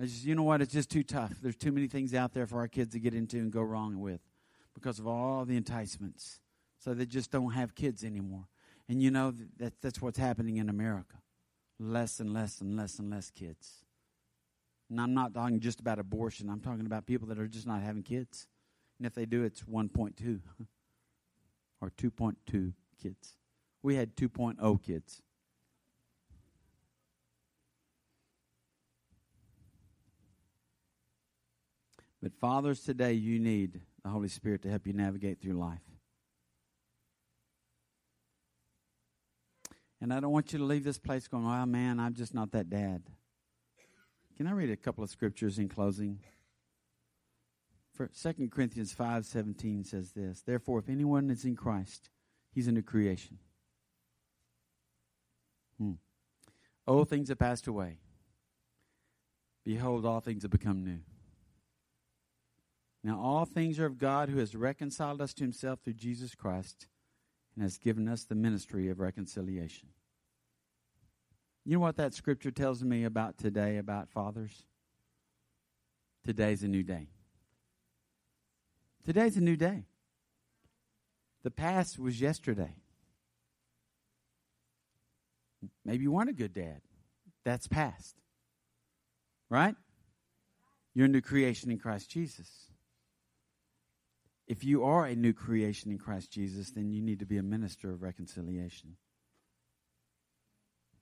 Just, 0.00 0.24
you 0.24 0.34
know 0.34 0.42
what? 0.42 0.60
It's 0.60 0.72
just 0.72 0.90
too 0.90 1.02
tough. 1.02 1.32
There's 1.40 1.56
too 1.56 1.72
many 1.72 1.86
things 1.86 2.12
out 2.12 2.34
there 2.34 2.46
for 2.46 2.58
our 2.58 2.68
kids 2.68 2.92
to 2.92 3.00
get 3.00 3.14
into 3.14 3.38
and 3.38 3.50
go 3.50 3.62
wrong 3.62 4.00
with 4.00 4.20
because 4.74 4.98
of 4.98 5.06
all 5.06 5.44
the 5.46 5.56
enticements. 5.56 6.40
So 6.78 6.92
they 6.92 7.06
just 7.06 7.30
don't 7.30 7.52
have 7.52 7.74
kids 7.74 8.04
anymore. 8.04 8.44
And 8.88 9.02
you 9.02 9.10
know 9.10 9.32
that 9.58 9.80
that's 9.80 10.02
what's 10.02 10.18
happening 10.18 10.58
in 10.58 10.68
America. 10.68 11.16
Less 11.78 12.20
and 12.20 12.32
less 12.32 12.60
and 12.60 12.76
less 12.76 12.98
and 12.98 13.10
less 13.10 13.30
kids. 13.30 13.84
And 14.90 15.00
I'm 15.00 15.14
not 15.14 15.34
talking 15.34 15.60
just 15.60 15.80
about 15.80 15.98
abortion. 15.98 16.48
I'm 16.50 16.60
talking 16.60 16.86
about 16.86 17.06
people 17.06 17.28
that 17.28 17.38
are 17.38 17.48
just 17.48 17.66
not 17.66 17.82
having 17.82 18.02
kids. 18.02 18.46
And 18.98 19.06
if 19.06 19.14
they 19.14 19.24
do, 19.24 19.42
it's 19.44 19.62
1.2 19.62 20.40
or 21.80 21.90
2.2 21.90 22.72
kids. 23.02 23.36
We 23.86 23.94
had 23.94 24.16
2.0 24.16 24.82
kids. 24.82 25.22
But 32.20 32.34
fathers 32.34 32.80
today, 32.80 33.12
you 33.12 33.38
need 33.38 33.80
the 34.02 34.08
Holy 34.08 34.26
Spirit 34.26 34.62
to 34.62 34.68
help 34.68 34.88
you 34.88 34.92
navigate 34.92 35.40
through 35.40 35.52
life. 35.52 35.78
And 40.00 40.12
I 40.12 40.18
don't 40.18 40.32
want 40.32 40.52
you 40.52 40.58
to 40.58 40.64
leave 40.64 40.82
this 40.82 40.98
place 40.98 41.28
going, 41.28 41.46
oh 41.46 41.66
man, 41.66 42.00
I'm 42.00 42.14
just 42.14 42.34
not 42.34 42.50
that 42.50 42.68
dad. 42.68 43.04
Can 44.36 44.48
I 44.48 44.50
read 44.50 44.70
a 44.70 44.76
couple 44.76 45.04
of 45.04 45.10
scriptures 45.10 45.60
in 45.60 45.68
closing? 45.68 46.18
For 47.94 48.08
2 48.08 48.48
Corinthians 48.48 48.92
5:17 48.92 49.86
says 49.86 50.10
this, 50.10 50.42
Therefore 50.42 50.80
if 50.80 50.88
anyone 50.88 51.30
is 51.30 51.44
in 51.44 51.54
Christ, 51.54 52.10
he's 52.50 52.66
a 52.66 52.72
new 52.72 52.82
creation. 52.82 53.38
Hmm. 55.78 55.92
Old 56.86 57.08
things 57.08 57.28
have 57.28 57.38
passed 57.38 57.66
away. 57.66 57.98
Behold, 59.64 60.06
all 60.06 60.20
things 60.20 60.42
have 60.42 60.50
become 60.50 60.84
new. 60.84 61.00
Now 63.02 63.20
all 63.20 63.44
things 63.44 63.78
are 63.78 63.86
of 63.86 63.98
God 63.98 64.28
who 64.28 64.38
has 64.38 64.54
reconciled 64.54 65.20
us 65.20 65.34
to 65.34 65.44
himself 65.44 65.80
through 65.82 65.94
Jesus 65.94 66.34
Christ 66.34 66.86
and 67.54 67.62
has 67.62 67.78
given 67.78 68.08
us 68.08 68.24
the 68.24 68.34
ministry 68.34 68.88
of 68.88 69.00
reconciliation. 69.00 69.88
You 71.64 71.74
know 71.74 71.80
what 71.80 71.96
that 71.96 72.14
scripture 72.14 72.52
tells 72.52 72.84
me 72.84 73.04
about 73.04 73.38
today, 73.38 73.76
about 73.76 74.08
fathers? 74.08 74.64
Today's 76.24 76.62
a 76.62 76.68
new 76.68 76.82
day. 76.82 77.08
Today's 79.04 79.36
a 79.36 79.40
new 79.40 79.56
day. 79.56 79.86
The 81.42 81.50
past 81.50 81.98
was 81.98 82.20
yesterday. 82.20 82.74
Maybe 85.84 86.04
you 86.04 86.12
weren't 86.12 86.30
a 86.30 86.34
good 86.34 86.52
dad. 86.52 86.80
That's 87.44 87.66
past. 87.66 88.16
Right? 89.48 89.74
You're 90.94 91.06
a 91.06 91.08
new 91.08 91.20
creation 91.20 91.70
in 91.70 91.78
Christ 91.78 92.10
Jesus. 92.10 92.48
If 94.48 94.64
you 94.64 94.84
are 94.84 95.04
a 95.06 95.16
new 95.16 95.32
creation 95.32 95.90
in 95.90 95.98
Christ 95.98 96.30
Jesus, 96.30 96.70
then 96.70 96.90
you 96.90 97.02
need 97.02 97.18
to 97.18 97.26
be 97.26 97.36
a 97.38 97.42
minister 97.42 97.90
of 97.90 98.02
reconciliation. 98.02 98.96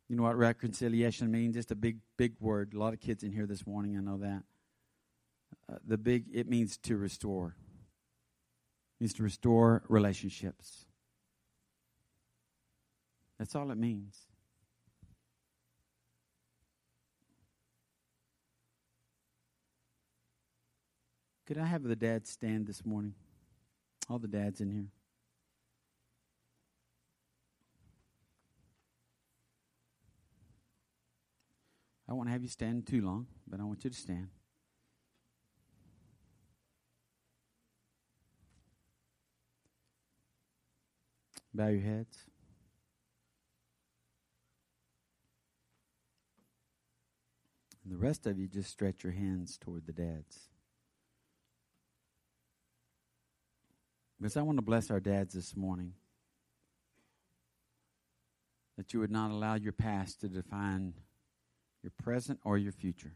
You 0.08 0.16
know 0.16 0.22
what 0.22 0.36
reconciliation 0.36 1.30
means? 1.30 1.54
Just 1.54 1.70
a 1.70 1.74
big, 1.74 1.98
big 2.16 2.34
word. 2.40 2.74
A 2.74 2.78
lot 2.78 2.92
of 2.92 3.00
kids 3.00 3.22
in 3.22 3.32
here 3.32 3.46
this 3.46 3.66
morning, 3.66 3.96
I 3.96 4.00
know 4.00 4.18
that. 4.18 4.42
Uh, 5.70 5.78
the 5.86 5.96
big, 5.96 6.26
it 6.32 6.48
means 6.48 6.76
to 6.78 6.96
restore 6.96 7.56
It 8.98 9.02
means 9.04 9.14
to 9.14 9.22
restore 9.22 9.82
relationships. 9.88 10.86
That's 13.38 13.54
all 13.54 13.70
it 13.70 13.78
means. 13.78 14.16
Could 21.46 21.58
I 21.58 21.66
have 21.66 21.82
the 21.82 21.96
dads 21.96 22.30
stand 22.30 22.66
this 22.66 22.86
morning? 22.86 23.14
All 24.08 24.18
the 24.18 24.28
dads 24.28 24.60
in 24.60 24.70
here. 24.70 24.88
I 32.08 32.12
won't 32.12 32.28
have 32.30 32.42
you 32.42 32.48
stand 32.48 32.86
too 32.86 33.02
long, 33.02 33.26
but 33.46 33.60
I 33.60 33.64
want 33.64 33.84
you 33.84 33.90
to 33.90 33.96
stand. 33.96 34.28
Bow 41.52 41.68
your 41.68 41.82
heads. 41.82 42.18
And 47.84 47.92
the 47.92 47.98
rest 47.98 48.26
of 48.26 48.38
you 48.38 48.48
just 48.48 48.70
stretch 48.70 49.04
your 49.04 49.12
hands 49.12 49.58
toward 49.58 49.86
the 49.86 49.92
dads. 49.92 50.48
Because 54.18 54.36
I 54.36 54.42
want 54.42 54.58
to 54.58 54.62
bless 54.62 54.90
our 54.90 55.00
dads 55.00 55.34
this 55.34 55.56
morning. 55.56 55.94
That 58.76 58.92
you 58.92 59.00
would 59.00 59.10
not 59.10 59.30
allow 59.30 59.54
your 59.54 59.72
past 59.72 60.20
to 60.20 60.28
define 60.28 60.94
your 61.82 61.92
present 62.02 62.40
or 62.44 62.58
your 62.58 62.72
future. 62.72 63.12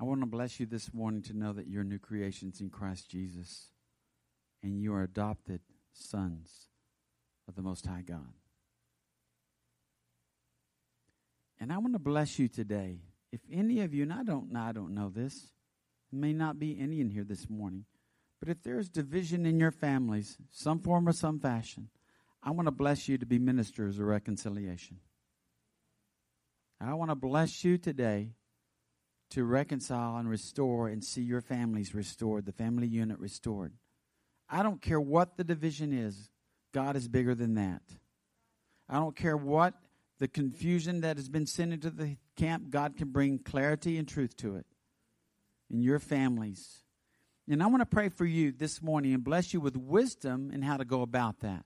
I 0.00 0.04
want 0.04 0.20
to 0.20 0.26
bless 0.26 0.60
you 0.60 0.66
this 0.66 0.94
morning 0.94 1.22
to 1.22 1.36
know 1.36 1.52
that 1.52 1.66
you're 1.66 1.82
new 1.82 1.98
creations 1.98 2.60
in 2.60 2.70
Christ 2.70 3.10
Jesus 3.10 3.70
and 4.62 4.80
you 4.80 4.94
are 4.94 5.02
adopted 5.02 5.60
sons 5.92 6.68
of 7.48 7.56
the 7.56 7.62
Most 7.62 7.84
High 7.86 8.02
God. 8.02 8.32
And 11.60 11.72
I 11.72 11.78
want 11.78 11.94
to 11.94 11.98
bless 11.98 12.38
you 12.38 12.48
today. 12.48 12.98
If 13.32 13.40
any 13.52 13.80
of 13.80 13.92
you, 13.92 14.04
and 14.04 14.12
I 14.12 14.22
don't, 14.22 14.54
I 14.56 14.72
don't 14.72 14.94
know 14.94 15.10
this, 15.10 15.50
may 16.10 16.32
not 16.32 16.58
be 16.58 16.78
any 16.80 17.00
in 17.00 17.10
here 17.10 17.24
this 17.24 17.50
morning, 17.50 17.84
but 18.40 18.48
if 18.48 18.62
there 18.62 18.78
is 18.78 18.88
division 18.88 19.44
in 19.44 19.58
your 19.58 19.72
families, 19.72 20.38
some 20.50 20.78
form 20.78 21.08
or 21.08 21.12
some 21.12 21.40
fashion, 21.40 21.88
I 22.42 22.52
want 22.52 22.66
to 22.66 22.72
bless 22.72 23.08
you 23.08 23.18
to 23.18 23.26
be 23.26 23.38
ministers 23.38 23.98
of 23.98 24.06
reconciliation. 24.06 24.98
I 26.80 26.94
want 26.94 27.10
to 27.10 27.16
bless 27.16 27.64
you 27.64 27.76
today 27.76 28.30
to 29.30 29.44
reconcile 29.44 30.16
and 30.16 30.28
restore 30.28 30.88
and 30.88 31.04
see 31.04 31.22
your 31.22 31.40
families 31.40 31.94
restored, 31.94 32.46
the 32.46 32.52
family 32.52 32.86
unit 32.86 33.18
restored. 33.18 33.72
I 34.48 34.62
don't 34.62 34.80
care 34.80 35.00
what 35.00 35.36
the 35.36 35.44
division 35.44 35.92
is, 35.92 36.30
God 36.72 36.96
is 36.96 37.08
bigger 37.08 37.34
than 37.34 37.54
that. 37.54 37.82
I 38.88 38.94
don't 38.94 39.16
care 39.16 39.36
what 39.36 39.74
the 40.18 40.28
confusion 40.28 41.00
that 41.02 41.16
has 41.16 41.28
been 41.28 41.46
sent 41.46 41.72
into 41.72 41.90
the 41.90 42.16
camp, 42.36 42.70
God 42.70 42.96
can 42.96 43.08
bring 43.08 43.38
clarity 43.38 43.96
and 43.98 44.06
truth 44.06 44.36
to 44.38 44.56
it 44.56 44.66
in 45.70 45.80
your 45.80 45.98
families. 45.98 46.82
And 47.48 47.62
I 47.62 47.66
want 47.66 47.80
to 47.80 47.86
pray 47.86 48.08
for 48.08 48.26
you 48.26 48.52
this 48.52 48.82
morning 48.82 49.14
and 49.14 49.24
bless 49.24 49.54
you 49.54 49.60
with 49.60 49.76
wisdom 49.76 50.50
in 50.52 50.62
how 50.62 50.76
to 50.76 50.84
go 50.84 51.02
about 51.02 51.40
that. 51.40 51.64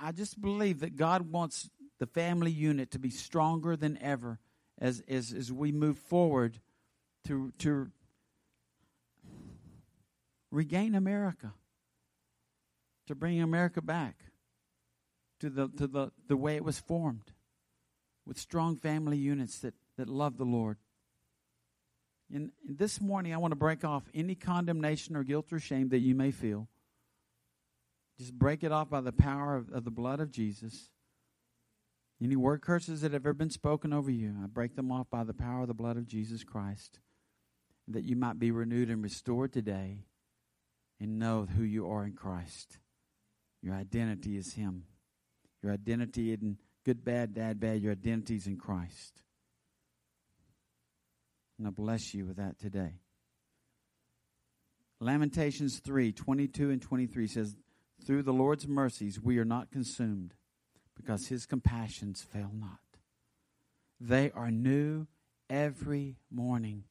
I 0.00 0.12
just 0.12 0.40
believe 0.40 0.80
that 0.80 0.96
God 0.96 1.32
wants 1.32 1.70
the 1.98 2.06
family 2.06 2.50
unit 2.50 2.90
to 2.90 2.98
be 2.98 3.10
stronger 3.10 3.76
than 3.76 3.96
ever 4.02 4.38
as, 4.78 5.02
as, 5.08 5.32
as 5.32 5.52
we 5.52 5.72
move 5.72 5.98
forward 5.98 6.58
to, 7.26 7.52
to 7.58 7.90
regain 10.50 10.94
America, 10.94 11.52
to 13.06 13.14
bring 13.14 13.40
America 13.40 13.80
back 13.80 14.29
to, 15.40 15.50
the, 15.50 15.68
to 15.76 15.86
the, 15.86 16.10
the 16.28 16.36
way 16.36 16.56
it 16.56 16.64
was 16.64 16.78
formed 16.78 17.32
with 18.26 18.38
strong 18.38 18.76
family 18.76 19.16
units 19.16 19.58
that, 19.58 19.74
that 19.96 20.08
love 20.08 20.36
the 20.38 20.44
Lord. 20.44 20.76
And 22.32 22.52
this 22.64 23.00
morning, 23.00 23.34
I 23.34 23.38
want 23.38 23.52
to 23.52 23.56
break 23.56 23.84
off 23.84 24.04
any 24.14 24.34
condemnation 24.34 25.16
or 25.16 25.24
guilt 25.24 25.52
or 25.52 25.58
shame 25.58 25.88
that 25.88 25.98
you 25.98 26.14
may 26.14 26.30
feel. 26.30 26.68
Just 28.18 28.34
break 28.34 28.62
it 28.62 28.70
off 28.70 28.88
by 28.88 29.00
the 29.00 29.12
power 29.12 29.56
of, 29.56 29.70
of 29.70 29.84
the 29.84 29.90
blood 29.90 30.20
of 30.20 30.30
Jesus. 30.30 30.90
Any 32.22 32.36
word 32.36 32.60
curses 32.60 33.00
that 33.00 33.12
have 33.12 33.22
ever 33.22 33.32
been 33.32 33.50
spoken 33.50 33.92
over 33.92 34.10
you, 34.10 34.34
I 34.44 34.46
break 34.46 34.76
them 34.76 34.92
off 34.92 35.08
by 35.10 35.24
the 35.24 35.32
power 35.32 35.62
of 35.62 35.68
the 35.68 35.74
blood 35.74 35.96
of 35.96 36.06
Jesus 36.06 36.44
Christ, 36.44 37.00
that 37.88 38.04
you 38.04 38.14
might 38.14 38.38
be 38.38 38.50
renewed 38.50 38.90
and 38.90 39.02
restored 39.02 39.52
today 39.52 40.04
and 41.00 41.18
know 41.18 41.48
who 41.56 41.62
you 41.62 41.90
are 41.90 42.04
in 42.04 42.12
Christ. 42.12 42.78
Your 43.62 43.74
identity 43.74 44.36
is 44.36 44.52
Him. 44.52 44.84
Your 45.62 45.72
identity 45.72 46.32
in 46.32 46.58
good, 46.84 47.04
bad, 47.04 47.34
dad, 47.34 47.60
bad, 47.60 47.80
your 47.80 47.92
identity 47.92 48.36
is 48.36 48.46
in 48.46 48.56
Christ. 48.56 49.22
And 51.58 51.66
I 51.66 51.70
bless 51.70 52.14
you 52.14 52.26
with 52.26 52.36
that 52.36 52.58
today. 52.58 53.00
Lamentations 55.00 55.80
3 55.84 56.12
22 56.12 56.70
and 56.70 56.82
23 56.82 57.26
says, 57.26 57.56
Through 58.06 58.22
the 58.22 58.32
Lord's 58.32 58.66
mercies 58.66 59.20
we 59.20 59.38
are 59.38 59.44
not 59.44 59.70
consumed 59.70 60.34
because 60.94 61.26
his 61.26 61.46
compassions 61.46 62.22
fail 62.22 62.50
not. 62.54 62.78
They 64.00 64.30
are 64.32 64.50
new 64.50 65.06
every 65.48 66.16
morning. 66.30 66.84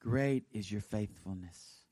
Great 0.00 0.44
is 0.52 0.70
your 0.70 0.80
faithfulness. 0.80 1.84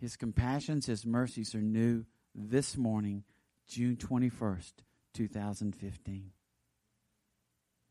His 0.00 0.16
compassions, 0.16 0.86
his 0.86 1.04
mercies 1.04 1.54
are 1.54 1.60
new 1.60 2.04
this 2.34 2.76
morning, 2.76 3.24
June 3.68 3.96
21st, 3.96 4.72
2015. 5.14 6.30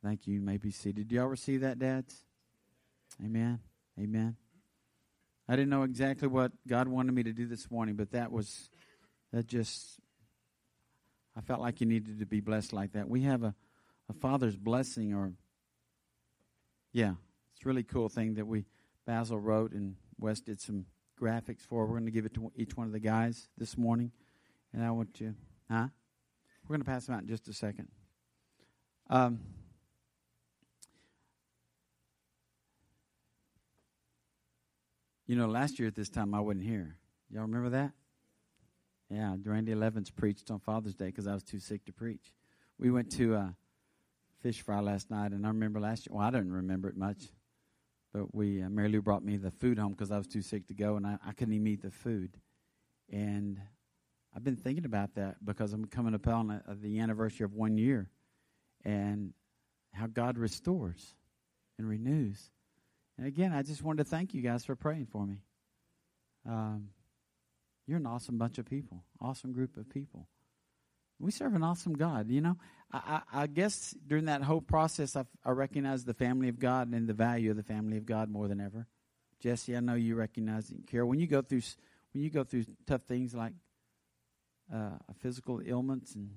Thank 0.03 0.27
you. 0.27 0.35
You 0.35 0.41
may 0.41 0.57
be 0.57 0.71
seated. 0.71 1.07
Do 1.07 1.15
y'all 1.15 1.27
receive 1.27 1.61
that, 1.61 1.79
dads? 1.79 2.25
Amen. 3.23 3.59
Amen. 3.99 4.35
I 5.47 5.55
didn't 5.55 5.69
know 5.69 5.83
exactly 5.83 6.27
what 6.27 6.51
God 6.67 6.87
wanted 6.87 7.13
me 7.13 7.23
to 7.23 7.33
do 7.33 7.47
this 7.47 7.71
morning, 7.71 7.95
but 7.95 8.11
that 8.11 8.31
was, 8.31 8.69
that 9.31 9.47
just 9.47 9.99
I 11.37 11.41
felt 11.41 11.61
like 11.61 11.81
you 11.81 11.87
needed 11.87 12.19
to 12.19 12.25
be 12.25 12.41
blessed 12.41 12.73
like 12.73 12.93
that. 12.93 13.07
We 13.07 13.21
have 13.21 13.43
a, 13.43 13.53
a 14.09 14.13
father's 14.13 14.57
blessing, 14.57 15.13
or 15.13 15.33
yeah, 16.91 17.13
it's 17.55 17.65
really 17.65 17.83
cool 17.83 18.09
thing 18.09 18.35
that 18.35 18.47
we 18.47 18.65
Basil 19.05 19.39
wrote 19.39 19.71
and 19.71 19.95
Wes 20.19 20.39
did 20.39 20.59
some 20.59 20.85
graphics 21.21 21.61
for. 21.61 21.85
We're 21.85 21.93
going 21.93 22.05
to 22.05 22.11
give 22.11 22.25
it 22.25 22.33
to 22.35 22.51
each 22.55 22.75
one 22.75 22.87
of 22.87 22.93
the 22.93 22.99
guys 22.99 23.47
this 23.57 23.77
morning, 23.77 24.11
And 24.73 24.83
I 24.83 24.89
want 24.91 25.21
you, 25.21 25.35
huh? 25.69 25.87
We're 26.67 26.75
going 26.75 26.85
to 26.85 26.89
pass 26.89 27.05
them 27.05 27.15
out 27.15 27.21
in 27.21 27.27
just 27.27 27.47
a 27.47 27.53
second. 27.53 27.87
Um, 29.09 29.39
you 35.25 35.35
know, 35.35 35.47
last 35.47 35.79
year 35.79 35.87
at 35.87 35.95
this 35.95 36.09
time 36.09 36.33
I 36.33 36.39
wasn't 36.39 36.65
here. 36.65 36.97
Y'all 37.29 37.43
remember 37.43 37.69
that? 37.69 37.91
Yeah, 39.09 39.35
Randy 39.43 39.75
Levins 39.75 40.09
preached 40.09 40.51
on 40.51 40.59
Father's 40.59 40.95
Day 40.95 41.05
because 41.05 41.27
I 41.27 41.33
was 41.33 41.43
too 41.43 41.59
sick 41.59 41.85
to 41.85 41.93
preach. 41.93 42.33
We 42.77 42.91
went 42.91 43.11
to 43.13 43.35
uh, 43.35 43.49
fish 44.41 44.61
fry 44.61 44.79
last 44.81 45.09
night, 45.09 45.31
and 45.31 45.45
I 45.45 45.49
remember 45.49 45.79
last 45.79 46.07
year. 46.07 46.17
Well, 46.17 46.27
I 46.27 46.31
didn't 46.31 46.51
remember 46.51 46.89
it 46.89 46.97
much, 46.97 47.23
but 48.13 48.35
we 48.35 48.61
uh, 48.61 48.69
Mary 48.69 48.89
Lou 48.89 49.01
brought 49.01 49.23
me 49.23 49.37
the 49.37 49.51
food 49.51 49.79
home 49.79 49.91
because 49.91 50.11
I 50.11 50.17
was 50.17 50.27
too 50.27 50.41
sick 50.41 50.67
to 50.67 50.73
go, 50.73 50.97
and 50.97 51.07
I, 51.07 51.17
I 51.25 51.31
couldn't 51.31 51.53
even 51.53 51.67
eat 51.67 51.81
the 51.81 51.91
food. 51.91 52.37
And 53.09 53.59
I've 54.37 54.43
been 54.43 54.55
thinking 54.55 54.85
about 54.85 55.15
that 55.15 55.43
because 55.43 55.73
I'm 55.73 55.85
coming 55.85 56.13
up 56.13 56.27
on 56.27 56.51
a, 56.51 56.75
the 56.75 56.99
anniversary 56.99 57.43
of 57.43 57.55
one 57.55 57.75
year, 57.75 58.07
and 58.85 59.33
how 59.93 60.05
God 60.05 60.37
restores 60.37 61.15
and 61.79 61.89
renews. 61.89 62.51
And 63.17 63.25
again, 63.25 63.51
I 63.51 63.63
just 63.63 63.81
wanted 63.81 64.03
to 64.03 64.09
thank 64.11 64.35
you 64.35 64.43
guys 64.43 64.63
for 64.63 64.75
praying 64.75 65.07
for 65.07 65.25
me. 65.25 65.39
Um, 66.47 66.89
you're 67.87 67.97
an 67.97 68.05
awesome 68.05 68.37
bunch 68.37 68.59
of 68.59 68.67
people, 68.67 69.03
awesome 69.19 69.53
group 69.53 69.75
of 69.75 69.89
people. 69.89 70.27
We 71.19 71.31
serve 71.31 71.55
an 71.55 71.63
awesome 71.63 71.93
God. 71.93 72.29
You 72.29 72.41
know, 72.41 72.57
I, 72.93 73.21
I, 73.33 73.41
I 73.41 73.47
guess 73.47 73.95
during 74.05 74.25
that 74.25 74.43
whole 74.43 74.61
process, 74.61 75.15
I've, 75.15 75.25
I 75.43 75.49
recognize 75.49 76.05
the 76.05 76.13
family 76.13 76.49
of 76.49 76.59
God 76.59 76.93
and 76.93 77.07
the 77.07 77.13
value 77.15 77.49
of 77.49 77.57
the 77.57 77.63
family 77.63 77.97
of 77.97 78.05
God 78.05 78.29
more 78.29 78.47
than 78.47 78.61
ever. 78.61 78.85
Jesse, 79.39 79.75
I 79.75 79.79
know 79.79 79.95
you 79.95 80.13
recognize 80.13 80.69
it. 80.69 80.85
Carol, 80.85 81.09
when 81.09 81.17
you 81.17 81.25
go 81.25 81.41
through 81.41 81.61
when 82.13 82.23
you 82.23 82.29
go 82.29 82.43
through 82.43 82.65
tough 82.85 83.01
things 83.07 83.33
like 83.33 83.53
uh, 84.73 84.97
physical 85.21 85.61
ailments 85.65 86.15
and 86.15 86.29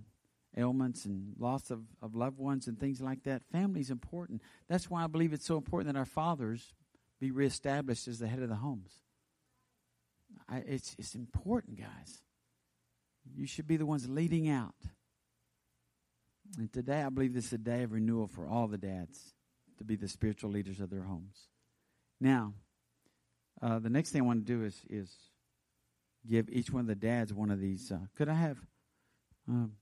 ailments 0.57 1.05
and 1.05 1.35
loss 1.39 1.71
of, 1.71 1.81
of 2.03 2.15
loved 2.15 2.39
ones 2.39 2.67
and 2.67 2.79
things 2.79 3.01
like 3.01 3.23
that, 3.25 3.43
family 3.53 3.81
is 3.81 3.91
important. 3.91 4.43
That's 4.69 4.91
why 4.91 5.05
I 5.05 5.07
believe 5.07 5.33
it's 5.33 5.47
so 5.47 5.57
important 5.57 5.93
that 5.93 5.99
our 5.99 6.07
fathers 6.07 6.75
be 7.21 7.31
reestablished 7.31 8.09
as 8.09 8.19
the 8.19 8.27
head 8.27 8.43
of 8.43 8.49
the 8.49 8.57
homes. 8.57 8.93
I, 10.49 10.59
it's, 10.59 10.97
it's 10.99 11.15
important, 11.15 11.79
guys. 11.79 12.23
You 13.37 13.47
should 13.47 13.67
be 13.67 13.77
the 13.77 13.87
ones 13.87 14.09
leading 14.09 14.49
out. 14.49 14.75
And 16.59 16.73
today, 16.73 17.03
I 17.03 17.11
believe 17.11 17.33
this 17.33 17.47
is 17.47 17.53
a 17.53 17.59
day 17.59 17.85
of 17.85 17.93
renewal 17.93 18.27
for 18.27 18.49
all 18.49 18.67
the 18.67 18.79
dads 18.79 19.35
to 19.79 19.85
be 19.85 19.95
the 19.95 20.09
spiritual 20.09 20.51
leaders 20.51 20.81
of 20.81 20.91
their 20.91 21.03
homes. 21.03 21.37
Now, 22.21 22.55
uh, 23.63 23.79
the 23.79 23.91
next 23.91 24.11
thing 24.11 24.23
I 24.23 24.25
want 24.25 24.47
to 24.47 24.53
do 24.53 24.65
is 24.65 24.83
is 24.89 25.15
give 26.27 26.49
each 26.51 26.71
one 26.71 26.81
of 26.81 26.87
the 26.87 26.95
dads 26.95 27.33
one 27.33 27.51
of 27.51 27.61
these. 27.61 27.91
Uh, 27.91 27.99
could 28.17 28.29
I 28.29 28.35
have 28.35 28.59
um, 29.49 29.73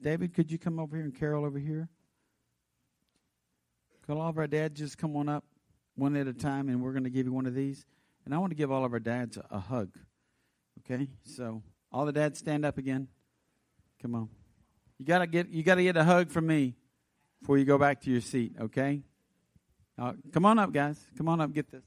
David? 0.00 0.34
Could 0.34 0.50
you 0.50 0.58
come 0.58 0.78
over 0.78 0.96
here 0.96 1.04
and 1.04 1.14
Carol 1.14 1.44
over 1.44 1.58
here? 1.58 1.88
Could 4.06 4.16
all 4.16 4.28
of 4.28 4.38
our 4.38 4.46
dads 4.46 4.78
just 4.78 4.98
come 4.98 5.16
on 5.16 5.28
up 5.28 5.44
one 5.94 6.16
at 6.16 6.26
a 6.26 6.32
time, 6.32 6.68
and 6.68 6.82
we're 6.82 6.92
going 6.92 7.04
to 7.04 7.10
give 7.10 7.26
you 7.26 7.32
one 7.32 7.46
of 7.46 7.54
these. 7.54 7.84
And 8.24 8.34
I 8.34 8.38
want 8.38 8.50
to 8.50 8.56
give 8.56 8.70
all 8.70 8.84
of 8.84 8.92
our 8.92 9.00
dads 9.00 9.36
a, 9.36 9.44
a 9.50 9.58
hug. 9.58 9.90
Okay, 10.80 11.08
so 11.24 11.62
all 11.92 12.06
the 12.06 12.12
dads 12.12 12.38
stand 12.38 12.64
up 12.64 12.78
again. 12.78 13.08
Come 14.00 14.14
on, 14.14 14.28
you 14.98 15.04
gotta 15.04 15.26
get 15.26 15.50
you 15.50 15.62
gotta 15.62 15.82
get 15.82 15.96
a 15.96 16.04
hug 16.04 16.30
from 16.30 16.46
me 16.46 16.74
before 17.40 17.58
you 17.58 17.64
go 17.64 17.76
back 17.76 18.00
to 18.02 18.10
your 18.10 18.20
seat. 18.20 18.54
Okay, 18.58 19.02
uh, 19.98 20.14
come 20.32 20.46
on 20.46 20.58
up, 20.58 20.72
guys. 20.72 20.98
Come 21.16 21.28
on 21.28 21.40
up, 21.40 21.52
get 21.52 21.70
this. 21.70 21.84